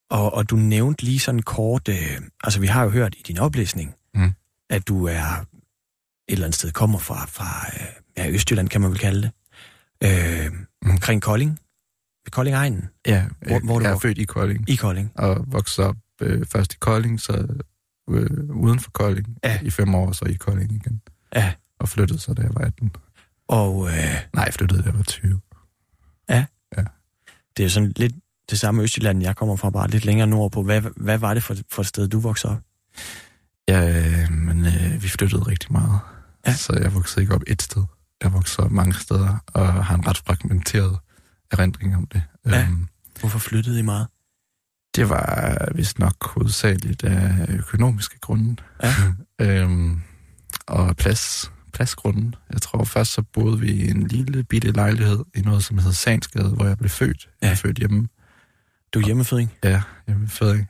Og, 0.10 0.34
og 0.34 0.50
du 0.50 0.56
nævnte 0.56 1.04
lige 1.04 1.20
sådan 1.20 1.42
kort, 1.42 1.88
øh, 1.90 2.22
altså 2.44 2.60
vi 2.60 2.68
har 2.68 2.84
jo 2.84 2.90
hørt 2.90 3.16
i 3.16 3.22
din 3.28 3.38
oplæsning, 3.38 3.94
Mm. 4.16 4.32
at 4.70 4.88
du 4.88 5.06
er 5.08 5.24
et 5.24 5.46
eller 6.28 6.46
andet 6.46 6.56
sted 6.56 6.72
kommer 6.72 7.00
fra, 7.00 7.26
fra 7.26 7.66
øh, 7.74 7.88
ja, 8.18 8.30
Østjylland, 8.30 8.70
kan 8.70 8.82
man 8.82 8.90
vel 8.92 9.00
kalde 9.00 9.22
det. 9.22 9.32
Øh, 10.04 10.52
omkring 10.92 11.22
Kolding. 11.22 11.60
Ved 12.26 12.32
Kolding 12.32 12.56
egnen. 12.56 12.90
Ja, 13.08 13.26
Hvor- 13.48 13.60
hvor 13.66 13.80
du 13.80 13.84
jeg 13.84 13.90
er 13.90 13.94
var- 13.94 14.00
født 14.00 14.18
i 14.18 14.24
Kolding, 14.24 14.70
I 14.70 14.76
Kolding. 14.76 15.12
og 15.16 15.46
voksede 15.48 15.88
op 15.88 15.96
øh, 16.22 16.46
først 16.46 16.74
i 16.74 16.78
Kolding, 16.80 17.22
så 17.22 17.48
øh, 18.10 18.30
uden 18.50 18.80
for 18.80 18.92
Kolding 18.92 19.28
Ja. 19.44 19.60
i 19.62 19.70
fem 19.70 19.96
år, 19.96 20.12
så 20.12 20.26
i 20.26 20.34
Kolding 20.34 20.72
igen. 20.72 21.02
Ja. 21.36 21.54
Og 21.80 21.90
flyttede 21.90 22.20
så, 22.20 22.34
da 22.34 22.42
jeg 22.42 22.52
var 22.56 22.62
18. 22.62 22.92
Og 23.48 23.88
øh, 23.88 24.16
Nej, 24.34 24.52
flyttede, 24.52 24.82
da 24.82 24.86
jeg 24.88 24.98
var 24.98 25.04
20. 25.04 25.40
det 27.58 27.66
er 27.66 27.70
sådan 27.70 27.94
lidt 27.96 28.14
det 28.50 28.60
samme 28.60 28.82
Østjylland, 28.84 29.22
jeg 29.22 29.36
kommer 29.36 29.56
fra, 29.56 29.70
bare 29.70 29.88
lidt 29.90 30.06
længere 30.06 30.28
nordpå. 30.28 30.64
Hvad, 30.64 30.82
hvad 30.96 31.18
var 31.18 31.34
det 31.34 31.44
for, 31.44 31.56
for 31.72 31.82
et 31.82 31.88
sted, 31.88 32.08
du 32.08 32.20
voksede 32.20 32.54
op? 32.54 32.60
Ja, 33.68 34.00
øh, 34.00 34.32
men 34.32 34.66
øh, 34.66 35.04
vi 35.04 35.08
flyttede 35.08 35.42
rigtig 35.44 35.72
meget. 35.72 36.00
Ja. 36.48 36.54
Så 36.54 36.74
jeg 36.82 36.94
voksede 36.94 37.22
ikke 37.22 37.36
op 37.36 37.42
et 37.48 37.62
sted. 37.62 37.84
Jeg 38.24 38.34
voksede 38.34 38.66
op 38.66 38.72
mange 38.72 38.94
steder, 38.94 39.44
og 39.48 39.86
har 39.86 39.96
en 39.96 40.08
ret 40.08 40.18
fragmenteret 40.18 40.98
erindring 41.52 41.96
om 41.96 42.08
det. 42.08 42.24
Ja. 42.46 42.62
Øhm, 42.64 42.88
Hvorfor 43.20 43.40
flyttede 43.40 43.80
I 43.80 43.82
meget? 43.82 44.08
det 44.96 45.10
var 45.10 45.68
vist 45.76 46.00
nok 46.00 46.32
hovedsageligt 46.34 47.04
af 47.04 47.46
økonomiske 47.50 48.20
grunde. 48.20 48.56
Ja. 48.84 48.94
øhm, 49.46 50.02
og 50.68 50.98
plads, 50.98 51.52
pladsgrunden. 51.74 52.36
Jeg 52.54 52.62
tror 52.62 52.84
først 52.84 53.12
så 53.14 53.22
boede 53.22 53.60
vi 53.60 53.72
i 53.72 53.90
en 53.90 54.08
lille 54.08 54.44
bitte 54.44 54.72
lejlighed 54.72 55.20
i 55.36 55.42
noget, 55.42 55.64
som 55.64 55.78
hedder 55.78 55.92
Sansgade, 55.92 56.50
hvor 56.50 56.66
jeg 56.66 56.78
blev 56.78 56.90
født. 56.90 57.30
Jeg 57.42 57.48
Ja. 57.48 57.50
blev 57.50 57.58
født 57.58 57.78
hjemme. 57.78 58.08
Du 58.94 59.00
er 59.00 59.06
hjemmeføding? 59.06 59.52
Ja, 59.64 59.82
hjemme 60.08 60.26
i 60.26 60.28
Føding. 60.28 60.70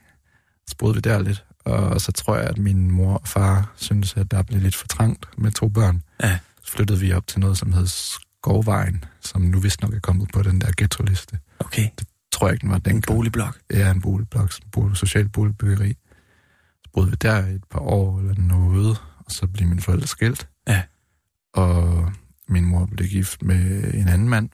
Så 0.68 0.76
boede 0.78 0.94
vi 0.94 1.00
der 1.00 1.18
lidt. 1.22 1.44
Og 1.64 2.00
så 2.00 2.12
tror 2.12 2.36
jeg, 2.36 2.44
at 2.44 2.58
min 2.58 2.90
mor 2.90 3.14
og 3.16 3.28
far 3.28 3.72
syntes, 3.76 4.16
at 4.16 4.30
der 4.30 4.42
blev 4.42 4.60
lidt 4.60 4.76
for 4.76 4.86
trangt 4.86 5.38
med 5.38 5.50
to 5.52 5.68
børn. 5.68 6.02
Ja. 6.22 6.38
Så 6.64 6.72
flyttede 6.72 7.00
vi 7.00 7.12
op 7.12 7.26
til 7.26 7.40
noget, 7.40 7.58
som 7.58 7.72
hed 7.72 7.86
Gårdvejen, 8.42 9.04
som 9.20 9.42
nu 9.42 9.60
vist 9.60 9.82
nok 9.82 9.94
er 9.94 10.00
kommet 10.00 10.30
på 10.32 10.42
den 10.42 10.60
der 10.60 10.72
ghetto-liste. 10.76 11.38
Okay. 11.58 11.88
Tror 12.32 12.46
jeg 12.46 12.54
ikke, 12.54 12.62
den 12.62 12.70
var 12.70 12.78
den. 12.78 12.96
En 12.96 13.02
boligblok. 13.02 13.58
Ja, 13.70 13.90
en 13.90 14.00
boligblok, 14.00 14.52
som 14.52 14.64
bolig, 14.72 14.96
social 14.96 15.28
boligbyggeri. 15.28 15.96
Så 16.84 16.90
boede 16.94 17.10
vi 17.10 17.16
der 17.22 17.46
et 17.46 17.64
par 17.70 17.80
år 17.80 18.20
eller 18.20 18.34
noget, 18.36 19.02
og 19.18 19.32
så 19.32 19.46
blev 19.46 19.68
mine 19.68 19.80
forældre 19.80 20.06
skilt. 20.06 20.48
Ja. 20.68 20.82
Og 21.54 22.12
min 22.48 22.64
mor 22.64 22.86
blev 22.86 23.08
gift 23.08 23.42
med 23.42 23.94
en 23.94 24.08
anden 24.08 24.28
mand. 24.28 24.48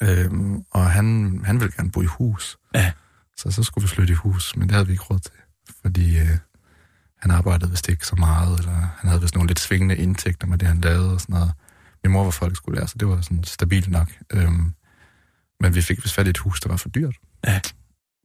Øhm, 0.00 0.64
og 0.70 0.90
han, 0.90 1.40
han 1.44 1.60
ville 1.60 1.72
gerne 1.76 1.90
bo 1.90 2.02
i 2.02 2.06
hus. 2.06 2.56
Ja. 2.74 2.92
Så 3.36 3.50
så 3.50 3.62
skulle 3.62 3.82
vi 3.82 3.88
flytte 3.88 4.12
i 4.12 4.16
hus, 4.16 4.56
men 4.56 4.68
det 4.68 4.72
havde 4.72 4.86
vi 4.86 4.92
ikke 4.92 5.04
råd 5.04 5.18
til. 5.18 5.32
Fordi 5.82 6.18
øh, 6.18 6.38
han 7.18 7.30
arbejdede 7.30 7.70
vist 7.70 7.88
ikke 7.88 8.06
så 8.06 8.16
meget, 8.16 8.58
eller 8.58 8.72
han 8.72 9.08
havde 9.08 9.20
vist 9.20 9.34
nogle 9.34 9.48
lidt 9.48 9.60
svingende 9.60 9.96
indtægter 9.96 10.46
med 10.46 10.58
det, 10.58 10.68
han 10.68 10.80
lavede 10.80 11.12
og 11.14 11.20
sådan 11.20 11.32
noget. 11.34 11.52
Min 12.04 12.12
mor 12.12 12.24
var 12.24 12.30
folkeskolelærer, 12.30 12.86
så 12.86 12.98
det 12.98 13.08
var 13.08 13.20
sådan 13.20 13.44
stabilt 13.44 13.90
nok. 13.90 14.08
Øhm, 14.32 14.72
men 15.60 15.74
vi 15.74 15.82
fik 15.82 16.04
vist 16.04 16.14
fat 16.14 16.26
i 16.26 16.30
et 16.30 16.38
hus, 16.38 16.60
der 16.60 16.68
var 16.68 16.76
for 16.76 16.88
dyrt. 16.88 17.16
Ja. 17.46 17.60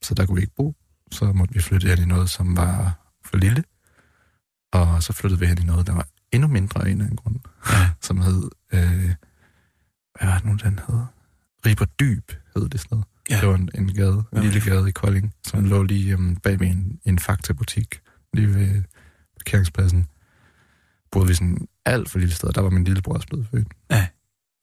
Så 0.01 0.13
der 0.13 0.25
kunne 0.25 0.35
vi 0.35 0.41
ikke 0.41 0.55
bo. 0.55 0.75
Så 1.11 1.33
måtte 1.33 1.53
vi 1.53 1.61
flytte 1.61 1.91
ind 1.91 1.99
i 1.99 2.05
noget, 2.05 2.29
som 2.29 2.57
var 2.57 2.93
for 3.25 3.37
lille. 3.37 3.63
Og 4.73 5.03
så 5.03 5.13
flyttede 5.13 5.39
vi 5.39 5.45
hen 5.45 5.57
i 5.61 5.65
noget, 5.65 5.87
der 5.87 5.93
var 5.93 6.07
endnu 6.31 6.47
mindre 6.47 6.81
af 6.81 6.85
en 6.85 6.91
eller 6.91 7.03
anden 7.05 7.15
grund. 7.17 7.35
Ja. 7.71 7.89
Som 8.07 8.21
hed... 8.21 8.49
Øh, 8.73 9.13
hvad 10.19 10.27
var 10.29 10.35
det 10.37 10.45
nu, 10.45 10.55
den 10.63 10.79
hed? 10.87 10.99
Riber 11.65 11.85
Dyb 11.85 12.31
hed 12.55 12.69
det 12.69 12.79
sådan 12.79 12.87
noget. 12.95 13.05
Ja. 13.29 13.39
Det 13.39 13.47
var 13.49 13.55
en, 13.55 13.69
en 13.75 13.93
gade, 13.93 14.13
en 14.13 14.23
Ja. 14.33 14.41
lille 14.41 14.61
gade 14.61 14.89
i 14.89 14.91
Kolding, 14.91 15.33
som 15.47 15.65
lå 15.65 15.83
lige 15.83 16.15
um, 16.17 16.35
bag 16.35 16.59
ved 16.59 16.67
en, 16.67 16.99
en 17.05 17.19
Fakta-butik, 17.19 18.01
lige 18.33 18.55
ved 18.55 18.83
parkeringspladsen. 19.37 20.07
Boede 21.11 21.27
vi 21.27 21.33
sådan 21.33 21.67
alt 21.89 22.09
for 22.09 22.19
lille 22.19 22.33
sted, 22.35 22.49
der 22.53 22.61
var 22.61 22.69
min 22.69 22.83
lillebror 22.83 23.13
også 23.13 23.27
blevet 23.27 23.47
født. 23.51 23.67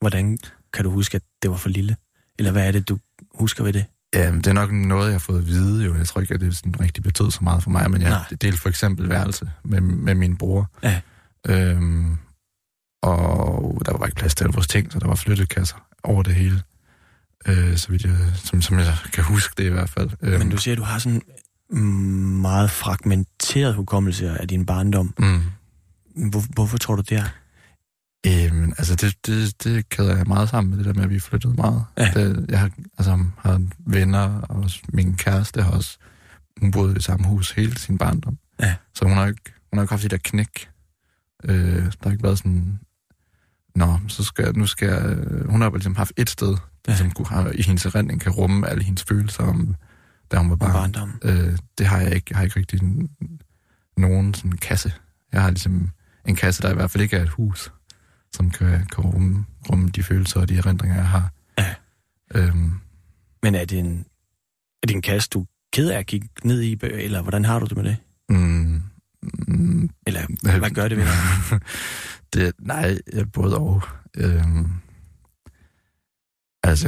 Hvordan 0.01 0.37
kan 0.73 0.83
du 0.83 0.91
huske, 0.91 1.15
at 1.15 1.21
det 1.41 1.51
var 1.51 1.57
for 1.57 1.69
lille? 1.69 1.95
Eller 2.39 2.51
hvad 2.51 2.67
er 2.67 2.71
det, 2.71 2.89
du 2.89 2.99
husker 3.35 3.63
ved 3.63 3.73
det? 3.73 3.85
Ja, 4.13 4.31
det 4.31 4.47
er 4.47 4.53
nok 4.53 4.71
noget, 4.71 5.05
jeg 5.05 5.13
har 5.13 5.19
fået 5.19 5.37
at 5.39 5.47
vide 5.47 5.85
jo. 5.85 5.95
Jeg 5.95 6.07
tror 6.07 6.21
ikke, 6.21 6.33
at 6.33 6.39
det 6.39 6.57
sådan 6.57 6.79
rigtig 6.79 7.03
betød 7.03 7.31
så 7.31 7.39
meget 7.41 7.63
for 7.63 7.69
mig, 7.69 7.91
men 7.91 8.01
jeg 8.01 8.09
Nej. 8.09 8.37
delte 8.41 8.57
for 8.57 8.69
eksempel 8.69 9.09
værelse 9.09 9.49
med, 9.63 9.81
med 9.81 10.15
min 10.15 10.37
bror. 10.37 10.71
Ja. 10.83 11.01
Øhm, 11.47 12.17
og 13.03 13.81
der 13.85 13.97
var 13.97 14.05
ikke 14.05 14.15
plads 14.15 14.35
til 14.35 14.43
alle 14.43 14.53
vores 14.53 14.67
ting, 14.67 14.91
så 14.91 14.99
der 14.99 15.07
var 15.07 15.15
flyttekasser 15.15 15.75
over 16.03 16.23
det 16.23 16.35
hele. 16.35 16.61
Øh, 17.47 17.77
så 17.77 17.89
vidt 17.91 18.03
jeg, 18.03 18.15
som, 18.35 18.61
som 18.61 18.77
jeg 18.79 18.93
kan 19.13 19.23
huske 19.23 19.53
det 19.57 19.63
i 19.63 19.69
hvert 19.71 19.89
fald. 19.89 20.09
Øhm, 20.21 20.39
Men 20.39 20.49
du 20.49 20.57
siger, 20.57 20.73
at 20.73 20.77
du 20.77 20.83
har 20.83 20.99
sådan 20.99 21.21
meget 22.41 22.71
fragmenteret 22.71 23.73
hukommelse 23.75 24.29
af 24.29 24.47
din 24.47 24.65
barndom. 24.65 25.13
Mm. 25.19 25.41
Hvor, 26.31 26.53
hvorfor 26.53 26.77
tror 26.77 26.95
du 26.95 27.01
det 27.01 27.17
er? 27.17 27.23
Øhm, 28.27 28.73
altså, 28.77 28.95
det, 28.95 29.25
det, 29.27 29.63
det 29.63 29.89
kæder 29.89 30.17
jeg 30.17 30.27
meget 30.27 30.49
sammen 30.49 30.69
med 30.69 30.77
det 30.77 30.85
der 30.85 30.93
med, 30.93 31.03
at 31.03 31.09
vi 31.09 31.19
flyttede 31.19 31.53
meget. 31.53 31.85
Ja. 31.97 32.11
Det, 32.13 32.45
jeg 32.49 32.59
har, 32.59 32.69
altså, 32.97 33.25
har 33.37 33.61
venner, 33.79 34.41
og 34.41 34.55
også 34.55 34.79
min 34.93 35.15
kæreste 35.15 35.61
har 35.63 35.71
også, 35.71 35.97
hun 36.59 36.71
boede 36.71 36.91
i 36.91 36.93
det 36.93 37.03
samme 37.03 37.27
hus 37.27 37.51
hele 37.51 37.77
sin 37.77 37.97
barndom. 37.97 38.37
Ja. 38.59 38.75
Så 38.93 39.05
hun 39.05 39.17
har 39.17 39.27
ikke, 39.27 39.41
hun 39.71 39.77
har 39.77 39.81
ikke 39.83 39.91
haft 39.93 40.03
det 40.03 40.11
der 40.11 40.17
knæk. 40.23 40.69
Øh, 41.43 41.83
der 41.85 41.91
har 42.03 42.11
ikke 42.11 42.23
været 42.23 42.37
sådan, 42.37 42.79
nå, 43.75 43.99
så 44.07 44.23
skal 44.23 44.45
jeg, 44.45 44.53
nu 44.53 44.65
skal 44.65 44.87
jeg, 44.89 45.05
øh, 45.05 45.49
hun 45.49 45.61
har 45.61 45.69
ligesom 45.69 45.95
haft 45.95 46.11
et 46.17 46.29
sted, 46.29 46.47
der 46.47 46.57
Ja. 46.87 46.91
ligesom 46.91 47.11
kunne 47.11 47.27
have, 47.27 47.55
i 47.55 47.61
hendes 47.63 47.85
erindring 47.85 48.21
kan 48.21 48.31
rumme 48.31 48.67
alle 48.69 48.83
hendes 48.83 49.03
følelser 49.03 49.43
om, 49.43 49.75
da 50.31 50.37
hun 50.37 50.49
var 50.49 50.55
barn. 50.55 50.71
Barndom. 50.73 51.19
Øh, 51.23 51.57
det 51.77 51.87
har 51.87 51.99
jeg 52.01 52.15
ikke. 52.15 52.25
Jeg 52.29 52.37
har 52.37 52.43
ikke 52.43 52.59
rigtig 52.59 52.79
nogen 53.97 54.33
sådan 54.33 54.51
kasse. 54.51 54.93
Jeg 55.31 55.41
har 55.41 55.49
ligesom 55.49 55.89
en 56.27 56.35
kasse, 56.35 56.61
der 56.61 56.71
i 56.71 56.73
hvert 56.73 56.91
fald 56.91 57.03
ikke 57.03 57.17
er 57.17 57.23
et 57.23 57.29
hus, 57.29 57.71
som 58.33 58.51
kan, 58.51 58.85
kan 58.85 59.03
rumme, 59.03 59.45
rumme 59.69 59.89
de 59.89 60.03
følelser 60.03 60.39
og 60.39 60.49
de 60.49 60.57
erindringer, 60.57 60.95
jeg 60.97 61.07
har. 61.07 61.31
Ja. 61.57 61.75
Øhm, 62.35 62.71
Men 63.43 63.55
er 63.55 63.65
det 63.65 63.79
en, 63.79 64.05
er 64.83 64.87
det 64.87 64.95
en 64.95 65.01
kasse, 65.01 65.29
du 65.29 65.41
er 65.41 65.45
ked 65.73 65.89
af 65.89 65.99
at 65.99 66.05
kigge 66.05 66.29
ned 66.43 66.61
i, 66.61 66.77
eller 66.83 67.21
hvordan 67.21 67.45
har 67.45 67.59
du 67.59 67.65
det 67.65 67.77
med 67.77 67.83
det? 67.83 67.97
mm, 68.29 68.81
mm, 69.47 69.89
Eller 70.07 70.57
hvad 70.59 70.69
gør 70.69 70.87
det 70.87 70.97
ved 70.97 71.05
dig? 71.05 71.59
det, 72.33 72.53
nej, 72.59 72.97
jeg 73.13 73.31
både 73.31 73.57
og. 73.57 73.83
Øhm, 74.17 74.71
altså, 76.63 76.87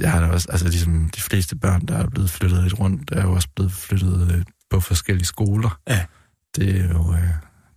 jeg 0.00 0.12
har 0.12 0.20
da 0.20 0.26
også, 0.26 0.48
altså 0.50 0.68
ligesom 0.68 1.10
de 1.16 1.20
fleste 1.20 1.56
børn, 1.56 1.86
der 1.86 1.96
er 1.96 2.08
blevet 2.08 2.30
flyttet 2.30 2.62
lidt 2.62 2.80
rundt, 2.80 3.10
er 3.10 3.22
jo 3.22 3.32
også 3.32 3.48
blevet 3.56 3.72
flyttet 3.72 4.32
øh, 4.34 4.44
på 4.70 4.80
forskellige 4.80 5.26
skoler. 5.26 5.80
Ja. 5.88 6.04
Det 6.56 6.80
er 6.80 6.88
jo, 6.88 7.12
øh, 7.12 7.30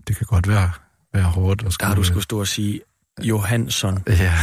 det 0.08 0.16
kan 0.16 0.26
godt 0.28 0.48
være, 0.48 0.72
være 1.14 1.24
hårdt 1.24 1.62
at 1.62 1.66
Der 1.66 1.72
skulle... 1.72 1.88
har 1.88 1.96
du 1.96 2.04
skulle 2.04 2.24
stå 2.24 2.40
og 2.40 2.48
sige 2.48 2.82
Johansson 3.24 4.04
Ja, 4.08 4.14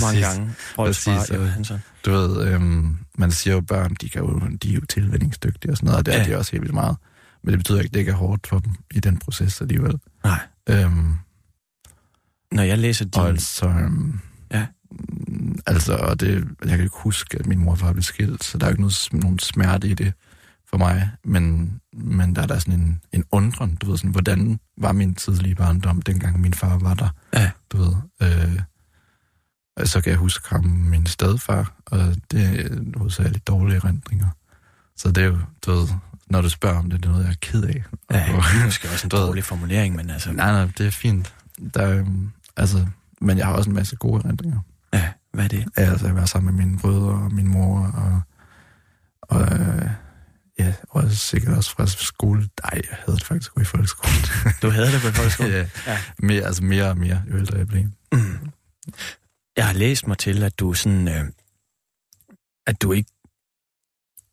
præcis. 0.00 0.24
gange. 0.24 0.52
Rolfs 0.78 1.04
far, 1.04 1.16
Præcis, 1.16 1.30
og- 1.30 1.36
Johansson. 1.36 1.82
Du 2.04 2.10
ved, 2.10 2.48
øhm, 2.48 2.96
man 3.18 3.30
siger 3.30 3.54
jo, 3.54 3.60
børn, 3.60 3.94
de, 4.00 4.08
kan 4.08 4.22
jo, 4.22 4.40
de 4.62 4.70
er 4.70 4.74
jo 4.74 4.80
tilvændingsdygtige 4.88 5.72
og 5.72 5.76
sådan 5.76 5.86
noget, 5.86 5.98
og 5.98 6.06
det 6.06 6.14
er 6.14 6.18
Ja. 6.18 6.24
de 6.30 6.36
også 6.38 6.52
helt 6.52 6.62
vildt 6.62 6.74
meget. 6.74 6.96
Men 7.44 7.50
det 7.52 7.58
betyder 7.58 7.78
ikke, 7.78 7.88
at 7.88 7.94
det 7.94 8.00
ikke 8.00 8.12
er 8.12 8.16
hårdt 8.16 8.46
for 8.46 8.58
dem 8.58 8.72
i 8.94 9.00
den 9.00 9.18
proces 9.18 9.60
alligevel. 9.60 9.98
Nej. 10.24 10.40
Øhm, 10.68 11.14
Når 12.52 12.62
jeg 12.62 12.78
læser 12.78 13.04
din... 13.04 13.20
og 13.22 13.28
altså, 13.28 13.66
øhm, 13.68 14.20
Ja. 14.52 14.66
altså, 15.66 15.94
og 15.96 16.20
det, 16.20 16.44
jeg 16.60 16.68
kan 16.70 16.80
ikke 16.80 16.96
huske, 16.98 17.38
at 17.38 17.46
min 17.46 17.58
mor 17.58 17.70
og 17.72 17.78
far 17.78 17.92
blev 17.92 18.02
skilt, 18.02 18.44
så 18.44 18.58
der 18.58 18.66
er 18.66 18.70
ikke 18.70 18.80
noget, 18.80 19.08
nogen 19.12 19.38
smerte 19.38 19.88
i 19.88 19.94
det 19.94 20.12
for 20.72 20.78
mig, 20.78 21.10
men, 21.24 21.72
men 21.92 22.36
der 22.36 22.42
er 22.42 22.46
der 22.46 22.58
sådan 22.58 22.80
en, 22.80 23.00
en 23.12 23.24
undren, 23.30 23.74
du 23.76 23.90
ved, 23.90 23.98
sådan, 23.98 24.10
hvordan 24.10 24.60
var 24.78 24.92
min 24.92 25.14
tidlige 25.14 25.54
barndom, 25.54 26.02
dengang 26.02 26.40
min 26.40 26.54
far 26.54 26.78
var 26.78 26.94
der, 26.94 27.08
Ja. 27.34 27.50
du 27.72 27.76
ved. 27.76 27.94
Øh, 28.22 28.60
og 29.76 29.88
så 29.88 30.00
kan 30.00 30.10
jeg 30.10 30.18
huske 30.18 30.48
ham, 30.48 30.64
min 30.64 31.06
stedfar, 31.06 31.72
og 31.86 31.98
det 32.30 32.60
er 32.60 32.98
hovedsageligt 32.98 33.46
dårlige 33.46 33.76
erindringer. 33.76 34.26
Så 34.96 35.08
det 35.12 35.22
er 35.22 35.26
jo, 35.26 35.38
du 35.66 35.70
ved, 35.72 35.88
når 36.26 36.40
du 36.42 36.48
spørger 36.48 36.78
om 36.78 36.90
det, 36.90 37.02
det 37.02 37.08
er 37.08 37.12
noget, 37.12 37.24
jeg 37.24 37.30
er 37.30 37.36
ked 37.40 37.62
af. 37.62 37.84
Ja, 38.10 38.36
Og- 38.36 38.42
det 38.52 38.60
er 38.60 38.64
måske 38.64 38.88
også 38.88 39.06
en 39.06 39.10
dårlig 39.20 39.44
formulering, 39.44 39.96
men 39.96 40.10
altså... 40.10 40.32
nej, 40.32 40.52
nej, 40.52 40.70
det 40.78 40.86
er 40.86 40.90
fint. 40.90 41.34
Der, 41.74 41.82
er, 41.82 41.98
øhm, 41.98 42.32
altså, 42.56 42.86
men 43.20 43.38
jeg 43.38 43.46
har 43.46 43.52
også 43.54 43.70
en 43.70 43.76
masse 43.76 43.96
gode 43.96 44.22
erindringer. 44.24 44.60
Ja, 44.94 45.08
hvad 45.32 45.44
er 45.44 45.48
det? 45.48 45.64
Ja, 45.78 45.82
altså 45.82 46.06
at 46.06 46.16
være 46.16 46.26
sammen 46.26 46.56
med 46.56 46.64
mine 46.66 46.78
brødre 46.78 47.08
og 47.14 47.32
min 47.32 47.48
mor, 47.48 47.86
og, 47.86 48.20
og 49.22 49.58
øh, 49.60 49.90
ja, 50.66 50.74
og 50.88 51.10
sikkert 51.10 51.56
også 51.56 51.70
fra 51.70 51.86
skole. 51.86 52.40
Nej, 52.40 52.80
jeg 52.90 52.96
havde 53.06 53.16
det 53.18 53.24
faktisk 53.26 53.50
i 53.60 53.64
folkeskolen. 53.64 54.16
Du 54.62 54.70
havde 54.70 54.92
det 54.92 55.00
på 55.02 55.08
folkeskolen? 55.20 55.52
ja. 55.52 55.68
Ja. 55.86 55.98
Mere, 56.18 56.42
altså 56.44 56.64
mere 56.64 56.88
og 56.88 56.96
mere, 56.98 57.22
jo 57.30 57.36
ældre 57.38 57.58
jeg 57.58 57.66
blev. 57.68 57.82
Mm. 58.12 58.38
Jeg 59.56 59.66
har 59.66 59.72
læst 59.74 60.06
mig 60.06 60.18
til, 60.18 60.42
at 60.42 60.58
du 60.60 60.74
sådan, 60.74 61.08
øh, 61.08 61.24
at 62.66 62.82
du 62.82 62.92
ikke 62.92 63.10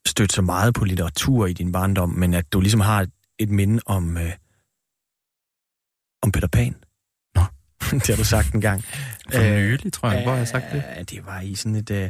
stødt 0.07 0.33
så 0.33 0.41
meget 0.41 0.73
på 0.73 0.85
litteratur 0.85 1.45
i 1.45 1.53
din 1.53 1.71
barndom, 1.71 2.09
men 2.09 2.33
at 2.33 2.53
du 2.53 2.59
ligesom 2.61 2.79
har 2.79 3.01
et, 3.01 3.11
et 3.39 3.49
minde 3.49 3.81
om, 3.85 4.17
øh, 4.17 4.31
om 6.21 6.31
Peter 6.31 6.47
Pan. 6.47 6.75
Nå. 7.35 7.41
det 7.99 8.07
har 8.07 8.15
du 8.15 8.23
sagt 8.23 8.53
en 8.53 8.61
gang. 8.61 8.83
For 9.33 9.39
nylig, 9.59 9.93
tror 9.93 10.11
jeg, 10.11 10.23
hvor 10.23 10.31
har 10.31 10.37
jeg 10.37 10.47
sagt 10.47 10.65
det? 10.71 10.83
Øh, 10.99 11.03
Det 11.05 11.25
var 11.25 11.41
i 11.41 11.55
sådan 11.55 11.75
et, 11.75 11.91
øh, 11.91 12.09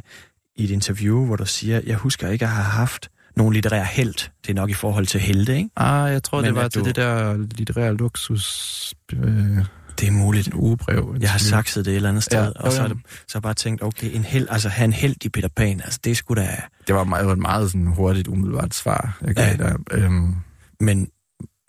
i 0.56 0.64
et 0.64 0.70
interview, 0.70 1.26
hvor 1.26 1.36
du 1.36 1.46
siger, 1.46 1.82
jeg 1.86 1.96
husker 1.98 2.30
ikke 2.30 2.46
at 2.46 2.52
have 2.52 2.64
haft 2.66 3.12
nogen 3.40 3.54
litterær 3.54 3.84
held. 3.84 4.14
Det 4.14 4.50
er 4.50 4.54
nok 4.54 4.70
i 4.70 4.74
forhold 4.74 5.06
til 5.06 5.20
helte, 5.20 5.58
ikke? 5.58 5.70
Ah, 5.76 6.12
jeg 6.12 6.24
tror, 6.24 6.38
Men 6.38 6.46
det 6.46 6.56
var 6.56 6.68
til 6.68 6.82
du- 6.82 6.86
det 6.88 6.96
der 6.96 7.38
litterære 7.38 7.96
luksus 7.96 8.94
øh, 9.14 9.58
Det 10.00 10.08
er 10.08 10.12
muligt. 10.12 10.50
ugebrev. 10.54 11.16
Jeg 11.20 11.32
har 11.32 11.40
sakset 11.40 11.86
det 11.86 11.92
et 11.92 11.96
eller 11.96 12.10
andet 12.10 12.24
sted, 12.24 12.44
Ja, 12.44 12.50
og 12.56 12.72
så, 12.72 12.82
jo, 12.82 12.88
det, 12.88 12.98
så 13.08 13.34
har 13.34 13.40
jeg 13.40 13.42
bare 13.44 13.54
tænkt, 13.54 13.84
okay, 13.84 14.16
en 14.16 14.24
held, 14.24 14.48
altså 14.50 14.70
have 14.70 14.86
en 14.86 14.94
i 15.26 15.30
Peter 15.30 15.50
Pan, 15.56 15.82
altså 15.82 16.00
det 16.04 16.18
skulle 16.18 16.42
da... 16.42 16.62
Det 16.88 16.96
var 16.96 17.04
meget, 17.04 17.32
et 17.32 17.38
meget 17.38 17.72
sådan 17.72 17.88
hurtigt, 17.88 18.28
umiddelbart 18.28 18.76
svar, 18.76 19.18
jeg 19.22 19.36
gav 19.36 19.46
Ja. 19.46 19.58
der. 19.58 19.76
Øhm, 19.92 20.36
Men 20.80 21.08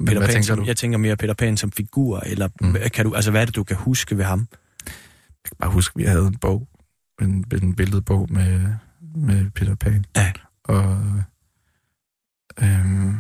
Peter 0.07 0.19
hvad 0.19 0.21
Pan 0.29 0.29
tænker 0.29 0.47
som, 0.47 0.59
du? 0.59 0.65
jeg 0.67 0.77
tænker 0.77 0.99
mere 0.99 1.17
Peter 1.17 1.35
Pan 1.35 1.57
som 1.57 1.73
figur, 1.73 2.23
eller 2.27 2.49
mm. 2.61 2.77
kan 2.95 3.05
du, 3.05 3.15
altså 3.15 3.31
hvad 3.31 3.41
er 3.41 3.45
det, 3.45 3.55
du 3.57 3.65
kan 3.65 3.77
huske 3.77 4.17
ved 4.19 4.25
ham? 4.25 4.49
Jeg 4.87 4.93
kan 5.45 5.57
bare 5.61 5.71
huske, 5.71 5.93
at 5.97 5.99
vi 5.99 6.05
havde 6.05 6.27
en 6.27 6.37
bog, 6.37 6.69
en, 7.23 7.45
en 7.63 7.75
billedbog 7.75 8.27
med, 8.33 8.61
med 9.17 9.51
Peter 9.51 9.75
Pan. 9.75 10.05
Ja. 10.17 10.33
Og 10.65 10.99
øhm, 12.63 13.17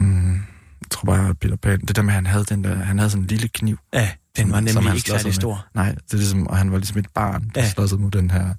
mm, 0.00 0.32
jeg 0.80 0.90
tror 0.90 1.06
bare, 1.06 1.28
at 1.28 1.38
Peter 1.38 1.56
Pan, 1.56 1.80
det 1.80 1.96
der 1.96 2.02
med, 2.02 2.10
at 2.10 2.14
han 2.14 2.26
havde, 2.26 2.44
den 2.44 2.64
der, 2.64 2.74
han 2.74 2.98
havde 2.98 3.10
sådan 3.10 3.22
en 3.22 3.26
lille 3.26 3.48
kniv. 3.48 3.78
Ja, 3.92 4.10
den 4.36 4.42
Som- 4.42 4.50
var 4.50 4.56
som 4.56 4.64
nemlig 4.64 4.82
han 4.90 4.96
ikke 4.96 5.08
særlig 5.10 5.26
med. 5.26 5.32
stor. 5.32 5.66
Nej, 5.74 5.92
det 5.94 6.12
er 6.12 6.16
ligesom, 6.16 6.46
og 6.46 6.56
han 6.56 6.72
var 6.72 6.78
ligesom 6.78 6.98
et 6.98 7.08
barn, 7.14 7.50
der 7.54 7.60
Ja. 7.62 7.68
slåsede 7.70 8.00
mod 8.00 8.10
den 8.10 8.30
her, 8.30 8.54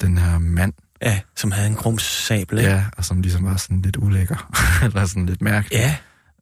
den 0.00 0.18
her 0.18 0.38
mand. 0.38 0.72
Ja, 1.02 1.20
som 1.36 1.50
havde 1.50 1.68
en 1.68 1.74
grums 1.74 2.02
sabel, 2.02 2.58
ikke? 2.58 2.70
Ja, 2.70 2.84
og 2.96 3.04
som 3.04 3.20
ligesom 3.20 3.44
var 3.44 3.56
sådan 3.56 3.82
lidt 3.82 3.96
ulækker. 3.96 4.50
Eller 4.84 5.06
sådan 5.06 5.26
lidt 5.26 5.42
mærkelig. 5.42 5.76
ja, 5.78 5.96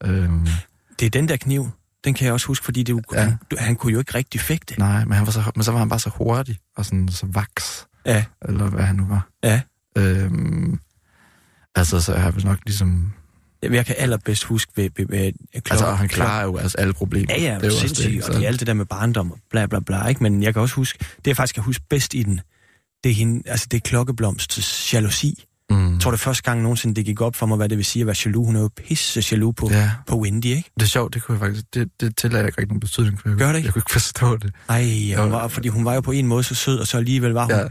Øhm, 0.05 0.47
det 0.99 1.07
er 1.07 1.11
den 1.11 1.29
der 1.29 1.37
kniv. 1.37 1.71
Den 2.05 2.15
kan 2.15 2.25
jeg 2.25 2.33
også 2.33 2.47
huske, 2.47 2.65
fordi 2.65 2.83
det, 2.83 3.05
ja. 3.13 3.21
Ja. 3.21 3.25
han, 3.25 3.39
han 3.59 3.77
kunne 3.77 3.93
jo 3.93 3.99
ikke 3.99 4.15
rigtig 4.15 4.41
fægte. 4.41 4.75
nej, 4.79 5.05
men, 5.05 5.13
han 5.13 5.27
var 5.27 5.33
så, 5.33 5.53
men 5.57 5.65
så 5.65 5.73
var 5.73 5.79
han 5.79 5.89
bare 5.89 5.99
så 5.99 6.11
hurtig, 6.17 6.59
og 6.77 6.85
sådan 6.85 7.09
så 7.09 7.27
vaks. 7.27 7.87
Ja, 8.07 8.25
eller 8.49 8.71
hvad 8.71 8.85
han 8.85 8.97
nu 8.97 9.05
var. 9.07 9.29
Ja. 9.45 9.61
Øhm, 9.99 10.81
altså, 11.75 12.01
så 12.01 12.15
jeg 12.15 12.35
vel 12.37 12.45
nok 12.45 12.59
ligesom 12.67 13.13
Jeg 13.63 13.87
kan 13.87 13.95
allerbedst 13.99 14.45
huske 14.45 14.73
ved, 14.77 14.91
ved, 14.97 15.07
ved 15.09 15.33
klok, 15.53 15.71
Altså, 15.71 15.87
han 15.91 16.09
klarer 16.09 16.45
jo 16.45 16.57
altså 16.57 16.79
alle 16.79 16.93
problemer. 16.93 17.27
Ja, 17.35 17.43
ja, 17.43 17.59
det 17.59 17.67
er 17.67 17.71
sindssygt, 17.71 18.15
det, 18.15 18.25
og 18.29 18.35
det 18.35 18.43
er 18.45 18.49
alt 18.49 18.61
det 18.61 18.67
der 18.67 18.75
med 18.75 18.85
barndom, 18.87 19.31
og 19.33 19.39
bla 19.51 19.67
bla 19.67 19.81
bla, 19.81 20.07
ikke? 20.07 20.23
Men 20.23 20.43
jeg 20.43 20.53
kan 20.55 20.63
også 20.63 20.75
huske, 20.75 20.99
det 21.17 21.27
jeg 21.27 21.37
faktisk 21.37 21.55
kan 21.55 21.63
huske 21.65 21.85
bedst 21.91 22.15
i 22.15 22.23
den, 22.23 22.41
det 23.05 23.11
er, 23.11 23.15
hende, 23.15 23.43
altså 23.51 23.67
det 23.71 23.77
er 23.77 23.81
klokkeblomsts 23.81 24.95
jalousi. 24.95 25.45
Mm. 25.71 25.93
Jeg 25.93 26.01
tror, 26.01 26.11
det 26.11 26.19
er 26.19 26.23
første 26.23 26.43
gang 26.43 26.63
nogensinde, 26.63 26.95
det 26.95 27.05
gik 27.05 27.21
op 27.21 27.37
for 27.37 27.47
mig, 27.47 27.57
hvad 27.57 27.69
det 27.69 27.79
vil 27.79 27.85
sige 27.85 28.01
at 28.01 28.07
være 28.07 28.17
jaloux. 28.27 28.47
Hun 28.47 28.57
er 28.57 28.61
jo 28.61 28.71
pisse 28.77 29.23
jaloux 29.33 29.57
på, 29.57 29.69
Ja, 29.71 29.91
på 30.07 30.21
Wendy, 30.21 30.47
ikke? 30.47 30.71
det 30.77 30.83
er 30.83 30.87
sjovt, 30.89 31.15
det 31.15 31.23
kunne 31.23 31.35
jeg 31.39 31.41
faktisk, 31.47 31.75
det, 31.75 31.89
det 32.01 32.17
tillader 32.17 32.39
jeg 32.43 32.49
ikke 32.49 32.59
rigtig 32.61 32.69
nogen 32.69 32.81
betydning 32.81 33.21
for. 33.21 33.29
Jeg, 33.29 33.39
Gør 33.39 33.49
det 33.49 33.57
ikke? 33.57 33.67
Jeg 33.67 33.73
kunne 33.73 33.81
ikke 33.81 33.93
forstå 33.93 34.37
det. 34.37 34.55
Ej, 34.69 34.83
hun 35.17 35.27
Jo. 35.27 35.29
var, 35.29 35.49
fordi 35.49 35.69
hun 35.69 35.85
var 35.85 35.95
jo 35.95 36.01
på 36.01 36.13
en 36.13 36.27
måde 36.27 36.43
så 36.43 36.55
sød, 36.55 36.79
og 36.79 36.87
så 36.87 36.97
alligevel 36.97 37.31
var 37.33 37.43
hun 37.45 37.51
Ja. 37.51 37.59
ja. 37.61 37.67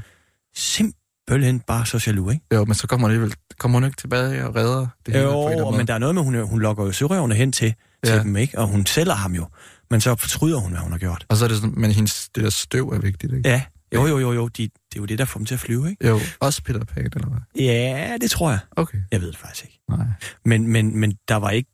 Simpelthen 1.29 1.59
bare 1.59 1.85
så 1.85 2.03
jaloux, 2.07 2.33
ikke? 2.33 2.45
Jo, 2.53 2.65
men 2.65 2.75
så 2.75 2.87
kommer 2.87 3.07
hun 3.07 3.11
alligevel, 3.11 3.35
kommer 3.59 3.79
hun 3.79 3.85
ikke 3.85 3.97
tilbage 3.97 4.45
og 4.47 4.55
redder 4.55 4.87
det 5.05 5.13
hele 5.15 5.25
Jo, 5.27 5.71
men 5.71 5.87
der 5.87 5.93
er 5.93 5.97
noget 5.97 6.15
med, 6.15 6.23
hun, 6.23 6.47
hun 6.47 6.59
lokker 6.61 6.85
jo 6.85 6.91
sørøverne 6.91 7.35
hen 7.35 7.51
til, 7.51 7.73
til 8.05 8.13
Ja. 8.13 8.19
dem, 8.23 8.35
ikke? 8.35 8.59
Og 8.59 8.67
hun 8.67 8.85
sælger 8.85 9.13
ham 9.13 9.35
jo. 9.35 9.47
Men 9.89 10.01
så 10.01 10.15
fortryder 10.15 10.57
hun, 10.57 10.71
hvad 10.71 10.79
hun 10.81 10.91
har 10.91 10.99
gjort. 10.99 11.25
Og 11.29 11.37
så 11.37 11.43
er 11.45 11.49
det 11.49 11.57
sådan, 11.57 11.73
men 11.77 11.91
hendes, 11.91 12.29
det 12.35 12.43
der 12.43 12.49
støv 12.49 12.89
er 12.89 12.99
vigtigt, 12.99 13.33
ikke? 13.33 13.49
Ja, 13.49 13.63
jo, 13.95 14.07
jo, 14.07 14.19
jo, 14.19 14.33
jo. 14.33 14.47
De, 14.47 14.63
det 14.63 14.69
er 14.95 14.99
jo 14.99 15.05
det, 15.05 15.19
der 15.19 15.25
får 15.25 15.37
dem 15.37 15.45
til 15.45 15.53
at 15.53 15.59
flyve, 15.59 15.89
ikke? 15.89 16.07
Jo, 16.07 16.19
også 16.39 16.63
Peter 16.63 16.85
Pan, 16.85 17.05
eller 17.15 17.27
hvad? 17.29 17.39
Ja, 17.65 18.17
det 18.21 18.31
tror 18.31 18.49
jeg. 18.49 18.59
Okay, 18.75 18.97
Jeg 19.11 19.21
ved 19.21 19.27
det 19.27 19.37
faktisk 19.37 19.63
ikke. 19.65 19.79
nej. 19.89 20.05
Men, 20.45 20.67
men, 20.67 20.97
men 20.99 21.17
der 21.27 21.35
var 21.35 21.49
ikke 21.49 21.69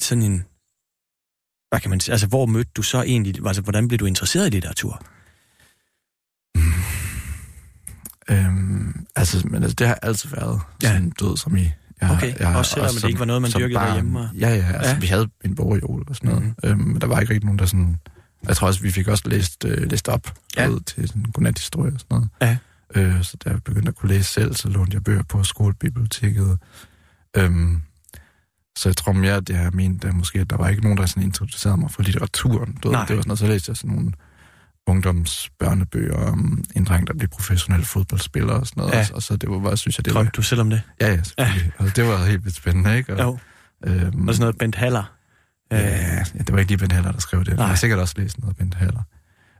sådan 0.00 0.22
en... 0.22 0.44
Hvad 1.70 1.80
kan 1.80 1.90
man 1.90 2.00
sige? 2.00 2.12
Altså, 2.12 2.26
hvor 2.26 2.46
mødte 2.46 2.70
du 2.76 2.82
så 2.82 3.02
egentlig... 3.02 3.46
Altså, 3.46 3.62
hvordan 3.62 3.88
blev 3.88 3.98
du 3.98 4.06
interesseret 4.06 4.46
i 4.46 4.50
litteratur? 4.50 5.02
Øhm, 8.32 9.06
altså, 9.16 9.46
men 9.48 9.62
altså, 9.62 9.74
det 9.74 9.86
har 9.86 9.98
altid 10.02 10.28
været 10.30 10.60
Ja. 10.82 10.88
sådan 10.88 11.10
død 11.10 11.36
som 11.36 11.56
i... 11.56 11.70
Jeg, 12.00 12.10
Okay, 12.10 12.54
også 12.54 12.70
selvom 12.72 12.90
det 12.94 13.04
ikke 13.08 13.18
var 13.20 13.24
noget, 13.26 13.42
man 13.42 13.50
som 13.50 13.60
dyrkede 13.60 13.78
derhjemme, 13.80 14.20
og- 14.20 14.28
Ja, 14.34 14.48
ja, 14.54 14.64
altså, 14.74 14.90
Ja. 14.92 14.98
vi 14.98 15.06
havde 15.06 15.28
en 15.44 15.54
bogreol 15.54 16.04
og 16.08 16.16
sådan 16.16 16.28
noget. 16.30 16.42
Mhm. 16.42 16.54
Mm-hmm. 16.64 16.80
Øhm, 16.80 16.88
men 16.92 17.00
der 17.00 17.06
var 17.06 17.20
ikke 17.20 17.32
rigtig 17.34 17.44
nogen, 17.46 17.58
der 17.58 17.66
sådan... 17.66 17.96
Jeg 18.48 18.56
tror 18.56 18.66
også, 18.66 18.80
vi 18.82 18.90
fik 18.90 19.08
også 19.08 19.22
læst, 19.28 19.64
øh, 19.64 19.90
læst 19.90 20.08
op 20.08 20.34
Ja. 20.56 20.68
ja. 20.70 20.76
til 20.86 21.08
sådan 21.08 21.22
godnathistorie 21.32 21.92
og 21.92 22.00
sådan 22.00 22.28
noget. 22.40 22.58
Ja. 22.94 23.00
Øh, 23.00 23.22
så 23.24 23.36
da 23.44 23.50
jeg 23.50 23.62
begyndte 23.62 23.88
at 23.88 23.94
kunne 23.94 24.08
læse 24.08 24.24
selv, 24.32 24.54
så 24.54 24.68
lånte 24.68 24.94
jeg 24.94 25.04
bøger 25.04 25.22
på 25.22 25.44
skolebiblioteket. 25.44 26.58
Øhm, 27.36 27.82
så 28.78 28.88
jeg 28.88 28.96
tror 28.96 29.12
mere, 29.12 29.40
det 29.40 29.54
jeg 29.54 29.70
mente, 29.74 30.08
at 30.08 30.14
måske, 30.14 30.38
at 30.40 30.50
der 30.50 30.56
var 30.56 30.68
ikke 30.68 30.82
nogen, 30.82 30.98
der 30.98 31.06
sådan 31.06 31.22
introducerede 31.22 31.76
mig 31.76 31.90
for 31.90 32.02
litteraturen. 32.02 32.78
Du 32.82 32.88
ved, 32.90 32.98
det 32.98 33.16
var 33.16 33.22
sådan 33.22 33.22
noget, 33.28 33.38
så 33.38 33.46
læste 33.46 33.70
jeg 33.70 33.76
sådan 33.76 33.90
nogle 33.96 34.12
ungdomsbørnebøger 34.86 36.16
om 36.16 36.64
en 36.76 36.84
dreng, 36.84 37.06
der 37.06 37.14
blev 37.14 37.28
professionel 37.28 37.84
fodboldspiller 37.84 38.52
og 38.54 38.66
sådan 38.66 38.80
noget. 38.80 38.92
Ja. 38.92 38.98
Ja. 38.98 39.06
Og 39.14 39.22
så 39.22 39.36
det 39.36 39.50
var 39.50 39.58
bare, 39.58 39.76
synes 39.76 39.98
jeg, 39.98 40.04
det 40.04 40.14
var... 40.14 40.20
Drømte 40.20 40.32
du 40.36 40.42
selv 40.42 40.60
om 40.60 40.70
det? 40.70 40.82
Ja, 41.00 41.08
ja. 41.08 41.20
Ja. 41.38 41.52
Altså, 41.78 41.92
det 42.02 42.04
var 42.10 42.24
helt 42.26 42.44
vildt 42.44 42.56
spændende, 42.56 42.96
ikke? 42.96 43.16
Og, 43.16 43.20
Jo. 43.22 43.38
øhm, 43.90 44.28
Og 44.28 44.34
sådan 44.34 44.40
noget 44.40 44.58
Bent 44.58 44.74
Haller. 44.74 45.12
Ja, 45.72 45.78
ja, 45.78 46.24
det 46.38 46.52
var 46.52 46.58
ikke 46.58 46.70
lige 46.70 46.78
Ben 46.78 46.90
Heller, 46.90 47.12
der 47.12 47.20
skrev 47.20 47.44
det. 47.44 47.48
Nej. 47.54 47.62
Jeg 47.62 47.68
har 47.68 47.76
sikkert 47.76 47.98
også 47.98 48.14
læst 48.16 48.38
noget 48.38 48.50
af 48.50 48.56
Ben 48.56 48.72
Heller. 48.78 49.02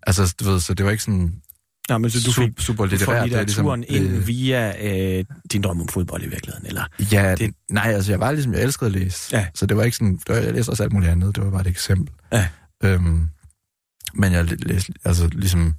Altså, 0.06 0.34
du 0.40 0.44
ved, 0.50 0.60
så 0.60 0.74
det 0.74 0.84
var 0.84 0.90
ikke 0.90 1.02
sådan 1.04 1.34
Nej, 1.88 1.98
men 1.98 2.10
så 2.10 2.18
du 2.26 2.32
fik 2.32 2.34
super, 2.34 2.62
super 2.62 2.84
du 2.84 2.88
får 2.88 2.96
litterært. 2.96 3.16
er 3.16 3.24
litteraturen 3.24 3.84
ligesom, 3.88 4.12
ind 4.14 4.22
via 4.24 4.72
øh, 5.18 5.24
din 5.52 5.62
drøm 5.62 5.80
om 5.80 5.88
fodbold 5.88 6.22
i 6.22 6.28
virkeligheden, 6.28 6.66
eller? 6.66 6.82
Ja, 7.12 7.34
det, 7.34 7.54
nej, 7.70 7.92
altså 7.94 8.12
jeg 8.12 8.20
var 8.20 8.32
ligesom, 8.32 8.54
jeg 8.54 8.62
elskede 8.62 8.86
at 8.86 8.92
læse. 8.92 9.36
Ja. 9.36 9.46
Så 9.54 9.66
det 9.66 9.76
var 9.76 9.82
ikke 9.82 9.96
sådan, 9.96 10.12
det 10.16 10.28
var, 10.28 10.34
jeg 10.36 10.52
læste 10.52 10.70
også 10.70 10.82
alt 10.82 10.92
muligt 10.92 11.10
andet, 11.12 11.36
det 11.36 11.44
var 11.44 11.50
bare 11.50 11.60
et 11.60 11.66
eksempel. 11.66 12.14
Ja. 12.32 12.48
Øhm, 12.84 13.28
men 14.14 14.32
jeg 14.32 14.44
læste, 14.66 14.92
altså 15.04 15.28
ligesom, 15.32 15.74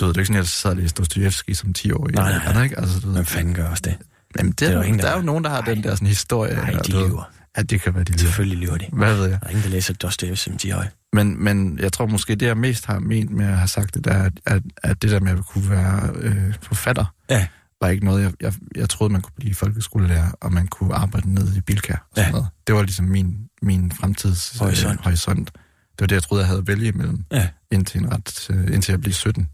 du 0.00 0.04
ved, 0.04 0.14
det 0.14 0.16
er 0.18 0.20
ikke 0.20 0.26
sådan, 0.26 0.36
jeg 0.36 0.46
sad 0.46 0.70
og 0.70 0.76
læste 0.76 0.98
Dostojevski 0.98 1.54
som 1.54 1.72
10 1.72 1.92
år. 1.92 2.08
Nej, 2.14 2.32
nej, 2.38 2.52
nej. 2.54 2.64
Ikke? 2.64 2.78
Altså, 2.78 3.00
du 3.00 3.06
ved, 3.06 3.14
Hvem 3.14 3.26
fanden 3.26 3.54
gør 3.54 3.68
også 3.68 3.82
det? 3.86 3.96
Jamen, 4.38 4.50
det, 4.52 4.60
det 4.60 4.68
er 4.68 4.72
jo 4.72 4.78
der, 4.78 4.84
ingen, 4.84 4.98
der- 4.98 5.04
der 5.04 5.12
er 5.12 5.16
jo 5.16 5.22
nogen, 5.24 5.44
der 5.44 5.50
har 5.50 5.60
Nej. 5.62 5.74
den 5.74 5.82
der 5.82 5.94
sådan 5.94 6.08
historie. 6.08 6.54
Nej, 6.54 6.70
de 6.70 6.90
lyver. 6.92 7.30
Ja, 7.56 7.62
det 7.62 7.80
kan 7.80 7.94
være, 7.94 8.04
de 8.04 8.10
lyver. 8.12 8.18
Selvfølgelig 8.18 8.58
lyver 8.58 8.76
de. 8.76 8.86
Hvad 8.92 9.14
ved 9.16 9.22
jeg? 9.26 9.38
Der 9.40 9.46
er 9.46 9.50
ingen, 9.50 9.64
der 9.64 9.70
læser 9.70 9.94
Dostoyevsky 9.94 10.48
som 10.48 10.58
10 10.58 10.70
-årig. 10.70 11.08
Men, 11.12 11.44
men 11.44 11.78
jeg 11.78 11.92
tror 11.92 12.06
måske, 12.06 12.34
det 12.34 12.46
jeg 12.46 12.56
mest 12.56 12.86
har 12.86 12.98
ment 12.98 13.30
med 13.30 13.46
at 13.46 13.56
have 13.58 13.68
sagt 13.68 13.94
det, 13.94 14.04
der, 14.04 14.12
er, 14.12 14.30
at, 14.46 14.62
at 14.82 15.02
det 15.02 15.10
der 15.10 15.20
med 15.20 15.32
at 15.32 15.46
kunne 15.46 15.70
være 15.70 16.10
øh, 16.14 16.54
forfatter, 16.62 17.04
Ja. 17.30 17.46
var 17.80 17.88
ikke 17.88 18.04
noget, 18.04 18.22
jeg, 18.22 18.32
jeg, 18.40 18.52
jeg 18.76 18.88
troede, 18.88 19.12
man 19.12 19.22
kunne 19.22 19.32
blive 19.36 19.54
folkeskolelærer, 19.54 20.30
og 20.40 20.52
man 20.52 20.66
kunne 20.68 20.94
arbejde 20.94 21.34
nede 21.34 21.52
i 21.56 21.60
Bilka 21.60 21.92
og 21.92 21.98
sådan 22.14 22.26
Ja. 22.28 22.32
noget. 22.32 22.46
Det 22.66 22.74
var 22.74 22.82
ligesom 22.82 23.06
min, 23.06 23.36
min 23.62 23.92
fremtids 23.92 24.58
Horisont. 24.58 24.92
Øh, 25.00 25.04
horisont. 25.04 25.50
Det 25.98 26.00
var 26.00 26.06
det, 26.06 26.14
jeg 26.14 26.22
troede, 26.22 26.40
jeg 26.42 26.48
havde 26.48 26.58
at 26.60 26.66
vælge 26.66 26.88
imellem, 26.88 27.24
Ja. 27.32 27.48
indtil, 27.70 28.00
en 28.00 28.12
ret, 28.12 28.50
øh, 28.50 28.74
indtil 28.74 28.92
jeg 28.92 29.00
blev 29.00 29.12
17. 29.12 29.48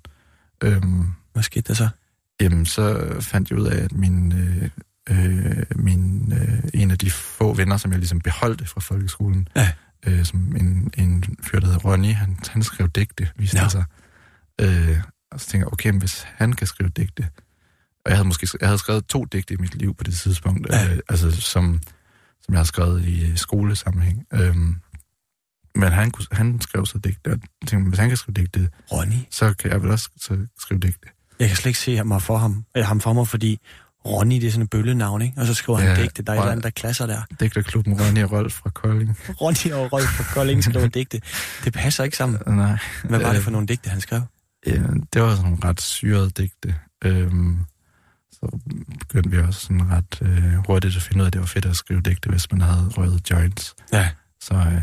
Øhm, 0.65 1.07
Hvad 1.33 1.43
skete 1.43 1.69
der 1.69 1.75
så? 1.75 1.89
jamen, 2.41 2.67
så 2.67 3.17
fandt 3.21 3.51
jeg 3.51 3.59
ud 3.59 3.67
af, 3.67 3.85
at 3.85 3.93
min, 3.93 4.33
øh, 4.33 4.69
øh, 5.11 5.63
min, 5.77 6.33
øh, 6.33 6.59
en 6.75 6.91
af 6.91 6.99
de 6.99 7.11
få 7.11 7.55
venner, 7.55 7.77
som 7.77 7.91
jeg 7.91 7.99
ligesom 7.99 8.21
beholdte 8.21 8.67
fra 8.67 8.81
folkeskolen, 8.81 9.49
Ja. 9.57 9.73
øh, 10.07 10.25
som 10.25 10.57
en, 10.57 10.91
en 10.99 11.25
fyr, 11.43 11.61
der 11.61 11.67
hedder 11.67 11.81
Ronny, 11.81 12.15
han, 12.15 12.39
han 12.49 12.63
skrev 12.63 12.89
digte, 12.89 13.29
viste 13.37 13.59
Ja. 13.59 13.69
sig. 13.69 13.85
Øh, 14.61 14.99
og 15.33 15.41
så 15.41 15.47
tænkte 15.49 15.59
jeg, 15.65 15.73
okay, 15.73 15.91
men 15.91 15.99
hvis 15.99 16.27
han 16.35 16.53
kan 16.53 16.67
skrive 16.67 16.89
digte, 16.91 17.29
og 18.05 18.11
jeg 18.11 18.17
havde 18.17 18.29
måske 18.29 18.49
jeg 18.61 18.69
havde 18.69 18.79
skrevet 18.79 19.07
to 19.07 19.25
digte 19.25 19.55
i 19.55 19.57
mit 19.61 19.75
liv 19.75 19.95
på 19.95 20.05
det 20.05 20.15
tidspunkt, 20.15 20.67
Ja. 20.71 20.93
øh, 20.93 20.99
altså 21.09 21.31
som, 21.31 21.81
som 22.43 22.55
jeg 22.55 22.59
har 22.59 22.65
skrevet 22.65 23.05
i 23.05 23.37
skolesammenhæng. 23.37 24.27
Øhm, 24.33 24.77
men 25.75 25.93
han, 25.93 26.11
kunne, 26.11 26.27
han 26.33 26.61
skrev 26.61 26.87
så 26.87 26.99
digte, 26.99 27.29
og 27.33 27.39
tænkte, 27.67 27.89
hvis 27.89 27.99
han 27.99 28.09
kan 28.09 28.17
skrive 28.17 28.35
digte, 28.35 28.69
Ronny. 28.93 29.17
så 29.31 29.55
kan 29.55 29.71
jeg 29.71 29.83
vel 29.83 29.91
også 29.91 30.09
så 30.17 30.47
skrive 30.61 30.81
digte. 30.81 31.09
Jeg 31.39 31.49
kan 31.49 31.57
slet 31.57 31.67
ikke 31.67 31.79
se 31.79 31.97
ham 31.97 32.21
for 32.21 32.37
ham, 32.39 32.65
øh, 32.77 32.85
ham 32.85 33.01
for 33.01 33.13
mig, 33.13 33.29
fordi 33.29 33.61
Ronny, 34.07 34.35
det 34.35 34.45
er 34.47 34.51
sådan 34.51 34.63
et 34.63 34.71
bøllenavn, 34.71 35.23
ikke? 35.23 35.41
Og 35.41 35.47
så 35.47 35.55
skriver 35.55 35.79
han 35.79 35.97
Ja, 35.97 36.03
digte. 36.03 36.23
Der 36.23 36.33
er 36.33 36.37
et 36.37 36.41
eller 36.41 36.51
andet, 36.53 36.65
der 36.65 36.71
klasser 36.71 37.07
der. 37.07 37.23
Digterklubben 37.41 38.01
Ronny 38.01 38.23
og 38.25 38.33
Rolf 38.33 38.53
fra 38.53 38.71
Kolding. 38.71 39.17
Ronny 39.41 39.73
og 39.73 39.93
Rolf 39.93 40.05
fra 40.05 40.25
Kolding 40.35 40.65
skriver 40.65 40.89
digte. 40.99 41.21
Det 41.65 41.73
passer 41.73 42.05
ikke 42.05 42.17
sammen. 42.17 42.39
Nej. 42.47 42.79
Hvad 43.05 43.19
var 43.19 43.33
det 43.33 43.43
for 43.43 43.51
Øh, 43.51 43.53
nogle 43.53 43.67
digte, 43.67 43.91
han 43.91 44.01
skrev? 44.01 44.21
Ja, 44.67 44.73
det 45.13 45.23
var 45.23 45.31
sådan 45.31 45.43
nogle 45.51 45.59
ret 45.65 45.81
syrede 45.81 46.31
digte. 46.31 46.75
Øhm, 47.05 47.59
så 48.33 48.59
begyndte 49.01 49.31
vi 49.31 49.39
også 49.39 49.61
sådan 49.61 49.91
ret 49.91 50.19
øh, 50.23 50.55
hurtigt 50.67 50.97
at 50.97 51.03
finde 51.03 51.21
ud 51.21 51.25
af, 51.25 51.27
at 51.27 51.33
det 51.33 51.41
var 51.41 51.47
fedt 51.47 51.65
at 51.67 51.77
skrive 51.77 52.01
digte, 52.01 52.29
hvis 52.31 52.53
man 52.53 52.61
havde 52.61 52.89
røget 52.89 53.31
joints. 53.31 53.75
Ja. 53.93 54.09
Så, 54.41 54.55
øh, 54.55 54.83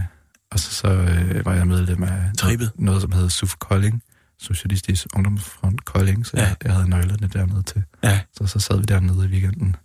og 0.52 0.60
så, 0.60 0.72
så 0.72 0.88
øh, 0.88 1.46
var 1.46 1.54
jeg 1.54 1.68
medlem 1.68 2.04
af 2.04 2.32
Trippet. 2.38 2.72
noget, 2.76 3.02
som 3.02 3.12
hed 3.12 3.30
SUF 3.30 3.56
Kolding, 3.56 4.04
Socialistisk 4.40 5.08
Ungdomsfront 5.16 5.86
Kolding, 5.86 6.26
så 6.26 6.32
Ja. 6.38 6.42
ja. 6.44 6.48
jeg, 6.48 6.56
jeg 6.64 6.74
havde 6.74 6.90
nøglerne 6.90 7.28
dernede 7.28 7.64
til. 7.64 7.84
Ja. 8.04 8.22
Så, 8.34 8.48
så 8.48 8.60
sad 8.60 8.78
vi 8.78 8.84
dernede 8.84 9.26
i 9.26 9.32
weekenden. 9.32 9.76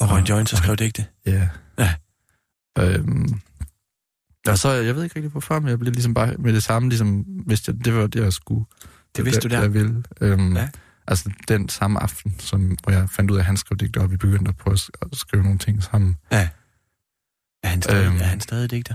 Og 0.00 0.10
Ron 0.10 0.24
Jones 0.24 0.52
og 0.52 0.58
skrev 0.58 0.76
digte. 0.76 1.06
Ja. 1.26 1.48
Ja. 1.78 1.94
Øhm, 2.78 3.40
og 4.46 4.58
så, 4.58 4.70
jeg 4.70 4.96
ved 4.96 5.04
ikke 5.04 5.16
rigtig 5.16 5.30
hvorfor, 5.30 5.60
men 5.60 5.68
jeg 5.68 5.78
blev 5.78 5.92
ligesom 5.92 6.14
bare 6.14 6.34
med 6.38 6.52
det 6.52 6.62
samme, 6.62 6.88
ligesom, 6.88 7.18
hvis 7.46 7.68
jeg, 7.68 7.84
det 7.84 7.94
var 7.94 8.06
det, 8.06 8.20
jeg 8.20 8.32
skulle. 8.32 8.64
Det 9.16 9.24
vidste 9.24 9.40
du 9.40 9.48
der? 9.48 9.60
Jeg 9.60 9.74
ville. 9.74 10.02
Øhm, 10.20 10.54
Ja. 10.56 10.60
ja. 10.60 10.68
Altså 11.06 11.30
den 11.48 11.68
samme 11.68 12.02
aften, 12.02 12.36
som, 12.38 12.76
hvor 12.82 12.92
jeg 12.92 13.10
fandt 13.10 13.30
ud 13.30 13.36
af, 13.36 13.40
at 13.40 13.46
han 13.46 13.56
skrev 13.56 13.76
digter, 13.76 14.00
og 14.02 14.10
vi 14.10 14.16
begyndte 14.16 14.48
at 14.48 14.56
prøve 14.56 14.72
at 14.74 14.80
sk- 14.80 15.08
at 15.12 15.16
skrive 15.18 15.42
nogle 15.42 15.58
ting 15.58 15.82
sammen. 15.82 16.16
Er 16.30 16.46
han 17.64 17.82
stadig, 17.82 18.06
Øhm. 18.06 18.16
er 18.16 18.24
han 18.24 18.40
stadig 18.40 18.70
digter? 18.70 18.94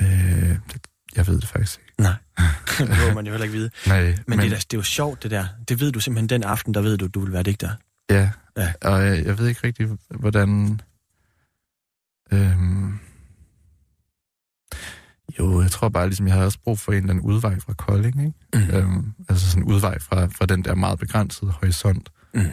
Øh, 0.00 0.58
det, 0.72 0.86
jeg 1.16 1.26
ved 1.26 1.40
det 1.40 1.48
faktisk 1.48 1.78
ikke. 1.80 1.94
Nej. 2.02 2.14
det 2.78 2.88
må 3.08 3.14
man 3.14 3.26
jo 3.26 3.30
heller 3.32 3.44
ikke 3.44 3.56
vide. 3.56 3.70
Nej, 3.86 4.02
Men, 4.04 4.16
men 4.26 4.38
det, 4.38 4.46
er, 4.46 4.50
da- 4.50 4.56
det 4.56 4.72
er 4.72 4.78
jo 4.78 4.82
sjovt, 4.82 5.22
det 5.22 5.30
der. 5.30 5.46
Det 5.68 5.80
ved 5.80 5.92
du 5.92 6.00
simpelthen 6.00 6.28
den 6.28 6.42
aften, 6.42 6.74
der 6.74 6.80
ved 6.80 6.96
du, 6.98 7.06
du 7.06 7.20
vil 7.20 7.32
være 7.32 7.42
digter. 7.42 7.70
Ja, 8.10 8.30
Ja. 8.56 8.62
ja. 8.82 8.88
og 8.88 9.02
jeg, 9.06 9.24
jeg 9.24 9.38
ved 9.38 9.46
ikke 9.48 9.60
rigtig, 9.66 9.88
hvordan... 10.10 10.80
Øhm, 12.32 12.98
jo, 15.38 15.62
jeg 15.62 15.70
tror 15.70 15.88
bare, 15.88 16.06
ligesom, 16.06 16.26
jeg 16.26 16.34
havde 16.34 16.46
også 16.46 16.58
brug 16.64 16.78
for 16.78 16.92
en 16.92 16.98
eller 16.98 17.10
anden 17.10 17.24
udvej 17.24 17.60
fra 17.60 17.72
Kolding, 17.72 18.26
ikke? 18.26 18.68
Mm. 18.70 18.76
Øhm, 18.76 19.12
altså 19.28 19.50
sådan 19.50 19.62
en 19.62 19.72
udvej 19.72 19.98
fra, 19.98 20.26
fra 20.26 20.46
den 20.46 20.64
der 20.64 20.74
meget 20.74 20.98
begrænsede 20.98 21.50
horisont, 21.50 22.10
Mm. 22.34 22.44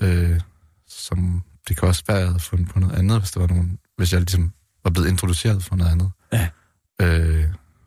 øh, 0.00 0.40
som 0.88 1.42
det 1.68 1.76
kan 1.76 1.88
også 1.88 2.02
være, 2.06 2.16
at 2.16 2.20
jeg 2.22 2.28
havde 2.28 2.40
fundet 2.40 2.68
på 2.68 2.78
noget 2.80 2.94
andet, 2.94 3.18
hvis 3.18 3.30
der 3.30 3.40
var 3.40 3.46
nogen, 3.46 3.78
hvis 3.96 4.12
jeg 4.12 4.20
ligesom 4.20 4.52
var 4.84 4.90
blevet 4.90 5.08
introduceret 5.08 5.64
for 5.64 5.76
noget 5.76 5.92
andet. 5.92 6.10
Ja. 6.32 6.48
Øh, 7.00 7.44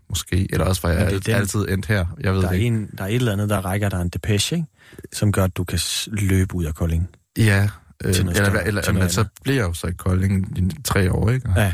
måske, 0.10 0.48
eller 0.54 0.66
også 0.66 0.82
var 0.88 0.94
jeg 0.94 1.06
det 1.08 1.16
er 1.16 1.20
den- 1.20 1.34
altid 1.36 1.68
endt 1.70 1.86
her. 1.86 2.06
Jeg 2.20 2.34
ved 2.34 2.42
Der, 2.42 2.48
det 2.48 2.56
er 2.60 2.64
ikke. 2.64 2.68
en, 2.68 2.90
der 2.98 3.04
er 3.04 3.08
et 3.08 3.16
eller 3.16 3.32
andet, 3.34 3.50
der 3.50 3.66
rækker 3.66 3.90
dig 3.90 4.02
en 4.02 4.10
depeche, 4.10 4.56
ikke? 4.58 4.68
som 5.14 5.32
gør, 5.32 5.44
at 5.44 5.58
du 5.58 5.64
kan 5.64 5.80
løbe 6.08 6.56
ud 6.56 6.66
af 6.66 6.76
Kolding. 6.76 7.10
Ja, 7.38 7.70
øh, 8.04 8.10
eller, 8.10 8.34
større, 8.34 8.68
eller, 8.68 8.82
til 8.82 8.94
men 8.94 9.10
så 9.10 9.26
blev 9.44 9.56
jeg 9.56 9.64
jo 9.64 9.74
så 9.74 9.88
i 9.88 9.92
Kolding 9.92 10.58
i 10.58 10.82
tre 10.84 11.12
år, 11.12 11.30
ikke? 11.30 11.50
Og, 11.50 11.56
Ja. 11.58 11.74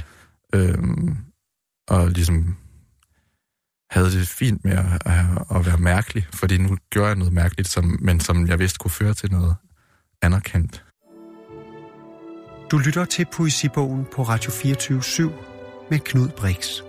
øhm, 0.53 1.17
og 1.87 2.09
ligesom 2.09 2.55
havde 3.91 4.11
det 4.11 4.27
fint 4.27 4.65
med 4.65 4.71
at, 4.71 4.85
at, 5.05 5.25
at 5.55 5.65
være 5.65 5.77
mærkelig, 5.77 6.27
fordi 6.33 6.57
nu 6.57 6.77
gjorde 6.89 7.07
jeg 7.07 7.15
noget 7.15 7.33
mærkeligt, 7.33 7.67
som, 7.69 7.97
men 8.01 8.19
som 8.19 8.47
jeg 8.47 8.59
vidste 8.59 8.77
kunne 8.77 8.91
føre 8.91 9.13
til 9.13 9.31
noget 9.31 9.55
anerkendt. 10.21 10.83
Du 12.71 12.77
lytter 12.77 13.05
til 13.05 13.25
Poesibogen 13.33 14.05
på 14.15 14.23
Radio 14.23 14.51
24 14.51 15.01
med 15.89 15.99
Knud 15.99 16.29
Brix. 16.29 16.81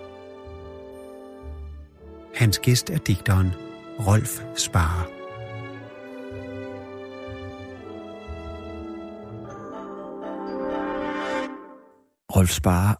Hans 2.35 2.59
gæst 2.59 2.89
er 2.89 2.97
digteren 2.97 3.51
Rolf 4.07 4.39
Sparer. 4.57 5.07
Rolf 12.35 12.49
Spare, 12.51 12.95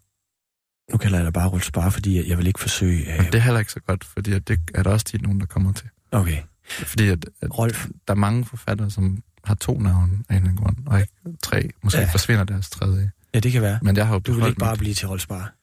Nu 0.92 0.98
kalder 0.98 1.18
jeg 1.18 1.24
dig 1.24 1.32
bare 1.32 1.48
Rolf 1.48 1.64
Spar, 1.64 1.90
fordi 1.90 2.28
jeg 2.30 2.38
vil 2.38 2.46
ikke 2.46 2.60
forsøge... 2.60 3.12
Øh... 3.12 3.16
Men 3.18 3.26
det 3.26 3.34
er 3.34 3.38
heller 3.38 3.60
ikke 3.60 3.72
så 3.72 3.80
godt, 3.80 4.04
fordi 4.04 4.38
det 4.38 4.58
er 4.74 4.82
der 4.82 4.90
også 4.90 5.04
tit 5.06 5.22
nogen, 5.22 5.40
der 5.40 5.46
kommer 5.46 5.72
til. 5.72 5.88
Okay. 6.12 6.38
Fordi 6.64 7.08
at, 7.08 7.24
at 7.42 7.58
Rolf. 7.58 7.86
der 8.08 8.14
er 8.14 8.18
mange 8.18 8.44
forfattere, 8.44 8.90
som 8.90 9.22
har 9.44 9.54
to 9.54 9.78
navne 9.78 10.12
af 10.28 10.34
en 10.36 10.36
eller 10.36 10.48
anden 10.50 10.56
grund, 10.56 10.76
og 10.86 11.00
ikke 11.00 11.12
tre. 11.42 11.68
Måske 11.82 12.00
Ja. 12.00 12.08
forsvinder 12.12 12.44
deres 12.44 12.70
tredje. 12.70 13.10
Ja, 13.34 13.40
det 13.40 13.52
kan 13.52 13.62
være. 13.62 13.78
Men 13.82 13.96
jeg 13.96 14.06
har 14.06 14.14
jo 14.14 14.18
Du 14.18 14.32
vil 14.32 14.46
ikke 14.46 14.58
bare 14.58 14.72
mit- 14.74 14.78
blive 14.78 14.94
til 14.94 15.08
Rolf 15.08 15.22
Spar. 15.22 15.54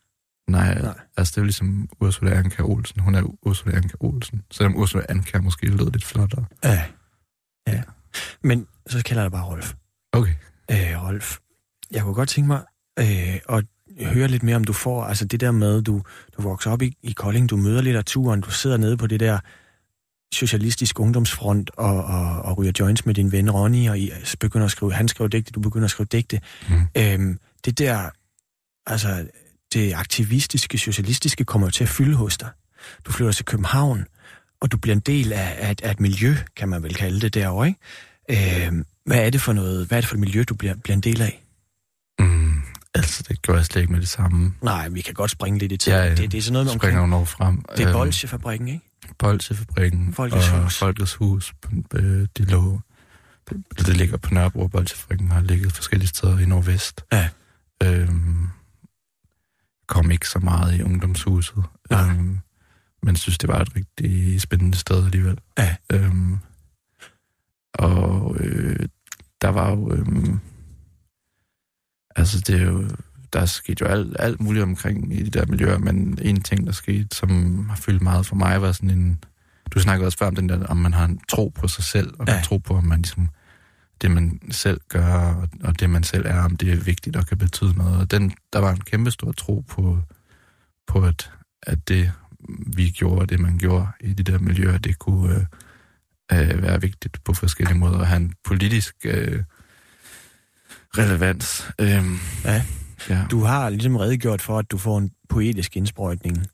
Nej, 0.49 0.81
Nej. 0.81 0.99
Altså 1.17 1.31
det 1.31 1.37
er 1.37 1.41
jo 1.41 1.45
ligesom 1.45 1.89
Ursula 2.01 2.31
Anker 2.31 2.63
Olsen. 2.63 3.01
Hun 3.01 3.15
er 3.15 3.23
Ursula 3.45 3.75
Anker 3.75 4.03
Olsen. 4.03 4.41
Selvom 4.51 4.75
Ursula 4.75 5.05
Anker 5.09 5.41
måske 5.41 5.65
lød 5.65 5.91
lidt 5.91 6.05
flottere. 6.05 6.45
Ja. 6.63 6.83
ja. 7.67 7.81
Men 8.43 8.67
så 8.87 9.03
kalder 9.03 9.21
jeg 9.23 9.31
bare 9.31 9.45
Rolf. 9.45 9.73
Okay. 10.11 10.33
Øh, 10.71 11.03
Rolf, 11.03 11.37
jeg 11.91 12.03
kunne 12.03 12.13
godt 12.13 12.29
tænke 12.29 12.47
mig 12.47 12.63
øh, 12.99 13.39
at 13.49 13.65
høre 14.13 14.27
lidt 14.27 14.43
mere, 14.43 14.55
om 14.55 14.63
du 14.63 14.73
får, 14.73 15.03
altså 15.03 15.25
det 15.25 15.39
der 15.39 15.51
med, 15.51 15.81
du, 15.81 16.01
du 16.37 16.41
vokser 16.41 16.71
op 16.71 16.81
i, 16.81 16.97
i 17.03 17.11
Kolding, 17.11 17.49
du 17.49 17.57
møder 17.57 17.81
litteraturen, 17.81 18.41
du 18.41 18.51
sidder 18.51 18.77
nede 18.77 18.97
på 18.97 19.07
det 19.07 19.19
der 19.19 19.39
socialistisk 20.33 20.99
ungdomsfront 20.99 21.71
og, 21.77 22.03
og, 22.03 22.41
og 22.41 22.57
ryger 22.57 22.71
joints 22.79 23.05
med 23.05 23.13
din 23.13 23.31
ven 23.31 23.51
Ronny, 23.51 23.89
og 23.89 23.99
I 23.99 24.11
begynder 24.39 24.65
at 24.65 24.71
skrive, 24.71 24.93
han 24.93 25.07
skriver 25.07 25.27
digte, 25.27 25.51
du 25.51 25.59
begynder 25.59 25.85
at 25.85 25.91
skrive 25.91 26.07
digte. 26.11 26.41
Mm. 26.69 26.75
Øhm, 26.97 27.39
det 27.65 27.79
der, 27.79 28.09
altså 28.87 29.27
det 29.73 29.93
aktivistiske, 29.93 30.77
socialistiske 30.77 31.43
kommer 31.45 31.67
jo 31.67 31.71
til 31.71 31.83
at 31.83 31.89
fylde 31.89 32.15
hos 32.15 32.37
dig. 32.37 32.49
Du 33.05 33.11
flytter 33.11 33.31
til 33.33 33.45
København, 33.45 34.05
og 34.61 34.71
du 34.71 34.77
bliver 34.77 34.95
en 34.95 35.01
del 35.01 35.33
af, 35.33 35.55
af, 35.57 35.71
et- 35.71 35.81
af 35.81 35.91
et 35.91 35.99
miljø, 35.99 36.35
kan 36.55 36.69
man 36.69 36.83
vel 36.83 36.95
kalde 36.95 37.21
det 37.21 37.33
derovre, 37.33 37.67
ikke? 38.29 38.65
Øhm, 38.67 38.85
hvad 39.05 39.25
er 39.25 39.29
det 39.29 39.41
for 39.41 39.53
noget, 39.53 39.87
hvad 39.87 39.97
er 39.97 40.01
det 40.01 40.07
for 40.07 40.15
et 40.15 40.19
miljø, 40.19 40.43
du 40.43 40.55
bliver, 40.55 40.75
bliver 40.75 40.95
en 40.95 41.01
del 41.01 41.21
af? 41.21 41.43
Mm, 42.19 42.61
altså, 42.93 43.23
det 43.29 43.41
gør 43.41 43.55
jeg 43.55 43.65
slet 43.65 43.81
ikke 43.81 43.93
med 43.93 44.01
det 44.01 44.09
samme. 44.09 44.53
Nej, 44.61 44.89
vi 44.89 45.01
kan 45.01 45.13
godt 45.13 45.31
springe 45.31 45.59
lidt 45.59 45.71
i 45.71 45.77
tiden. 45.77 45.97
Ja. 45.97 46.09
Det, 46.15 46.31
det 46.31 46.37
er 46.37 46.41
sådan 46.41 46.53
noget 46.53 46.65
med 46.65 46.73
Springer 46.73 46.99
omkring... 47.01 47.19
når 47.19 47.25
frem. 47.25 47.61
Det 47.77 47.79
er 47.83 47.87
Øhm, 47.89 47.93
Bolsjefabrikken, 47.97 48.67
ikke? 48.67 48.85
Bolsjefabrikken 49.19 50.13
Folkets 50.13 50.49
og 50.49 50.63
Hus. 50.63 50.77
Folkets 50.77 51.13
Hus. 51.13 51.53
Øh, 51.93 52.27
de 52.37 52.43
lå, 52.45 52.79
det, 53.49 53.63
det 53.77 53.97
ligger 53.97 54.17
på 54.17 54.33
Nørrebro, 54.33 54.61
og 54.61 54.71
Bolsjefabrikken 54.71 55.31
har 55.31 55.41
ligget 55.41 55.71
forskellige 55.73 56.07
steder 56.07 56.39
i 56.39 56.45
Nordvest. 56.45 57.01
Ja. 57.11 57.29
Øhm, 57.83 58.47
kom 59.89 60.11
ikke 60.11 60.29
så 60.29 60.39
meget 60.39 60.79
i 60.79 60.83
ungdomshuset. 60.83 61.63
Nej. 61.89 62.09
Øhm, 62.09 62.39
men 63.03 63.15
synes, 63.15 63.37
det 63.37 63.47
var 63.49 63.59
et 63.61 63.75
rigtig 63.75 64.41
spændende 64.41 64.77
sted 64.77 65.05
alligevel. 65.05 65.37
Ja. 65.57 65.75
Øhm, 65.93 66.37
og 67.73 68.35
øh, 68.39 68.79
der 69.41 69.49
var 69.49 69.69
jo... 69.71 69.93
Øhm, 69.93 70.39
altså, 72.15 72.39
det 72.47 72.61
er 72.61 72.65
jo... 72.65 72.89
Der 73.33 73.45
skete 73.45 73.85
jo 73.85 73.87
alt, 73.91 74.15
alt 74.19 74.41
muligt 74.41 74.63
omkring 74.63 75.13
i 75.13 75.23
de 75.23 75.29
der 75.39 75.45
miljøer, 75.45 75.77
men 75.77 76.19
en 76.21 76.41
ting, 76.41 76.65
der 76.65 76.71
skete, 76.71 77.07
som 77.15 77.29
har 77.69 77.75
fyldt 77.75 78.01
meget 78.01 78.25
for 78.25 78.35
mig, 78.35 78.61
var 78.61 78.71
sådan 78.71 78.89
en... 78.89 79.23
Du 79.71 79.79
snakkede 79.79 80.07
også 80.07 80.17
før 80.17 80.27
om 80.27 80.35
den 80.35 80.49
der, 80.49 80.65
om 80.65 80.77
man 80.77 80.93
har 80.93 81.05
en 81.05 81.19
tro 81.29 81.49
på 81.55 81.67
sig 81.67 81.83
selv, 81.83 82.13
og 82.19 82.27
Ja. 82.27 82.35
ja. 82.35 82.41
tro 82.41 82.57
på, 82.57 82.73
om 82.75 82.83
man 82.83 83.01
ligesom 83.01 83.29
det, 84.01 84.11
man 84.11 84.39
selv 84.51 84.79
gør, 84.89 85.47
og, 85.63 85.79
det, 85.79 85.89
man 85.89 86.03
selv 86.03 86.25
er, 86.25 86.41
om 86.41 86.55
det 86.55 86.71
er 86.71 86.75
vigtigt 86.75 87.15
og 87.15 87.27
kan 87.27 87.37
betyde 87.37 87.77
noget. 87.77 87.97
Og 87.99 88.11
den, 88.11 88.33
der 88.53 88.59
var 88.59 88.71
en 88.71 88.81
kæmpe 88.81 89.11
stor 89.11 89.31
tro 89.31 89.63
på, 89.69 89.99
på 90.87 91.05
at, 91.05 91.31
at 91.63 91.87
det, 91.87 92.11
vi 92.75 92.89
gjorde, 92.89 93.25
det, 93.27 93.39
man 93.39 93.57
gjorde 93.57 93.87
i 94.01 94.13
de 94.13 94.23
der 94.23 94.39
miljøer, 94.39 94.77
det 94.77 94.99
kunne 94.99 95.47
øh, 96.31 96.51
øh, 96.51 96.61
være 96.61 96.81
vigtigt 96.81 97.23
på 97.23 97.33
forskellige 97.33 97.77
måder, 97.77 97.99
og 97.99 98.07
have 98.07 98.17
en 98.21 98.33
politisk 98.43 98.95
øh, 99.05 99.43
relevans. 100.97 101.71
Øh, 101.79 102.05
Ja. 102.45 102.63
ja. 103.09 103.25
Du 103.31 103.43
har 103.43 103.69
ligesom 103.69 103.95
redegjort 103.95 104.41
for, 104.41 104.59
at 104.59 104.71
du 104.71 104.77
får 104.77 104.97
en 104.97 105.11
poetisk 105.29 105.77
indsprøjtning 105.77 106.47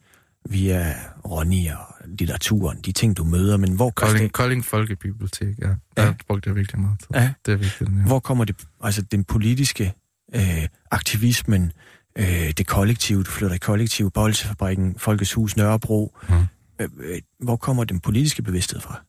via 0.50 0.96
Ronny 1.26 1.70
og 1.72 1.96
litteraturen, 2.06 2.78
de 2.86 2.92
ting, 2.92 3.18
du 3.18 3.24
møder, 3.24 3.58
men 3.58 3.72
hvor, 3.76 3.90
Kolding, 3.90 4.32
Kolding 4.32 4.66
Folkebibliotek, 4.66 5.60
ja. 5.60 5.68
Der 5.98 6.06
Ja. 6.06 6.14
brugte 6.28 6.48
jeg 6.50 6.56
virkelig 6.56 6.82
meget 6.82 7.00
tid. 7.00 7.08
Ja. 7.14 7.34
Det 7.46 7.52
er 7.52 7.58
vigtigt. 7.58 7.90
Ja. 7.90 8.06
hvor 8.08 8.20
kommer 8.20 8.44
det, 8.46 8.56
altså 8.84 9.02
den 9.02 9.24
politiske 9.24 9.94
øh, 10.36 10.68
aktivismen, 10.92 11.72
øh, 12.16 12.52
det 12.58 12.68
kollektive, 12.68 13.24
du 13.24 13.32
flytter 13.32 13.56
i 13.56 13.60
kollektiv, 13.60 14.12
Bolsjefabrikken, 14.12 14.96
Folkets 15.00 15.34
Hus, 15.34 15.58
Nørrebro, 15.58 16.18
øh, 16.30 16.90
øh, 17.00 17.22
hvor 17.40 17.56
kommer 17.56 17.84
den 17.84 18.00
politiske 18.00 18.42
bevidsthed 18.42 18.82
fra? 18.82 19.02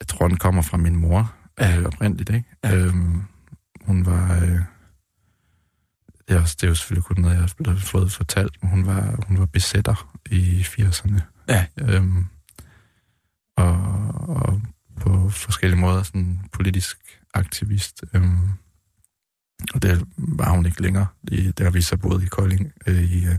Jeg 0.00 0.06
tror, 0.08 0.28
den 0.28 0.36
kommer 0.36 0.62
fra 0.62 0.76
min 0.76 0.96
mor 0.96 1.34
Ja. 1.60 1.78
øh, 1.78 1.84
oprindeligt, 1.84 2.30
ikke? 2.30 2.48
Ja. 2.64 2.76
Øhm, 2.76 3.22
hun 3.86 4.06
var... 4.06 4.40
Øh, 4.42 4.58
det, 6.28 6.36
er 6.36 6.40
også, 6.40 6.56
det 6.60 6.66
er 6.66 6.68
jo 6.68 6.74
selvfølgelig 6.74 7.04
kun 7.04 7.16
noget, 7.20 7.34
jeg 7.34 7.72
har 7.72 7.76
fået 7.76 8.12
fortalt, 8.12 8.56
hun 8.62 8.86
var, 8.86 9.24
hun 9.26 9.38
var 9.38 9.46
besætter 9.46 10.18
i 10.30 10.60
80'erne. 10.60 11.20
Ja. 11.48 11.66
Øhm, 11.80 12.26
og, 13.56 13.74
og 14.28 14.60
på 15.00 15.30
forskellige 15.30 15.80
måder 15.80 16.02
sådan 16.02 16.40
politisk 16.52 16.98
aktivist. 17.34 18.04
Øhm, 18.14 18.48
og 19.74 19.82
det 19.82 20.06
var 20.16 20.50
hun 20.50 20.66
ikke 20.66 20.82
længere, 20.82 21.06
i, 21.28 21.50
der 21.50 21.70
vi 21.70 21.80
så 21.80 21.96
boede 21.96 22.24
i 22.24 22.28
Kolding 22.28 22.72
øh, 22.86 23.02
i, 23.02 23.26
øh, 23.26 23.38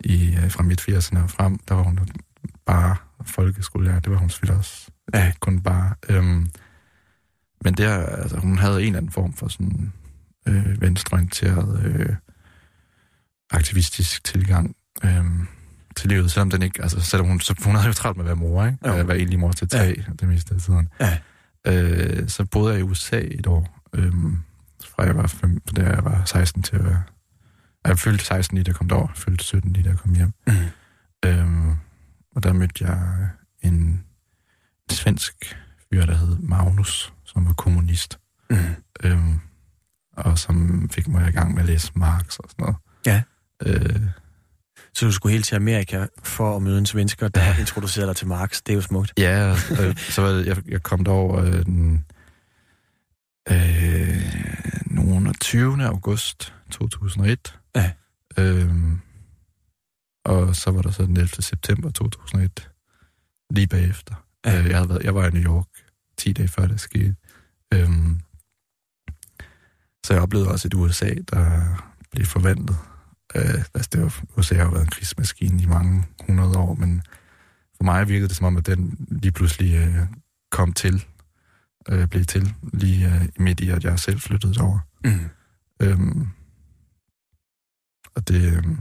i, 0.00 0.36
øh, 0.36 0.50
fra 0.50 0.62
midt 0.62 0.80
80'erne 0.80 1.22
og 1.22 1.30
frem. 1.30 1.58
Der 1.58 1.74
var 1.74 1.82
hun 1.82 1.98
bare 2.66 2.96
folkeskolelærer, 3.24 4.00
det 4.00 4.12
var 4.12 4.18
hun 4.18 4.30
selvfølgelig 4.30 4.58
også. 4.58 4.90
Ja. 5.14 5.32
Kun 5.40 5.60
bare. 5.60 5.94
Øhm, 6.08 6.50
men 7.64 7.74
der, 7.74 8.06
altså, 8.06 8.38
hun 8.38 8.58
havde 8.58 8.80
en 8.80 8.86
eller 8.86 8.98
anden 8.98 9.12
form 9.12 9.32
for 9.32 9.48
sådan 9.48 9.92
øh, 10.46 10.80
venstreorienteret 10.80 11.84
øh, 11.84 12.16
aktivistisk 13.50 14.24
tilgang 14.24 14.76
øh, 15.04 15.24
til 15.96 16.08
livet, 16.08 16.30
selvom 16.30 16.50
den 16.50 16.62
ikke, 16.62 16.82
altså 16.82 17.00
selvom 17.00 17.28
hun, 17.28 17.40
så, 17.40 17.54
hun 17.64 17.74
havde 17.74 17.86
jo 17.86 17.92
travlt 17.92 18.16
med 18.16 18.24
at 18.24 18.26
være 18.26 18.36
mor, 18.36 18.66
ikke? 18.66 18.78
Jo. 18.86 18.98
Øh, 18.98 19.08
være 19.08 19.16
egentlig 19.16 19.38
mor 19.38 19.52
til 19.52 19.68
tre, 19.68 19.78
ja. 19.78 20.12
det 20.20 20.28
meste 20.28 20.54
af 20.54 20.60
tiden. 20.60 20.88
Ja. 21.00 21.18
Øh, 21.66 22.28
så 22.28 22.44
boede 22.44 22.72
jeg 22.72 22.80
i 22.80 22.82
USA 22.82 23.20
et 23.20 23.46
år, 23.46 23.80
øh, 23.92 24.12
fra 24.84 25.02
jeg 25.02 25.16
var, 25.16 25.26
fem, 25.26 25.60
da 25.60 25.82
jeg 25.82 26.04
var 26.04 26.24
16 26.24 26.62
til 26.62 26.76
at 26.76 26.84
være, 26.84 27.02
jeg 27.86 27.98
fyldte 27.98 28.24
16 28.24 28.56
lige 28.56 28.64
da 28.64 28.68
jeg 28.68 28.76
kom 28.76 28.88
derover, 28.88 29.08
fyldte 29.14 29.44
17 29.44 29.72
lige 29.72 29.84
da 29.84 29.88
jeg 29.90 29.98
kom 29.98 30.14
hjem. 30.14 30.32
Mm. 30.46 30.52
Øhm, 31.24 31.70
og 32.36 32.42
der 32.42 32.52
mødte 32.52 32.84
jeg 32.84 33.28
en 33.62 34.04
svensk 34.90 35.56
fyr, 35.90 36.06
der 36.06 36.14
hed 36.14 36.38
Magnus, 36.38 37.12
som 37.24 37.46
var 37.46 37.52
kommunist. 37.52 38.18
Mm. 38.50 38.56
Øhm, 39.02 39.40
og 40.16 40.38
som 40.38 40.88
fik 40.92 41.08
mig 41.08 41.28
i 41.28 41.32
gang 41.32 41.54
med 41.54 41.62
at 41.62 41.68
læse 41.68 41.92
Marx 41.94 42.36
og 42.38 42.50
sådan 42.50 42.62
noget. 42.64 42.76
Ja. 43.06 43.22
Øh, 43.66 44.00
Så 44.94 45.06
du 45.06 45.12
skulle 45.12 45.32
helt 45.32 45.44
til 45.44 45.54
Amerika 45.56 46.06
for 46.22 46.56
at 46.56 46.62
møde 46.62 46.78
en 46.78 46.86
svensker, 46.86 47.28
der 47.28 47.42
ja. 47.44 47.56
introducerede 47.60 48.08
dig 48.08 48.16
til 48.16 48.26
Marx. 48.26 48.60
Det 48.66 48.72
er 48.72 48.76
jo 48.76 48.80
smukt. 48.82 49.12
ja, 49.18 49.50
øh, 49.80 49.96
så 49.96 50.22
var 50.22 50.28
det, 50.28 50.46
jeg, 50.46 50.56
jeg 50.68 50.82
kom 50.82 51.04
derover 51.04 51.44
øh, 51.44 51.64
den 51.64 52.04
øh, 53.50 54.34
nogen 54.86 55.34
20. 55.40 55.84
august 55.86 56.54
2001. 56.70 57.58
Ja. 57.76 57.90
Øhm, 58.38 59.00
og 60.24 60.56
så 60.56 60.70
var 60.70 60.82
der 60.82 60.90
så 60.90 61.02
den 61.02 61.16
11. 61.16 61.28
september 61.28 61.90
2001, 61.90 62.70
lige 63.50 63.66
bagefter. 63.66 64.14
Ja. 64.46 64.58
Øh, 64.60 64.66
jeg, 64.66 64.76
havde 64.76 64.88
været, 64.88 65.02
jeg 65.04 65.14
var 65.14 65.26
i 65.26 65.30
New 65.30 65.42
York 65.42 65.66
10 66.18 66.32
dage 66.32 66.48
før 66.48 66.66
det 66.66 66.80
skete. 66.80 67.14
Øhm, 67.74 68.01
så 70.12 70.16
jeg 70.16 70.22
oplevede 70.22 70.50
også 70.50 70.68
et 70.68 70.74
USA, 70.74 71.14
der 71.30 71.60
blev 72.10 72.26
forvandlet. 72.26 72.76
Øh, 73.34 73.64
altså 73.74 73.88
det 73.92 74.02
var, 74.02 74.22
USA 74.38 74.54
har 74.54 74.70
været 74.70 74.82
en 74.82 74.90
krigsmaskine 74.90 75.62
i 75.62 75.66
mange 75.66 76.04
hundrede 76.26 76.58
år, 76.58 76.74
men 76.74 77.02
for 77.76 77.84
mig 77.84 78.08
virkede 78.08 78.28
det 78.28 78.36
som 78.36 78.46
om, 78.46 78.56
at 78.56 78.66
den 78.66 79.06
lige 79.10 79.32
pludselig 79.32 79.74
øh, 79.74 80.06
kom 80.50 80.72
til, 80.72 81.04
øh, 81.88 82.08
blev 82.08 82.24
til, 82.24 82.54
lige 82.72 83.06
øh, 83.06 83.28
midt 83.36 83.60
i, 83.60 83.70
at 83.70 83.84
jeg 83.84 83.98
selv 83.98 84.20
flyttede 84.20 84.54
derover. 84.54 84.78
Mm. 85.04 85.28
Øhm, 85.80 86.28
og 88.14 88.28
det, 88.28 88.56
øhm, 88.56 88.78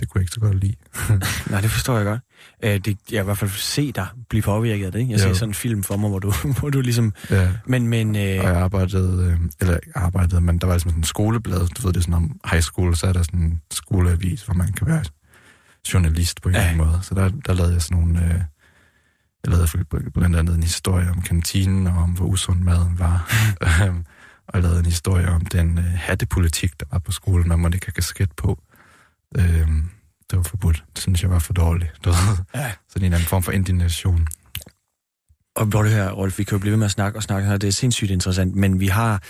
det, 0.00 0.08
kunne 0.08 0.18
jeg 0.18 0.22
ikke 0.22 0.32
så 0.34 0.40
godt 0.40 0.60
lide. 0.60 0.74
Nej, 1.50 1.60
det 1.60 1.70
forstår 1.70 1.96
jeg 1.96 2.04
godt. 2.06 2.20
Øh, 2.64 2.80
det, 2.84 2.98
jeg 3.10 3.18
har 3.18 3.22
i 3.22 3.24
hvert 3.24 3.38
fald 3.38 3.50
se 3.50 3.92
dig 3.92 4.06
blive 4.28 4.42
påvirket 4.42 4.86
af 4.86 4.92
det. 4.92 4.98
Ikke? 4.98 5.12
Jeg 5.12 5.20
Jo. 5.20 5.24
ser 5.24 5.34
sådan 5.34 5.50
en 5.50 5.54
film 5.54 5.82
for 5.82 5.96
mig, 5.96 6.08
hvor 6.10 6.18
du, 6.18 6.32
hvor 6.58 6.70
du 6.70 6.80
ligesom... 6.80 7.12
Ja. 7.30 7.48
Men, 7.66 7.88
men 7.88 8.10
Og 8.16 8.22
øh, 8.22 8.28
jeg 8.28 8.56
arbejdede, 8.56 9.24
øh, 9.32 9.38
eller 9.60 9.78
arbejdede, 9.94 10.40
men 10.40 10.58
der 10.58 10.66
var 10.66 10.74
ligesom 10.74 10.90
sådan 10.90 11.00
en 11.00 11.04
skoleblad, 11.04 11.68
du 11.68 11.86
ved, 11.86 11.92
det 11.92 12.02
sådan 12.02 12.14
om 12.14 12.40
high 12.50 12.62
school, 12.62 12.96
så 12.96 13.06
er 13.06 13.12
der 13.12 13.22
sådan 13.22 13.40
en 13.40 13.60
skoleavis, 13.72 14.42
hvor 14.42 14.54
man 14.54 14.72
kan 14.72 14.86
være 14.86 15.04
journalist 15.92 16.42
på 16.42 16.48
en 16.48 16.54
Ja. 16.54 16.60
eller 16.60 16.70
anden 16.72 16.86
måde. 16.86 16.98
Så 17.02 17.14
der, 17.14 17.28
der 17.46 17.52
lavede 17.54 17.72
jeg 17.72 17.82
sådan 17.82 17.98
nogle, 17.98 18.24
øh, 18.24 18.40
jeg 19.44 19.52
lavede 19.52 19.68
blandt 20.14 20.36
andet 20.36 20.54
en 20.56 20.62
historie 20.62 21.10
om 21.10 21.22
kantinen, 21.22 21.86
og 21.86 21.96
om 21.96 22.10
hvor 22.10 22.26
usund 22.26 22.60
maden 22.60 22.98
var. 22.98 23.32
Øhm, 23.86 24.04
og 24.48 24.54
jeg 24.54 24.62
lavede 24.62 24.78
en 24.78 24.84
historie 24.86 25.28
om 25.28 25.46
den 25.46 25.78
øh, 25.78 25.84
hattepolitik, 25.84 26.80
der 26.80 26.86
var 26.92 26.98
på 26.98 27.12
skolen, 27.12 27.48
man 27.48 27.58
måtte 27.58 27.76
ikke 27.76 27.86
have 27.86 27.92
kasket 27.92 28.32
på. 28.36 28.58
Øhm, 29.38 29.90
det 30.30 30.36
var 30.36 30.42
forbudt. 30.42 30.84
Det 30.94 31.02
synes 31.02 31.22
jeg 31.22 31.30
var 31.30 31.38
for 31.38 31.52
dårligt. 31.52 31.92
Du 32.04 32.10
ved. 32.10 32.18
Ja. 32.54 32.72
Sådan 32.88 33.02
en 33.02 33.04
eller 33.04 33.16
anden 33.16 33.28
form 33.28 33.42
for 33.42 33.52
indignation. 33.52 34.26
Og 35.56 35.66
det 35.84 35.90
her, 35.92 36.10
Rolf, 36.10 36.38
vi 36.38 36.44
kan 36.44 36.52
jo 36.56 36.58
blive 36.60 36.70
ved 36.70 36.78
med 36.78 36.84
at 36.84 36.90
snakke 36.90 37.18
og 37.18 37.22
snakke 37.22 37.48
her, 37.48 37.56
det 37.56 37.68
er 37.68 37.72
sindssygt 37.72 38.10
interessant, 38.10 38.54
men 38.56 38.80
vi 38.80 38.86
har 38.86 39.22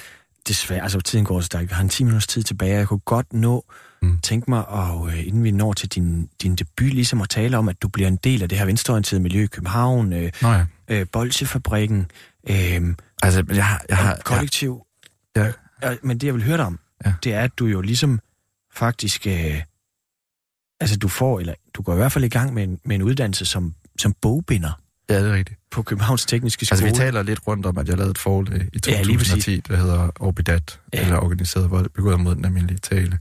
desværre, 0.49 0.83
altså 0.83 1.01
tiden 1.01 1.25
går 1.25 1.41
så 1.41 1.47
stærkt. 1.47 1.71
Vi 1.71 1.75
har 1.75 1.83
en 1.83 1.89
10 1.89 2.05
minutters 2.05 2.27
tid 2.27 2.43
tilbage, 2.43 2.77
jeg 2.77 2.89
kunne 2.89 2.99
godt 2.99 3.33
nå, 3.33 3.65
Mm. 4.03 4.19
tænke 4.21 4.51
mig, 4.51 4.69
og 4.69 5.09
øh, 5.09 5.27
inden 5.27 5.45
vi 5.45 5.51
når 5.51 5.73
til 5.73 5.89
din, 5.89 6.29
din 6.43 6.57
debut, 6.57 6.93
ligesom 6.95 7.21
at 7.21 7.29
tale 7.29 7.59
om, 7.59 7.69
at 7.69 7.83
du 7.83 7.89
bliver 7.89 8.09
en 8.09 8.17
del 8.17 8.43
af 8.43 8.49
det 8.49 8.59
her 8.59 8.65
venstreorienterede 8.65 9.23
miljø 9.23 9.43
i 9.43 9.47
København, 9.47 10.13
øh, 10.13 10.33
Nå 10.43 10.49
ja. 10.53 10.65
øh, 10.89 11.07
Bolsjefabrikken, 11.13 12.11
øh, 12.51 12.95
Altså, 13.23 13.45
jeg, 13.49 13.67
har- 13.67 13.85
jeg 13.89 13.97
har... 13.97 14.19
kollektiv. 14.25 14.83
Ja. 15.37 15.53
Ja, 15.83 15.97
men 16.03 16.19
det, 16.19 16.27
jeg 16.27 16.35
vil 16.35 16.45
høre 16.45 16.57
dig 16.57 16.65
om, 16.67 16.79
Ja. 17.07 17.13
det 17.25 17.35
er, 17.35 17.41
at 17.41 17.59
du 17.59 17.67
jo 17.67 17.81
ligesom 17.81 18.21
faktisk... 18.75 19.27
Øh, 19.27 19.63
altså, 20.81 20.97
du 20.97 21.09
får, 21.09 21.41
eller 21.41 21.55
du 21.75 21.83
går 21.83 21.93
i 21.93 21.97
hvert 21.97 22.13
fald 22.13 22.25
i 22.25 22.29
gang 22.29 22.55
med 22.55 22.63
en, 22.63 22.79
med 22.85 22.97
en 22.97 23.03
uddannelse 23.03 23.45
som, 23.47 23.75
som 23.99 24.15
bogbinder 24.23 24.81
Ja, 25.11 25.23
det 25.23 25.31
er 25.31 25.35
rigtigt. 25.35 25.59
på 25.71 25.83
Københavns 25.83 26.27
Tekniske 26.27 26.67
Skole. 26.67 26.83
Altså, 26.83 26.87
vi 27.03 27.07
taler 27.07 27.23
lidt 27.23 27.41
rundt 27.47 27.67
om, 27.67 27.79
at 27.79 27.89
jeg 27.89 27.97
lavede 27.97 28.11
et 28.11 28.19
forlag 28.19 28.69
i 28.73 28.79
Ja, 28.89 29.03
lige 29.03 29.19
præcis. 29.19 29.31
2010, 29.33 29.61
der 29.69 29.77
hedder 29.77 30.11
Orbidat, 30.21 30.81
Ja. 30.93 30.99
ja. 30.99 31.05
eller 31.05 31.19
Organiseret 31.19 31.71
Vold, 31.71 31.89
begået 31.91 32.21
mod 32.21 32.35
den 32.35 32.45
almindelige 32.45 32.79
tale. 32.79 33.19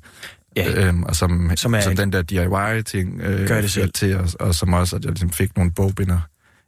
Ja. 0.55 0.87
Øhm, 0.87 1.03
og 1.03 1.15
som, 1.15 1.51
Som 1.55 1.73
er 1.75 1.81
som 1.81 1.95
den 1.95 2.11
der 2.13 2.21
DIY-ting 2.21 3.21
øh, 3.21 3.47
Gør 3.47 3.61
det 3.61 3.71
selv. 3.71 3.91
til, 3.93 4.17
og, 4.17 4.29
og 4.39 4.55
som 4.55 4.73
også, 4.73 4.95
at 4.95 5.03
jeg 5.03 5.11
ligesom 5.11 5.29
fik 5.29 5.55
nogle 5.55 5.71
bogbinder 5.71 6.19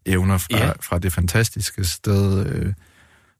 evner 0.06 0.38
fra, 0.38 0.58
Ja. 0.58 0.66
ja. 0.66 0.72
fra 0.82 1.00
det 1.00 1.14
fantastiske 1.14 1.84
sted, 1.84 2.46
øh, 2.46 2.74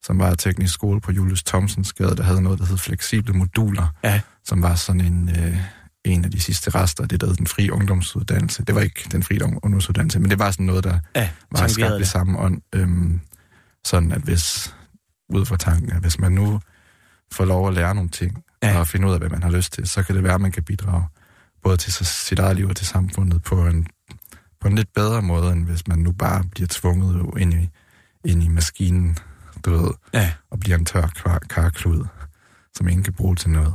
som 0.04 0.20
var 0.20 0.36
teknisk 0.36 0.74
skole 0.74 1.02
på 1.02 1.12
Julius 1.12 1.44
Thomsens 1.44 1.94
Gade, 1.94 2.16
der 2.16 2.24
havde 2.24 2.42
noget, 2.42 2.60
der 2.60 2.66
hed 2.66 2.78
fleksible 2.78 3.34
moduler, 3.34 3.88
Ja. 4.04 4.22
som 4.46 4.62
var 4.62 4.76
sådan 4.76 5.02
en, 5.02 5.30
øh, 5.30 5.58
en 6.06 6.26
af 6.26 6.32
de 6.32 6.40
sidste 6.40 6.70
rester 6.70 7.04
af 7.04 7.10
det, 7.10 7.22
der 7.22 7.28
hed 7.28 7.36
den 7.36 7.48
frie 7.48 7.74
ungdomsuddannelse. 7.74 8.64
Det 8.66 8.76
var 8.76 8.82
ikke 8.82 9.08
den 9.12 9.24
frie 9.24 9.44
ung- 9.44 9.60
ungdomsuddannelse, 9.64 10.20
men 10.20 10.30
det 10.32 10.40
var 10.40 10.52
sådan 10.52 10.66
noget, 10.66 10.84
der 10.84 11.00
ja, 11.16 11.30
var 11.52 11.68
skabt 11.68 11.96
i 11.96 11.98
det. 12.00 12.08
samme 12.08 12.40
ånd. 12.40 12.62
Øhm, 12.76 13.20
sådan 13.86 14.12
at 14.12 14.22
hvis, 14.22 14.76
ud 15.30 15.46
fra 15.46 15.58
tanken, 15.58 15.92
at 15.92 16.02
hvis 16.02 16.20
man 16.20 16.32
nu 16.32 16.60
får 17.32 17.46
lov 17.46 17.68
at 17.68 17.74
lære 17.74 17.96
nogle 17.96 18.10
ting, 18.10 18.44
Ja. 18.64 18.80
og 18.80 18.88
finde 18.88 19.08
ud 19.08 19.14
af, 19.14 19.20
hvad 19.20 19.30
man 19.30 19.44
har 19.44 19.50
lyst 19.50 19.74
til, 19.74 19.88
så 19.88 20.04
kan 20.04 20.16
det 20.16 20.24
være, 20.24 20.34
at 20.34 20.42
man 20.42 20.52
kan 20.52 20.64
bidrage 20.64 21.04
både 21.64 21.78
til 21.78 21.94
sit 22.06 22.40
eget 22.40 22.56
liv 22.56 22.68
og 22.68 22.76
til 22.76 22.88
samfundet 22.88 23.44
på 23.44 23.68
en, 23.68 23.88
på 24.62 24.68
en 24.68 24.76
lidt 24.76 24.94
bedre 24.94 25.22
måde, 25.22 25.52
end 25.52 25.66
hvis 25.66 25.88
man 25.88 26.00
nu 26.00 26.12
bare 26.12 26.44
bliver 26.52 26.68
tvunget 26.72 27.40
ind 27.40 27.54
i, 27.54 27.70
ind 28.26 28.44
i 28.44 28.48
maskinen, 28.48 29.18
du 29.66 29.72
ved, 29.72 29.92
Ja. 30.14 30.32
og 30.52 30.60
bliver 30.60 30.78
en 30.78 30.86
tør 30.86 31.08
kar- 31.08 31.40
karklud, 31.50 32.06
som 32.76 32.88
ingen 32.88 33.04
kan 33.04 33.14
bruge 33.14 33.36
til 33.36 33.50
noget. 33.50 33.74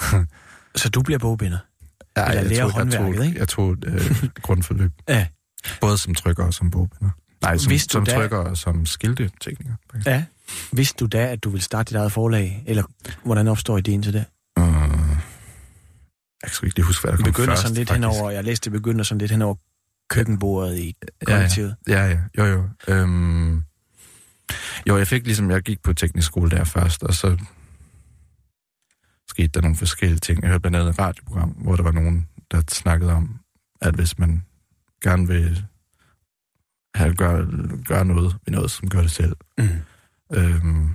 Så 0.76 0.88
du 0.88 1.02
bliver 1.02 1.18
bogbinder? 1.18 1.58
Ja, 2.20 2.28
Eller 2.38 2.42
lære 2.42 2.64
jeg 2.64 2.72
tog, 2.72 2.86
jeg 2.86 3.14
tog, 3.16 3.24
ikke? 3.26 3.38
jeg 3.38 3.48
tog 3.48 3.76
øh, 3.86 4.24
grundforløb, 4.46 4.92
Ja. 5.08 5.26
både 5.80 5.98
som 5.98 6.14
trykker 6.14 6.44
og 6.44 6.54
som 6.54 6.70
bogbinder. 6.70 7.10
Nej, 7.42 7.56
som, 7.56 7.70
Vidste 7.70 7.92
som 7.92 8.04
da- 8.04 8.14
trykker 8.14 8.36
og 8.38 8.56
som 8.56 8.86
skiltetekniker. 8.86 9.74
Ja. 10.06 10.24
Vidste 10.72 10.96
du 11.00 11.06
da, 11.06 11.26
at 11.32 11.44
du 11.44 11.50
ville 11.50 11.62
starte 11.64 11.88
dit 11.88 11.96
eget 11.96 12.12
forlag? 12.12 12.62
Eller 12.66 12.82
hvordan 13.24 13.48
opstår 13.48 13.78
ideen 13.78 14.02
til 14.02 14.12
det? 14.12 14.24
Uh, 14.60 14.64
jeg 16.42 16.50
skal 16.50 16.66
ikke 16.66 16.76
lige 16.78 16.86
huske, 16.86 17.02
hvad 17.02 17.10
der 17.12 17.16
kom 17.16 17.24
begynder 17.24 17.50
først, 17.50 17.62
sådan 17.62 17.76
lidt 17.76 17.88
faktisk. 17.88 18.06
henover, 18.08 18.30
jeg 18.30 18.44
læste, 18.44 18.64
det 18.64 18.72
begynder 18.72 19.04
sådan 19.04 19.18
lidt 19.18 19.30
henover 19.30 19.54
køkkenbordet 20.10 20.78
i 20.78 20.94
Ja, 21.02 21.06
ja. 21.32 21.36
kollektivet. 21.36 21.76
Ja, 21.88 22.06
ja. 22.06 22.18
Jo, 22.38 22.44
jo. 22.44 22.68
Øhm, 22.88 23.62
jo, 24.88 24.98
jeg 24.98 25.06
fik 25.06 25.24
ligesom, 25.26 25.50
jeg 25.50 25.62
gik 25.62 25.82
på 25.82 25.92
teknisk 25.92 26.26
skole 26.26 26.50
der 26.50 26.64
først, 26.64 27.02
og 27.02 27.14
så 27.14 27.36
skete 29.30 29.48
der 29.48 29.60
nogle 29.60 29.76
forskellige 29.76 30.18
ting. 30.18 30.42
Jeg 30.42 30.48
hørte 30.48 30.60
blandt 30.60 30.76
andet 30.76 30.90
et 30.90 30.98
radioprogram, 30.98 31.48
hvor 31.50 31.76
der 31.76 31.82
var 31.82 31.90
nogen, 31.92 32.28
der 32.50 32.62
snakkede 32.70 33.12
om, 33.12 33.40
at 33.80 33.94
hvis 33.94 34.18
man 34.18 34.42
gerne 35.02 35.26
vil 35.26 35.64
have, 36.94 37.14
gøre, 37.14 37.46
gøre 37.84 38.04
noget 38.04 38.36
ved 38.46 38.52
noget, 38.54 38.70
som 38.70 38.88
gør 38.88 39.00
det 39.00 39.10
selv. 39.10 39.36
Mm. 39.58 39.68
Øhm, 40.34 40.90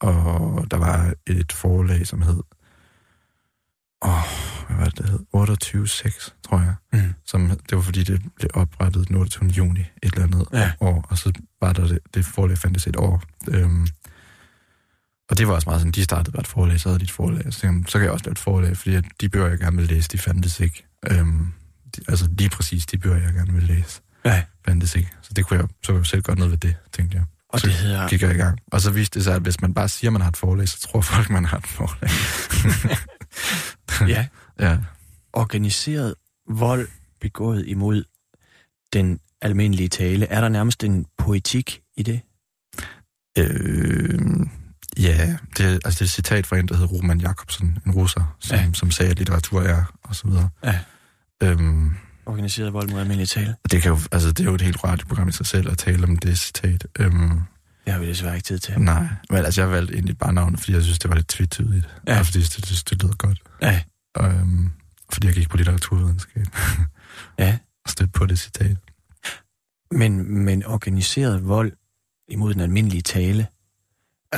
og 0.00 0.66
der 0.70 0.76
var 0.76 1.14
et 1.26 1.52
forlag, 1.52 2.06
som 2.06 2.22
hed... 2.22 2.40
Åh, 4.02 4.22
hvad 4.66 4.76
var 4.76 4.84
det, 4.84 4.98
det 4.98 5.08
hed? 5.10 5.18
28.6, 5.34 6.40
tror 6.42 6.58
jeg. 6.60 6.74
Mm. 6.92 7.12
Som, 7.24 7.48
det 7.48 7.76
var 7.76 7.80
fordi, 7.82 8.04
det 8.04 8.22
blev 8.36 8.50
oprettet 8.54 9.08
den 9.08 9.16
28. 9.16 9.48
juni 9.48 9.80
et 9.80 10.12
eller 10.14 10.22
andet 10.22 10.46
Ja. 10.52 10.72
år, 10.80 11.06
og 11.10 11.18
så 11.18 11.32
var 11.60 11.72
der 11.72 11.86
det, 11.86 11.98
det 12.14 12.24
forlag 12.24 12.58
fandtes 12.58 12.86
et 12.86 12.96
år. 12.96 13.22
Øhm, 13.48 13.86
og 15.30 15.38
det 15.38 15.48
var 15.48 15.54
også 15.54 15.68
meget 15.68 15.80
sådan, 15.80 15.92
de 15.92 16.04
startede 16.04 16.32
bare 16.32 16.40
et 16.40 16.46
forlag, 16.46 16.80
så 16.80 16.88
havde 16.88 16.98
de 16.98 17.04
et 17.04 17.10
forlag, 17.10 17.52
så, 17.52 17.60
tænkte 17.60 17.90
så 17.90 17.98
kan 17.98 18.04
jeg 18.04 18.12
også 18.12 18.24
lave 18.24 18.32
et 18.32 18.38
forlag, 18.38 18.76
fordi 18.76 18.94
at 18.94 19.04
de 19.20 19.28
bøger, 19.28 19.48
jeg 19.48 19.58
gerne 19.58 19.76
vil 19.76 19.86
læse, 19.88 20.08
de 20.08 20.18
fandtes 20.18 20.60
ikke. 20.60 20.84
Øhm, 21.10 21.52
de, 21.96 22.00
altså 22.08 22.28
lige 22.38 22.50
præcis 22.50 22.86
de 22.86 22.98
bøger, 22.98 23.16
jeg 23.16 23.32
gerne 23.34 23.52
vil 23.52 23.62
læse, 23.62 24.00
Ja. 24.24 24.42
fandtes 24.66 24.94
ikke. 24.94 25.10
Så 25.22 25.30
det 25.36 25.46
kunne 25.46 25.60
jeg, 25.60 25.68
så 25.82 25.92
kunne 25.92 25.98
jeg 25.98 26.06
selv 26.06 26.22
gøre 26.22 26.36
noget 26.36 26.50
ved 26.50 26.58
det, 26.58 26.76
tænkte 26.92 27.16
jeg. 27.16 27.24
Og 27.48 27.60
Så 27.60 27.66
det 27.66 27.74
hedder... 27.74 28.08
gik 28.08 28.22
jeg 28.22 28.30
i 28.34 28.38
gang. 28.38 28.58
Og 28.72 28.80
så 28.80 28.90
viste 28.90 29.18
det 29.18 29.24
sig, 29.24 29.34
at 29.34 29.42
hvis 29.42 29.60
man 29.60 29.74
bare 29.74 29.88
siger, 29.88 30.08
at 30.08 30.12
man 30.12 30.22
har 30.22 30.28
et 30.28 30.36
forlag, 30.36 30.68
så 30.68 30.80
tror 30.80 31.00
folk, 31.00 31.30
man 31.30 31.44
har 31.44 31.58
et 31.58 31.66
forlag. 31.66 32.10
Ja. 34.08 34.26
ja. 34.66 34.78
Organiseret 35.32 36.14
vold 36.50 36.88
begået 37.20 37.66
imod 37.66 38.04
den 38.92 39.20
almindelige 39.42 39.88
tale. 39.88 40.26
Er 40.26 40.40
der 40.40 40.48
nærmest 40.48 40.84
en 40.84 41.06
poetik 41.18 41.80
i 41.96 42.02
det? 42.02 42.20
Øh, 43.38 44.20
ja, 44.98 45.36
det, 45.58 45.66
er- 45.66 45.70
altså 45.84 45.90
det 45.90 46.00
er 46.00 46.04
et 46.04 46.10
citat 46.10 46.46
fra 46.46 46.58
en, 46.58 46.68
der 46.68 46.74
hedder 46.74 46.88
Roman 46.88 47.20
Jakobsen, 47.20 47.78
en 47.86 47.92
russer, 47.92 48.36
som, 48.40 48.56
Ja. 48.58 48.70
som 48.74 48.90
sagde, 48.90 49.10
at 49.10 49.18
litteratur 49.18 49.62
er, 49.62 49.84
og 50.02 50.14
så 50.16 50.28
videre. 50.28 50.48
Ja. 50.64 50.78
Øhm, 51.42 51.90
Organiseret 52.26 52.72
vold 52.72 52.88
mod 52.90 53.00
almindelig 53.00 53.28
tale? 53.28 53.56
det, 53.70 53.82
kan 53.82 53.90
jo, 53.90 53.98
altså, 54.12 54.28
det 54.28 54.40
er 54.40 54.44
jo 54.44 54.54
et 54.54 54.60
helt 54.60 54.84
radioprogram 54.84 55.28
i 55.28 55.32
sig 55.32 55.46
selv 55.46 55.70
at 55.70 55.78
tale 55.78 56.04
om 56.04 56.16
det 56.16 56.38
citat. 56.38 56.86
Øhm, 56.98 57.40
Det 57.84 57.92
har 57.92 57.98
vi 58.00 58.08
desværre 58.08 58.34
ikke 58.36 58.46
tid 58.46 58.58
til. 58.58 58.80
nej, 58.80 59.06
men 59.30 59.38
altså, 59.44 59.60
jeg 59.62 59.70
valgte 59.70 59.94
egentlig 59.94 60.18
bare 60.18 60.32
navnet, 60.32 60.60
fordi 60.60 60.72
jeg 60.72 60.82
synes, 60.82 60.98
det 60.98 61.08
var 61.10 61.16
lidt 61.16 61.28
tvetydigt. 61.28 61.88
Ja. 62.06 62.18
Og 62.18 62.26
fordi 62.26 62.38
jeg 62.38 62.46
synes, 62.46 62.84
det, 62.84 62.90
det 62.90 63.02
lød 63.02 63.12
godt. 63.14 63.42
Ja. 63.62 63.82
Og, 64.14 64.30
øhm, 64.34 64.70
fordi 65.12 65.26
jeg 65.26 65.34
gik 65.34 65.48
på 65.48 65.56
litteraturvidenskab. 65.56 66.46
Ja. 67.38 67.58
og 67.84 67.90
stødte 67.90 68.12
på 68.12 68.26
det 68.26 68.38
citat. 68.38 68.76
Men, 69.90 70.44
men 70.44 70.66
organiseret 70.66 71.48
vold 71.48 71.72
imod 72.28 72.52
den 72.54 72.60
almindelige 72.60 73.02
tale, 73.02 73.46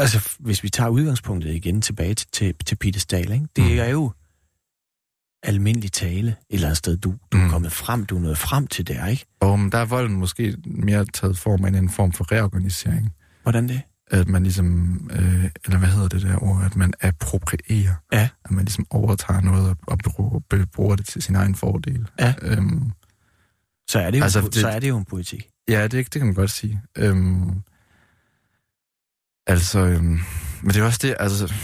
altså 0.01 0.37
hvis 0.39 0.63
vi 0.63 0.69
tager 0.69 0.89
udgangspunktet 0.91 1.55
igen 1.55 1.83
tilbage 1.83 2.15
til, 2.15 2.27
til, 2.33 2.55
til 2.67 2.77
Peter 2.77 3.01
Stahl, 3.01 3.33
ikke? 3.33 3.47
det 3.57 3.65
Mm. 3.65 3.79
er 3.79 3.89
jo 3.89 4.13
almindelig 5.43 5.93
tale 5.93 6.29
et 6.31 6.37
eller 6.51 6.67
andet 6.69 6.77
sted. 6.79 6.97
Du, 6.97 7.15
du 7.33 7.37
er 7.39 7.45
Mm. 7.45 7.51
kommet 7.51 7.73
frem, 7.73 8.07
du 8.07 8.17
er 8.17 8.21
nået 8.21 8.39
frem 8.39 8.67
til 8.67 8.87
der, 8.89 9.07
ikke? 9.07 9.27
Og 9.41 9.59
der 9.73 9.79
er 9.79 9.85
volden 9.85 10.17
måske 10.17 10.57
mere 10.67 11.05
taget 11.05 11.39
form 11.39 11.65
af 11.65 11.69
en 11.69 11.91
form 11.91 12.13
for 12.13 12.33
reorganisering. 12.33 13.13
Hvordan 13.43 13.69
det? 13.69 13.81
At 14.11 14.29
man 14.29 14.43
ligesom, 14.43 15.01
øh, 15.13 15.45
eller 15.65 15.79
hvad 15.79 15.89
hedder 15.89 16.09
det 16.09 16.23
der 16.23 16.43
ord, 16.43 16.63
at 16.65 16.77
man 16.77 16.93
approprierer. 17.01 17.95
Ja. 18.13 18.29
At 18.45 18.51
man 18.51 18.65
ligesom 18.65 18.87
overtager 18.91 19.41
noget 19.41 19.71
og, 19.71 19.77
og 19.87 19.99
bruger, 19.99 20.41
bruger 20.73 20.97
det 20.97 21.07
til 21.07 21.23
sin 21.23 21.35
egen 21.35 21.55
fordel. 21.55 22.09
Ja. 22.21 22.35
Øhm, 22.43 22.91
Så 23.89 23.99
er 23.99 24.11
det 24.11 24.19
jo, 24.19 24.23
altså, 24.25 24.39
en, 24.39 24.45
det- 24.47 24.55
så 24.55 24.69
er 24.69 24.79
det 24.81 24.89
jo 24.89 24.99
en 24.99 25.05
politik. 25.05 25.49
ja, 25.69 25.83
det, 25.83 25.93
det 25.93 26.11
kan 26.13 26.25
man 26.27 26.35
godt 26.35 26.51
sige. 26.51 26.81
Øhm, 26.99 27.63
altså, 29.47 29.79
øhm, 29.79 30.21
men 30.63 30.71
det 30.75 30.77
er 30.77 30.83
også 30.85 30.99
det, 31.03 31.15
altså... 31.21 31.55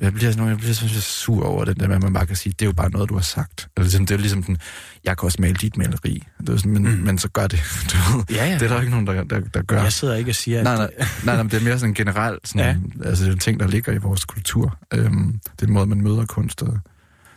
Jeg 0.00 0.12
bliver, 0.14 0.32
sådan- 0.32 0.48
jeg 0.48 0.56
bliver 0.58 0.72
sådan 0.74 0.90
lidt 0.94 1.04
sur 1.04 1.44
over 1.46 1.64
det 1.64 1.80
der 1.80 1.86
med, 1.88 1.96
at 1.96 2.02
man 2.02 2.12
bare 2.12 2.26
kan 2.26 2.36
sige, 2.36 2.52
det 2.52 2.62
er 2.62 2.66
jo 2.66 2.72
bare 2.72 2.90
noget, 2.90 3.08
du 3.08 3.14
har 3.14 3.22
sagt. 3.22 3.68
Eller 3.76 3.84
ligesom, 3.84 4.06
det 4.06 4.14
er 4.14 4.18
jo 4.18 4.20
ligesom 4.20 4.42
sådan, 4.42 4.56
jeg 5.04 5.18
kan 5.18 5.24
også 5.26 5.38
male 5.40 5.54
dit 5.54 5.76
maleri. 5.76 6.22
Det 6.40 6.48
er 6.48 6.56
sådan, 6.56 6.72
men, 6.72 6.82
Mm. 6.82 6.90
mm. 6.90 6.98
men 6.98 7.18
så 7.18 7.28
gør 7.28 7.46
det. 7.46 7.62
Du 7.92 8.16
ved. 8.16 8.24
Ja, 8.30 8.46
ja. 8.46 8.54
Det 8.54 8.62
er 8.62 8.68
der 8.68 8.80
ikke 8.80 8.90
nogen, 8.90 9.06
der, 9.06 9.24
der, 9.24 9.40
der 9.40 9.62
gør. 9.62 9.82
Jeg 9.82 9.92
sidder 9.92 10.14
ikke 10.14 10.30
og 10.30 10.34
siger, 10.34 10.58
at 10.58 10.64
Nej, 10.64 10.76
nej, 10.76 10.86
det- 10.86 10.96
nej, 11.24 11.34
nej, 11.34 11.42
men 11.42 11.50
det 11.50 11.60
er 11.60 11.64
mere 11.64 11.78
sådan 11.78 11.94
generelt, 11.94 12.48
sådan, 12.48 12.82
ja. 13.02 13.08
altså 13.08 13.24
det 13.24 13.28
er 13.30 13.34
en 13.34 13.38
ting, 13.38 13.60
der 13.60 13.66
ligger 13.68 13.92
i 13.92 13.98
vores 13.98 14.24
kultur. 14.24 14.78
Øhm, 14.94 15.40
det 15.56 15.62
er 15.62 15.66
en 15.66 15.72
måde, 15.72 15.86
man 15.86 16.00
møder 16.02 16.26
kunst 16.26 16.62
og 16.62 16.78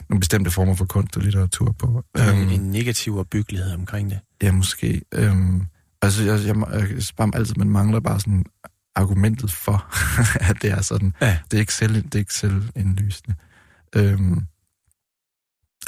nogle 0.09 0.19
bestemte 0.19 0.51
former 0.51 0.75
for 0.75 0.85
kunst 0.85 1.17
og 1.17 1.23
litteratur 1.23 1.71
på. 1.79 2.03
er 2.15 2.31
Øhm, 2.33 2.49
en 2.49 2.59
negativ 2.71 3.17
opbyggelighed 3.17 3.73
omkring 3.73 4.09
det. 4.11 4.19
ja, 4.41 4.51
måske. 4.51 5.01
Øhm, 5.11 5.61
altså, 6.01 6.23
jeg, 6.23 6.39
jeg, 6.45 6.55
jeg, 6.73 6.91
jeg 6.95 7.03
spørger 7.03 7.27
mig 7.27 7.35
altid, 7.39 7.55
man 7.57 7.69
mangler 7.69 7.99
bare 7.99 8.19
sådan 8.19 8.43
argumentet 8.95 9.51
for, 9.51 9.87
at 10.49 10.61
det 10.61 10.71
er 10.71 10.81
sådan. 10.81 11.13
Ja. 11.21 11.37
Det 11.51 11.57
er 11.57 11.61
ikke 11.61 11.73
selv, 11.73 11.95
det 12.03 12.15
er 12.15 12.19
ikke 12.19 12.33
selvindlysende. 12.33 13.35
Øhm, 13.95 14.45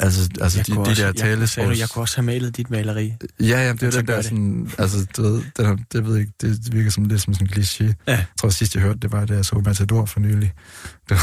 altså, 0.00 0.30
altså 0.40 0.58
Jeg 0.58 0.66
de, 0.66 0.72
de 0.72 0.78
også, 0.78 0.94
der 1.02 1.06
jeg, 1.06 1.14
du, 1.14 1.18
talesports... 1.20 1.80
jeg 1.80 1.88
kunne 1.88 2.02
også 2.02 2.16
have 2.16 2.26
malet 2.26 2.56
dit 2.56 2.70
maleri. 2.70 3.14
Ja, 3.40 3.46
ja, 3.46 3.72
det 3.72 3.82
er 3.82 3.90
den 3.90 4.06
der 4.06 4.16
det. 4.16 4.24
sådan, 4.24 4.70
altså, 4.78 5.06
du 5.16 5.22
ved, 5.22 5.42
den, 5.56 5.86
det 5.92 6.04
ved 6.04 6.12
jeg 6.16 6.20
ikke, 6.20 6.32
det 6.40 6.72
virker 6.72 6.90
som 6.90 7.04
lidt 7.04 7.22
som 7.22 7.34
sådan 7.34 7.46
en 7.46 7.52
kliché. 7.52 7.84
Ja. 8.06 8.12
Jeg 8.12 8.26
tror 8.38 8.48
sidst, 8.48 8.74
jeg 8.74 8.82
hørte 8.82 8.98
det, 8.98 9.12
var, 9.12 9.24
da 9.24 9.34
jeg 9.34 9.44
så 9.44 9.62
Matador 9.64 10.04
for 10.06 10.20
nylig. 10.20 10.52
Ved, 11.08 11.16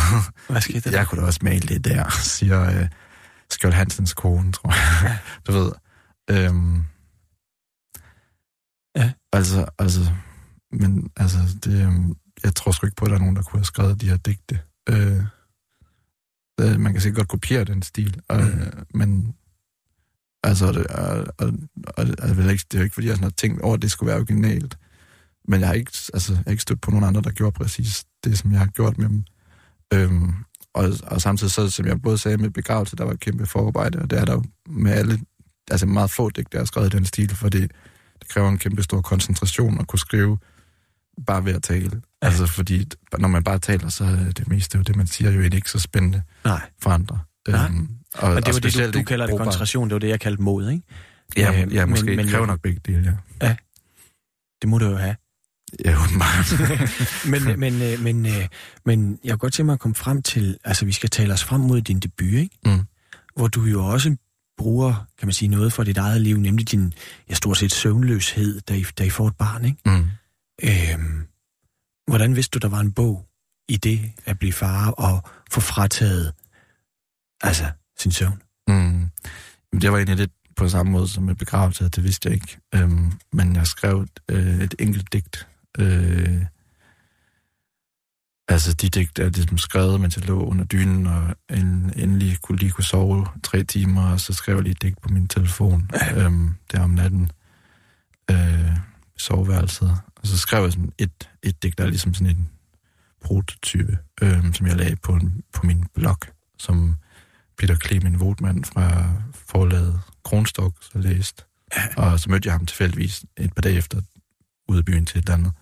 Hvad 0.50 0.62
skete 0.62 0.92
der? 0.92 0.98
jeg 0.98 1.08
kunne 1.08 1.22
da 1.22 1.26
også 1.26 1.40
male 1.44 1.68
det 1.68 1.86
der, 1.86 2.10
siger 2.10 2.80
øh, 2.82 2.88
Skjold 3.52 3.74
Hansens 3.74 4.14
kone, 4.14 4.52
tror 4.52 4.70
jeg. 5.04 5.18
Du 5.48 5.52
ved. 5.52 5.72
Øhm, 6.30 6.84
Ja. 8.96 9.12
Altså, 9.34 9.66
altså, 9.80 10.00
men 10.74 11.12
altså, 11.18 11.38
det, 11.64 11.86
øhm, 11.86 12.16
jeg 12.44 12.56
tror 12.56 12.72
sgu 12.72 12.88
ikke 12.88 12.96
på, 12.96 13.06
at 13.06 13.10
der 13.10 13.16
er 13.16 13.20
nogen, 13.20 13.36
der 13.36 13.44
kunne 13.44 13.60
have 13.60 13.66
skrevet 13.66 14.02
de 14.02 14.10
her 14.10 14.18
digte. 14.18 14.60
Øh, 14.90 15.24
øh, 16.60 16.80
man 16.80 16.92
kan 16.94 17.02
sikkert 17.02 17.18
godt 17.18 17.28
kopiere 17.28 17.64
den 17.64 17.82
stil, 17.82 18.22
øh, 18.32 18.40
Mm. 18.40 18.86
men 18.94 19.36
altså, 20.44 20.72
det, 20.72 20.88
og, 20.88 21.26
og, 21.38 21.48
og, 21.48 21.54
og, 21.98 22.04
er 22.04 22.34
det 22.34 22.74
er 22.74 22.78
jo 22.78 22.84
ikke, 22.84 22.94
fordi 22.94 23.08
jeg 23.08 23.16
sådan 23.16 23.24
har 23.24 23.30
tænkt 23.38 23.62
over, 23.62 23.74
at 23.74 23.82
det 23.82 23.92
skulle 23.92 24.08
være 24.08 24.18
originalt. 24.18 24.78
Men 25.48 25.60
jeg 25.60 25.68
har 25.70 25.76
ikke, 25.76 25.92
altså, 26.14 26.34
jeg 26.34 26.44
har 26.46 26.52
ikke 26.52 26.62
stødt 26.62 26.82
på 26.82 26.92
nogen 26.92 27.06
andre, 27.06 27.22
der 27.22 27.32
gjorde 27.32 27.52
præcis 27.52 28.06
det, 28.24 28.38
som 28.40 28.52
jeg 28.52 28.60
har 28.60 28.68
gjort 28.68 28.98
med 28.98 29.10
dem. 29.10 29.24
Øhm, 29.94 30.34
og, 30.74 30.90
og 31.04 31.22
samtidig 31.22 31.52
så, 31.52 31.70
som 31.70 31.86
jeg 31.86 32.02
både 32.02 32.18
sagde 32.18 32.38
med 32.38 32.50
begravelse, 32.50 32.96
der 32.96 33.04
var 33.04 33.12
et 33.14 33.20
kæmpe 33.20 33.46
forarbejde, 33.46 34.00
og 34.00 34.10
det 34.10 34.20
er 34.20 34.26
der 34.26 34.34
jo 34.34 34.44
med 34.70 34.92
alle, 34.92 35.20
altså 35.72 35.86
meget 35.86 36.12
få 36.12 36.30
digte, 36.30 36.58
der 36.58 36.62
er 36.62 36.66
skrevet 36.66 36.94
i 36.94 36.98
den 36.98 37.06
stil, 37.06 37.36
fordi 37.36 37.62
det 38.20 38.28
kræver 38.30 38.50
en 38.50 38.58
kæmpe 38.58 38.84
stor 38.84 39.02
koncentration 39.02 39.80
at 39.80 39.88
kunne 39.88 40.00
skrive 40.00 40.38
bare 41.28 41.46
ved 41.46 41.54
at 41.54 41.64
tale. 41.64 41.92
Ja. 42.24 42.28
Altså 42.28 42.46
fordi, 42.46 42.86
når 43.20 43.28
man 43.28 43.44
bare 43.44 43.60
taler, 43.60 43.90
så 43.90 44.04
er 44.04 44.32
det 44.32 44.48
meste 44.48 44.78
jo 44.78 44.84
det, 44.84 44.96
man 44.96 45.08
siger, 45.08 45.32
jo 45.32 45.42
ikke 45.42 45.70
så 45.70 45.80
spændende 45.80 46.24
Nej. 46.46 46.62
for 46.82 46.90
andre. 46.90 47.20
Nej. 47.48 47.66
Øhm, 47.66 47.88
Og, 48.14 48.30
og 48.30 48.46
det 48.46 48.54
var 48.54 48.60
det, 48.60 48.94
du, 48.94 49.00
du 49.00 49.04
kalder 49.04 49.26
det 49.28 49.38
koncentration, 49.38 49.90
det 49.90 49.94
var 49.94 50.00
det, 50.00 50.08
jeg 50.08 50.20
kaldte 50.20 50.42
mod, 50.44 50.70
ikke? 50.70 50.84
Ja, 51.38 51.64
Øh, 51.66 51.74
ja 51.74 51.86
måske. 51.86 52.06
men- 52.06 52.16
Men, 52.16 52.28
kræver 52.28 52.46
nok 52.46 52.62
begge 52.62 52.80
dele, 52.86 53.18
ja. 53.42 53.56
Det 54.62 54.70
må 54.70 54.78
du 54.78 54.86
jo 54.90 54.96
have. 54.98 55.16
Ja, 55.86 55.96
åbenbart. 56.04 56.54
men, 57.32 57.60
men, 57.60 57.82
øh, 57.82 58.00
men, 58.04 58.26
øh, 58.26 58.48
men 58.86 59.20
jeg 59.24 59.32
kunne 59.32 59.38
godt 59.38 59.54
tænke 59.54 59.66
mig 59.66 59.74
at 59.74 59.80
komme 59.80 59.96
frem 59.96 60.22
til, 60.22 60.58
altså 60.64 60.86
vi 60.86 60.92
skal 60.92 61.10
tale 61.10 61.34
os 61.34 61.44
frem 61.44 61.62
mod 61.62 61.82
din 61.82 62.00
debut, 62.00 62.28
ikke? 62.34 62.58
Mm. 62.66 62.80
Hvor 63.36 63.48
du 63.48 63.64
jo 63.64 63.86
også 63.86 64.16
bruger, 64.58 65.06
kan 65.20 65.28
man 65.28 65.34
sige, 65.34 65.50
noget 65.50 65.74
for 65.74 65.84
dit 65.84 65.98
eget 65.98 66.22
liv, 66.22 66.38
nemlig 66.38 66.72
din, 66.72 66.94
ja, 67.30 67.34
stort 67.34 67.58
set 67.58 67.72
søvnløshed, 67.72 68.62
da 68.62 68.74
I, 68.74 68.86
da 68.98 69.04
I 69.04 69.10
får 69.10 69.28
et 69.28 69.36
barn, 69.38 69.66
ikke? 69.66 69.78
mm. 69.86 70.06
Øhm, 70.64 71.28
hvordan 72.08 72.36
vidste 72.36 72.60
du, 72.60 72.68
der 72.68 72.72
var 72.76 72.80
en 72.80 72.94
bog 72.94 73.28
i 73.70 73.78
det 73.78 74.12
at 74.26 74.40
blive 74.40 74.54
far 74.54 74.92
og 74.92 75.30
få 75.52 75.60
frataget, 75.60 76.34
altså, 77.42 77.72
sin 77.98 78.12
søvn? 78.12 78.42
Mm. 78.68 79.10
Det 79.82 79.92
var 79.92 79.98
egentlig 79.98 80.18
lidt 80.18 80.32
på 80.56 80.70
samme 80.70 80.92
måde 80.92 81.08
som 81.08 81.24
med 81.24 81.36
begravelse, 81.36 81.90
det 81.90 82.04
vidste 82.04 82.30
jeg 82.30 82.34
ikke. 82.34 82.58
Øhm, 82.76 83.12
men 83.34 83.56
jeg 83.56 83.68
skrev 83.68 84.08
øh, 84.30 84.60
et 84.60 84.76
enkelt 84.80 85.14
digt. 85.14 85.48
Øh, 85.80 86.46
altså 88.48 88.74
de 88.74 88.90
digt 88.90 89.20
er 89.20 89.30
ligesom 89.30 89.58
skrevet, 89.58 90.02
mens 90.02 90.18
jeg 90.18 90.26
lå 90.26 90.46
under 90.46 90.66
dynen, 90.66 91.08
og 91.08 91.36
en, 91.50 91.94
endelig 91.96 92.38
kunne 92.42 92.58
lige 92.58 92.72
kunne 92.72 92.84
sove 92.84 93.28
tre 93.44 93.64
timer, 93.64 94.12
og 94.12 94.20
så 94.20 94.34
skrev 94.34 94.56
jeg 94.56 94.64
lige 94.64 94.72
et 94.72 94.82
digt 94.82 95.02
på 95.02 95.10
min 95.10 95.28
telefon, 95.28 95.90
øhm, 96.18 96.56
der 96.72 96.84
om 96.84 96.90
natten, 96.90 97.32
øh, 98.32 98.78
soveværelset. 99.18 99.98
Og 100.24 100.28
så 100.28 100.38
skrev 100.38 100.64
jeg 100.64 100.72
sådan 100.72 100.94
et, 100.98 101.30
et 101.44 101.64
digt, 101.64 101.78
der 101.78 101.84
er 101.84 101.88
ligesom 101.88 102.14
sådan 102.14 102.36
en 102.38 102.50
prototype, 103.22 103.98
øh, 104.22 104.54
som 104.54 104.68
jeg 104.68 104.76
lagde 104.76 104.96
på, 104.96 105.14
en, 105.14 105.44
på 105.54 105.66
min 105.66 105.86
blog, 105.94 106.18
som 106.58 106.96
Peter 107.58 107.76
Clemen 107.76 108.20
Votman 108.20 108.64
fra 108.64 109.14
forlaget 109.34 110.02
Kronstok 110.24 110.74
så 110.82 110.98
læst. 111.00 111.46
Og 111.98 112.20
så 112.20 112.30
mødte 112.30 112.48
jeg 112.48 112.54
ham 112.54 112.66
tilfældigvis 112.66 113.26
et 113.38 113.54
par 113.54 113.62
dage 113.62 113.76
efter 113.76 114.02
ude 114.68 114.80
i 114.80 114.84
byen 114.84 115.06
til 115.06 115.18
et 115.20 115.24
eller 115.24 115.34
andet. 115.34 115.54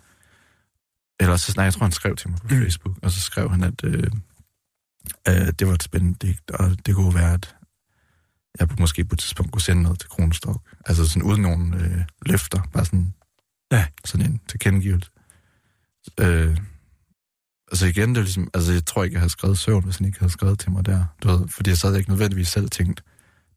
Eller 1.20 1.36
så 1.38 1.54
nej, 1.56 1.64
jeg 1.64 1.74
tror, 1.74 1.84
han 1.84 1.92
skrev 1.92 2.16
til 2.16 2.30
mig 2.30 2.40
på 2.40 2.48
Mm. 2.52 2.62
Facebook, 2.62 2.98
og 3.02 3.12
så 3.12 3.22
skrev 3.22 3.50
han, 3.50 3.64
at 3.64 3.84
øh, 3.84 4.12
øh, 5.28 5.48
det 5.60 5.68
var 5.68 5.74
et 5.74 5.84
spændende 5.84 6.18
digt, 6.28 6.52
og 6.52 6.86
det 6.86 6.96
kunne 6.96 7.16
være, 7.16 7.34
at 7.34 7.56
jeg 8.60 8.68
måske 8.80 9.06
på 9.06 9.16
et 9.16 9.20
tidspunkt 9.20 9.52
kunne 9.52 9.62
sende 9.62 9.84
noget 9.84 10.00
til 10.00 10.10
Kronestok. 10.10 10.62
Altså 10.86 11.08
sådan 11.08 11.24
uden 11.24 11.42
nogen 11.42 11.74
øh, 11.74 12.02
løfter, 12.26 12.62
bare 12.74 12.86
sådan, 12.86 13.14
Ja. 13.72 13.86
sådan 14.06 14.26
en 14.26 14.42
tilkendegivelse. 14.48 15.12
Øh, 16.20 16.58
altså 17.72 17.86
igen, 17.86 18.10
det 18.10 18.18
er 18.18 18.22
ligesom, 18.24 18.50
altså 18.54 18.74
jeg 18.74 18.86
tror 18.86 19.04
ikke, 19.04 19.14
jeg 19.14 19.22
havde 19.22 19.30
skrevet 19.32 19.58
søvn, 19.58 19.84
hvis 19.84 19.98
han 19.98 20.08
ikke 20.08 20.20
havde 20.20 20.32
skrevet 20.32 20.60
til 20.60 20.72
mig 20.72 20.86
der. 20.86 21.06
Du 21.24 21.28
ved, 21.28 21.48
fordi 21.48 21.76
så 21.76 21.88
havde 21.88 21.96
jeg 21.96 22.00
ikke 22.00 22.12
nødvendigvis 22.12 22.48
selv 22.48 22.70
tænkt, 22.70 23.04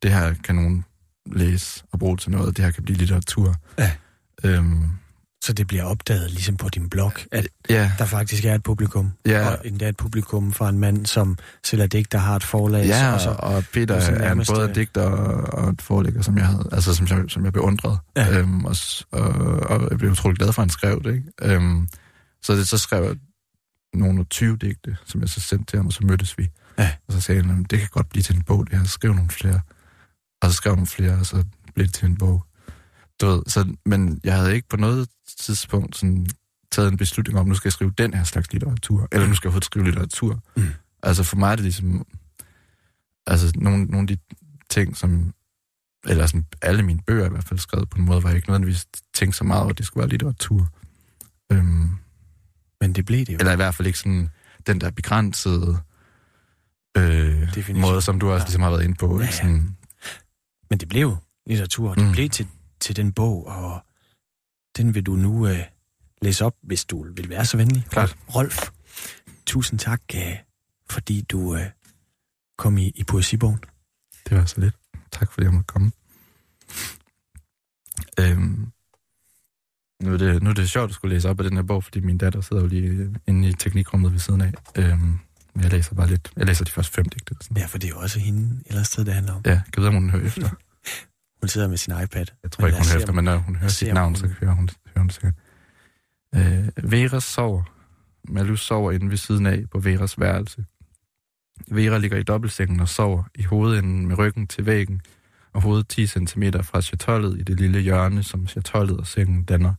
det 0.02 0.12
her 0.12 0.34
kan 0.34 0.54
nogen 0.54 0.84
læse 1.26 1.84
og 1.92 1.98
bruge 1.98 2.16
til 2.16 2.30
noget, 2.30 2.56
det 2.56 2.64
her 2.64 2.72
kan 2.72 2.82
blive 2.82 2.98
litteratur. 2.98 3.54
Ja. 3.78 3.90
Øhm, 4.44 4.90
Så 5.44 5.52
det 5.52 5.66
bliver 5.66 5.84
opdaget 5.84 6.30
ligesom 6.30 6.56
på 6.56 6.68
din 6.68 6.88
blog, 6.90 7.12
at 7.32 7.46
ja, 7.68 7.92
der 7.98 8.04
faktisk 8.04 8.44
er 8.44 8.54
et 8.54 8.62
publikum. 8.62 9.12
Ja. 9.26 9.48
Og 9.48 9.58
endda 9.64 9.88
et 9.88 9.96
publikum 9.96 10.52
fra 10.52 10.68
en 10.68 10.78
mand, 10.78 11.06
som 11.06 11.38
sælger 11.64 11.86
digt, 11.86 12.12
der 12.12 12.18
har 12.18 12.36
et 12.36 12.44
forlag. 12.44 12.86
ja 12.86 13.12
og 13.12 13.20
så, 13.20 13.36
og 13.38 13.64
Peter 13.72 13.94
og 13.94 14.02
er 14.02 14.32
en 14.32 14.44
både 14.48 14.68
øh, 14.68 14.74
digter 14.74 15.02
og, 15.02 15.64
og 15.64 15.70
et 15.70 15.82
forlægger, 15.82 16.22
som 16.22 16.38
jeg 16.38 16.46
havde, 16.46 16.68
altså 16.72 16.94
som 16.94 17.06
jeg, 17.10 17.24
som 17.28 17.44
jeg 17.44 17.52
beundrede. 17.52 17.98
Ja. 18.16 18.38
Øhm, 18.38 18.64
og, 18.64 18.76
og, 19.10 19.28
og, 19.60 19.88
jeg 19.90 19.98
blev 19.98 20.10
utrolig 20.10 20.38
glad 20.38 20.52
for, 20.52 20.62
at 20.62 20.64
han 20.66 20.70
skrev 20.70 21.02
det. 21.04 21.14
Ikke? 21.14 21.54
Øhm, 21.54 21.88
så, 22.42 22.52
det, 22.56 22.68
så 22.68 22.78
skrev 22.78 23.04
jeg 23.04 23.16
nogle 23.94 24.20
af 24.20 24.26
20 24.30 24.56
digte, 24.56 24.96
som 25.06 25.20
jeg 25.20 25.28
så 25.28 25.40
sendte 25.40 25.66
til 25.70 25.76
ham, 25.76 25.86
og 25.86 25.92
så 25.92 26.00
mødtes 26.06 26.38
vi. 26.38 26.48
Ja. 26.78 26.90
Og 27.06 27.12
så 27.12 27.20
sagde 27.20 27.40
han, 27.40 27.50
"Jamen, 27.50 27.64
det 27.70 27.78
kan 27.78 27.88
godt 27.92 28.08
blive 28.08 28.22
til 28.22 28.36
en 28.36 28.42
bog, 28.42 28.66
det 28.70 28.78
her. 28.78 28.84
Skriv 28.84 29.14
nogle 29.14 29.30
flere. 29.30 29.60
Og 30.42 30.50
så 30.50 30.56
skrev 30.56 30.72
nogle 30.74 30.86
flere, 30.86 31.14
og 31.14 31.26
så 31.26 31.44
blev 31.74 31.86
det 31.86 31.94
til 31.94 32.06
en 32.08 32.16
bog. 32.16 32.44
Du 33.20 33.26
ved, 33.26 33.42
så, 33.46 33.74
men 33.86 34.20
jeg 34.24 34.34
havde 34.36 34.54
ikke 34.54 34.68
på 34.68 34.76
noget 34.76 35.08
tidspunkt 35.40 35.96
sådan, 35.96 36.26
taget 36.72 36.90
en 36.92 36.96
beslutning 36.96 37.38
om, 37.38 37.46
nu 37.46 37.54
skal 37.54 37.68
jeg 37.68 37.72
skrive 37.72 37.90
den 37.98 38.14
her 38.14 38.24
slags 38.24 38.52
litteratur, 38.52 39.08
eller 39.12 39.26
nu 39.28 39.34
skal 39.34 39.46
jeg 39.46 39.50
overhovedet 39.50 39.64
skrive 39.64 39.84
litteratur. 39.84 40.42
Mm. 40.56 40.62
Altså 41.02 41.22
for 41.22 41.36
mig 41.36 41.52
er 41.52 41.56
det 41.56 41.62
ligesom, 41.62 42.06
altså 43.26 43.52
nogle, 43.56 43.84
nogle 43.84 44.00
af 44.10 44.16
de 44.16 44.36
ting, 44.70 44.96
som, 44.96 45.34
eller 46.06 46.26
sådan, 46.26 46.46
alle 46.62 46.82
mine 46.82 47.00
bøger 47.06 47.22
er 47.22 47.26
i 47.26 47.30
hvert 47.30 47.44
fald 47.44 47.60
skrevet 47.60 47.90
på 47.90 47.98
en 47.98 48.04
måde, 48.04 48.20
hvor 48.20 48.28
jeg 48.28 48.36
ikke 48.36 48.48
nødvendigvis 48.48 48.86
tænkte 49.14 49.38
så 49.38 49.44
meget 49.44 49.60
over, 49.62 49.70
at 49.70 49.78
det 49.78 49.86
skulle 49.86 50.02
være 50.02 50.10
litteratur. 50.10 50.68
Øhm, 51.52 51.90
Men 52.80 52.92
det 52.92 53.04
blev 53.06 53.18
det 53.26 53.32
jo. 53.32 53.38
eller 53.38 53.52
i 53.52 53.56
hvert 53.56 53.74
fald 53.74 53.86
ikke 53.86 53.98
sådan 53.98 54.28
den 54.66 54.80
der 54.80 54.90
begrænsede 54.90 55.78
øh, 56.96 57.54
Definition. 57.54 57.80
måde, 57.80 58.02
som 58.02 58.20
du 58.20 58.30
også 58.30 58.42
Ja. 58.42 58.46
ligesom 58.46 58.62
har 58.62 58.70
været 58.70 58.84
inde 58.84 58.94
på. 58.94 59.18
Ja, 59.20 59.24
ja. 59.24 59.30
Sådan, 59.30 59.76
Men 60.70 60.78
det 60.80 60.88
blev 60.88 61.16
litteratur, 61.46 61.90
og 61.90 61.96
det 61.96 62.04
mm. 62.06 62.12
blev 62.12 62.28
til, 62.30 62.46
til 62.80 62.96
den 62.96 63.12
bog, 63.12 63.46
og 63.46 63.80
den 64.76 64.94
vil 64.94 65.06
du 65.06 65.12
nu 65.16 65.48
øh, 65.48 65.58
læse 66.22 66.44
op, 66.44 66.56
hvis 66.62 66.84
du 66.84 67.12
vil 67.12 67.28
være 67.28 67.44
så 67.44 67.56
venlig. 67.56 67.86
Klart. 67.90 68.16
Rolf, 68.34 68.70
tusind 69.46 69.78
tak, 69.78 70.02
øh, 70.14 70.36
fordi 70.90 71.22
du 71.22 71.56
øh, 71.56 71.66
kom 72.58 72.78
i, 72.78 72.92
i 72.94 73.04
poesibogen. 73.04 73.58
det 74.28 74.36
var 74.36 74.44
så 74.44 74.60
lidt. 74.60 74.74
Tak 75.12 75.32
fordi 75.32 75.44
jeg 75.44 75.52
måtte 75.52 75.66
komme. 75.66 75.92
Øhm, 78.20 78.72
nu, 80.02 80.12
er 80.12 80.16
det, 80.16 80.42
nu 80.42 80.50
er 80.50 80.54
det 80.54 80.70
sjovt 80.70 80.88
at 80.88 80.94
skulle 80.94 81.14
læse 81.14 81.30
op 81.30 81.40
af 81.40 81.44
den 81.44 81.56
her 81.56 81.62
bog, 81.62 81.84
fordi 81.84 82.00
min 82.00 82.18
datter 82.18 82.40
sidder 82.40 82.62
jo 82.62 82.68
lige 82.68 83.14
inde 83.26 83.48
i 83.48 83.52
teknikrummet 83.52 84.12
ved 84.12 84.18
siden 84.18 84.40
af. 84.40 84.52
Øhm, 84.76 85.18
men 85.54 85.62
jeg 85.62 85.70
læser 85.70 85.94
bare 85.94 86.08
lidt. 86.08 86.32
Jeg 86.36 86.46
læser 86.46 86.64
de 86.64 86.70
første 86.70 86.92
fem 86.92 87.04
digte. 87.04 87.34
Sådan. 87.40 87.56
Ja, 87.56 87.66
for 87.66 87.78
det 87.78 87.86
er 87.86 87.90
jo 87.90 87.98
også 87.98 88.18
hende 88.18 88.62
eller 88.66 88.82
sted, 88.82 89.04
det 89.04 89.14
handler 89.14 89.32
om. 89.32 89.42
Ja, 89.46 89.62
kan 89.72 89.80
vide, 89.80 89.88
om 89.88 89.94
hun 89.94 90.10
hører 90.10 90.26
efter. 90.26 90.48
Hun 91.44 91.48
sidder 91.48 91.68
med 91.68 91.76
sin 91.76 91.92
iPad. 92.04 92.26
Jeg 92.42 92.50
tror 92.50 92.66
ikke, 92.66 92.78
hun 92.78 93.02
om- 93.08 93.14
men 93.14 93.24
når 93.24 93.36
hun 93.36 93.56
hører 93.56 93.68
sit 93.70 93.94
navn, 93.94 94.08
hun- 94.08 94.16
så 94.16 94.26
hører 94.40 94.52
hun, 94.54 94.68
hører 94.86 95.00
hun 95.00 95.10
sikkert. 95.10 95.34
Øh, 96.34 96.90
Vera 96.92 97.20
sover. 97.20 97.62
Malou 98.28 98.56
sover 98.56 98.92
inde 98.92 99.10
ved 99.10 99.16
siden 99.16 99.46
af 99.46 99.64
på 99.72 99.78
Veras 99.78 100.20
værelse. 100.20 100.64
Vera 101.70 101.98
ligger 101.98 102.18
i 102.18 102.22
dobbeltsengen 102.22 102.80
og 102.80 102.88
sover 102.88 103.22
i 103.34 103.42
hovedenden 103.42 104.06
med 104.06 104.18
ryggen 104.18 104.46
til 104.46 104.66
væggen 104.66 105.00
og 105.52 105.62
hovedet 105.62 105.88
10 105.88 106.06
cm 106.06 106.42
fra 106.62 106.82
chatollet 106.82 107.40
i 107.40 107.42
det 107.42 107.60
lille 107.60 107.80
hjørne, 107.80 108.22
som 108.22 108.48
chatollet 108.48 108.96
og 108.98 109.06
sengen 109.06 109.44
danner. 109.44 109.74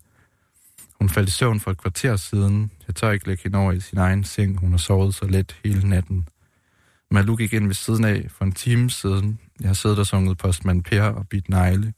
Hun 0.99 1.09
faldt 1.09 1.29
i 1.29 1.31
søvn 1.31 1.59
for 1.59 1.71
et 1.71 1.77
kvarter 1.77 2.15
siden. 2.15 2.71
Jeg 2.87 2.95
tør 2.95 3.11
ikke 3.11 3.27
lægge 3.27 3.43
hende 3.43 3.57
over 3.59 3.71
i 3.71 3.79
sin 3.79 3.97
egen 3.97 4.23
seng. 4.23 4.59
Hun 4.59 4.71
har 4.71 4.77
sovet 4.77 5.15
så 5.15 5.25
let 5.27 5.55
hele 5.63 5.89
natten. 5.89 6.27
Malou 7.11 7.35
gik 7.35 7.53
ind 7.53 7.65
ved 7.65 7.75
siden 7.75 8.03
af 8.05 8.27
for 8.29 8.45
en 8.45 8.51
time 8.51 8.89
siden. 8.89 9.39
Jeg 9.59 9.69
har 9.69 9.73
siddet 9.73 9.99
og 9.99 10.05
sunget 10.05 10.37
postmand 10.37 10.83
Per 10.83 11.03
og 11.03 11.27
Bit 11.27 11.49
negle. 11.49 11.93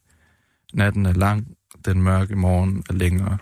Natten 0.74 1.05
er 1.05 1.14
lang, 1.14 1.47
den 1.86 2.01
mørke 2.01 2.36
morgen 2.36 2.84
er 2.89 2.93
længere. 2.93 3.38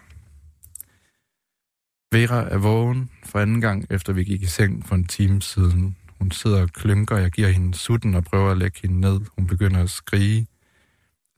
Vera 2.12 2.50
er 2.50 2.58
vågen 2.58 3.10
for 3.24 3.40
anden 3.40 3.62
gang, 3.62 3.86
efter 3.90 4.14
vi 4.14 4.24
gik 4.24 4.42
i 4.42 4.46
seng 4.46 4.86
for 4.86 4.96
en 4.96 5.06
time 5.06 5.42
siden. 5.42 5.98
Hun 6.20 6.32
sidder 6.32 6.62
og 6.62 6.70
klynker, 6.70 7.18
jeg 7.18 7.32
giver 7.32 7.50
hende 7.50 7.78
sutten 7.78 8.16
og 8.16 8.24
prøver 8.24 8.52
at 8.52 8.58
lægge 8.58 8.80
hende 8.82 9.00
ned. 9.00 9.22
Hun 9.38 9.48
begynder 9.48 9.84
at 9.84 9.90
skrige. 9.90 10.48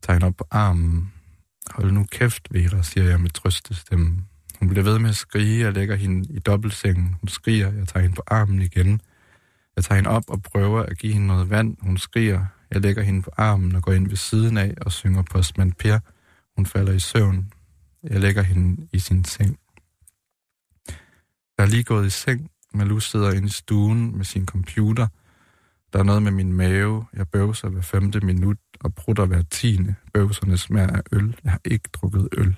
Jeg 0.07 0.23
op 0.23 0.35
på 0.37 0.47
armen. 0.51 1.13
Hold 1.71 1.91
nu 1.91 2.05
kæft, 2.11 2.47
Vera, 2.51 2.83
siger 2.83 3.09
jeg 3.09 3.21
med 3.21 3.29
trøstestemme. 3.29 4.23
Hun 4.59 4.69
bliver 4.69 4.83
ved 4.83 4.99
med 4.99 5.09
at 5.09 5.15
skrige, 5.15 5.65
jeg 5.65 5.73
lægger 5.73 5.95
hende 5.95 6.33
i 6.33 6.39
dobbeltsengen. 6.39 7.15
Hun 7.21 7.27
skriger, 7.27 7.73
jeg 7.73 7.87
tager 7.87 8.01
hende 8.01 8.15
på 8.15 8.23
armen 8.27 8.61
igen. 8.61 9.01
Jeg 9.75 9.83
tager 9.83 9.95
hende 9.95 10.09
op 10.09 10.23
og 10.27 10.41
prøver 10.41 10.83
at 10.83 10.97
give 10.97 11.13
hende 11.13 11.27
noget 11.27 11.49
vand. 11.49 11.77
Hun 11.81 11.97
skriger, 11.97 12.45
jeg 12.71 12.81
lægger 12.81 13.03
hende 13.03 13.21
på 13.21 13.31
armen 13.37 13.75
og 13.75 13.83
går 13.83 13.91
ind 13.91 14.07
ved 14.07 14.17
siden 14.17 14.57
af 14.57 14.73
og 14.81 14.91
synger 14.91 15.23
postmand 15.31 15.73
Per. 15.73 15.99
Hun 16.55 16.65
falder 16.65 16.93
i 16.93 16.99
søvn. 16.99 17.51
Jeg 18.03 18.19
lægger 18.19 18.41
hende 18.41 18.87
i 18.91 18.99
sin 18.99 19.25
seng. 19.25 19.59
Jeg 21.57 21.63
er 21.63 21.69
lige 21.69 21.83
gået 21.83 22.07
i 22.07 22.09
seng. 22.09 22.51
Malou 22.73 22.99
sidder 22.99 23.31
inde 23.31 23.47
i 23.47 23.49
stuen 23.49 24.17
med 24.17 24.25
sin 24.25 24.45
computer. 24.45 25.07
Der 25.93 25.99
er 25.99 26.03
noget 26.03 26.23
med 26.23 26.31
min 26.31 26.53
mave. 26.53 27.05
Jeg 27.13 27.27
bøvser 27.27 27.69
hver 27.69 27.81
femte 27.81 28.19
minut 28.19 28.57
og 28.79 28.95
prutter 28.95 29.25
hver 29.25 29.41
tiende. 29.41 29.95
Bøvserne 30.13 30.57
smager 30.57 30.87
af 30.87 31.01
øl. 31.11 31.39
Jeg 31.43 31.51
har 31.51 31.61
ikke 31.65 31.89
drukket 31.93 32.29
øl. 32.37 32.55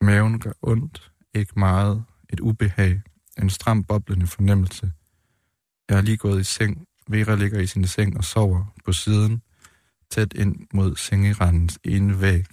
Maven 0.00 0.40
gør 0.40 0.52
ondt. 0.62 1.12
Ikke 1.34 1.58
meget. 1.58 2.04
Et 2.30 2.40
ubehag. 2.40 3.02
En 3.38 3.50
stram 3.50 3.84
boblende 3.84 4.26
fornemmelse. 4.26 4.92
Jeg 5.88 5.98
er 5.98 6.02
lige 6.02 6.16
gået 6.16 6.40
i 6.40 6.44
seng. 6.44 6.86
Vera 7.08 7.34
ligger 7.34 7.60
i 7.60 7.66
sin 7.66 7.86
seng 7.86 8.16
og 8.16 8.24
sover 8.24 8.74
på 8.84 8.92
siden, 8.92 9.42
tæt 10.10 10.32
ind 10.34 10.66
mod 10.74 10.96
sengerandens 10.96 11.78
ene 11.84 12.20
væg. 12.20 12.46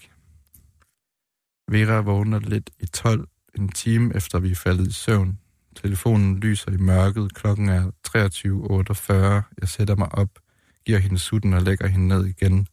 Vera 1.67 2.01
vågner 2.01 2.39
lidt 2.39 2.69
i 2.79 2.85
12, 2.85 3.27
en 3.55 3.69
time 3.69 4.15
efter 4.15 4.39
vi 4.39 4.51
er 4.51 4.55
faldet 4.55 4.87
i 4.87 4.91
søvn. 4.91 5.39
Telefonen 5.75 6.39
lyser 6.39 6.71
i 6.71 6.77
mørket. 6.77 7.33
Klokken 7.33 7.69
er 7.69 7.91
23.48. 8.07 9.53
Jeg 9.61 9.69
sætter 9.69 9.95
mig 9.95 10.15
op, 10.15 10.29
giver 10.85 10.99
hende 10.99 11.19
sutten 11.19 11.53
og 11.53 11.61
lægger 11.61 11.87
hende 11.87 12.07
ned 12.07 12.25
igen. 12.25 12.67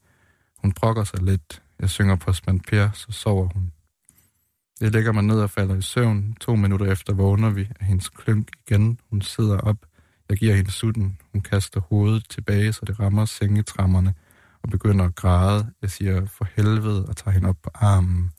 Hun 0.58 0.72
brokker 0.72 1.04
sig 1.04 1.22
lidt. 1.22 1.62
Jeg 1.80 1.90
synger 1.90 2.16
på 2.16 2.32
Per, 2.68 2.90
så 2.94 3.06
sover 3.12 3.48
hun. 3.54 3.72
Jeg 4.80 4.92
lægger 4.92 5.12
mig 5.12 5.22
ned 5.22 5.40
og 5.40 5.50
falder 5.50 5.76
i 5.76 5.82
søvn. 5.82 6.34
To 6.40 6.56
minutter 6.56 6.92
efter 6.92 7.12
vågner 7.14 7.50
vi 7.50 7.68
af 7.80 7.86
hendes 7.86 8.08
klønk 8.08 8.50
igen. 8.66 9.00
Hun 9.10 9.22
sidder 9.22 9.58
op. 9.58 9.76
Jeg 10.30 10.38
giver 10.38 10.54
hende 10.54 10.70
sutten. 10.70 11.18
Hun 11.32 11.42
kaster 11.42 11.80
hovedet 11.80 12.24
tilbage, 12.30 12.72
så 12.72 12.80
det 12.86 13.00
rammer 13.00 13.24
sengetrammerne 13.24 14.14
og 14.62 14.70
begynder 14.70 15.04
at 15.04 15.14
græde. 15.14 15.66
Jeg 15.82 15.90
siger 15.90 16.26
for 16.26 16.48
helvede 16.56 17.06
og 17.06 17.16
tager 17.16 17.30
hende 17.30 17.48
op 17.48 17.56
på 17.62 17.70
armen. 17.74 18.30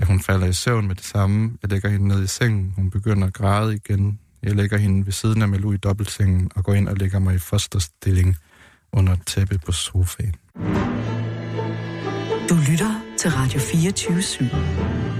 Ja, 0.00 0.04
hun 0.04 0.20
falder 0.20 0.46
i 0.46 0.52
søvn 0.52 0.86
med 0.86 0.94
det 0.94 1.04
samme. 1.04 1.52
Jeg 1.62 1.70
lægger 1.70 1.88
hende 1.88 2.08
ned 2.08 2.22
i 2.22 2.26
sengen. 2.26 2.72
Hun 2.76 2.90
begynder 2.90 3.26
at 3.26 3.34
græde 3.34 3.74
igen. 3.74 4.18
Jeg 4.42 4.56
lægger 4.56 4.78
hende 4.78 5.06
ved 5.06 5.12
siden 5.12 5.42
af 5.42 5.48
Malou 5.48 5.72
i 5.72 5.76
dobbeltsengen 5.76 6.50
og 6.54 6.64
går 6.64 6.74
ind 6.74 6.88
og 6.88 6.96
lægger 6.96 7.18
mig 7.18 7.34
i 7.34 7.38
fosterstilling 7.38 8.36
under 8.92 9.16
tæppe 9.26 9.58
på 9.58 9.72
sofaen. 9.72 10.34
Du 12.48 12.54
lytter 12.70 13.00
til 13.18 13.30
Radio 13.30 13.60
24 13.60 14.18
/7. 14.18 15.19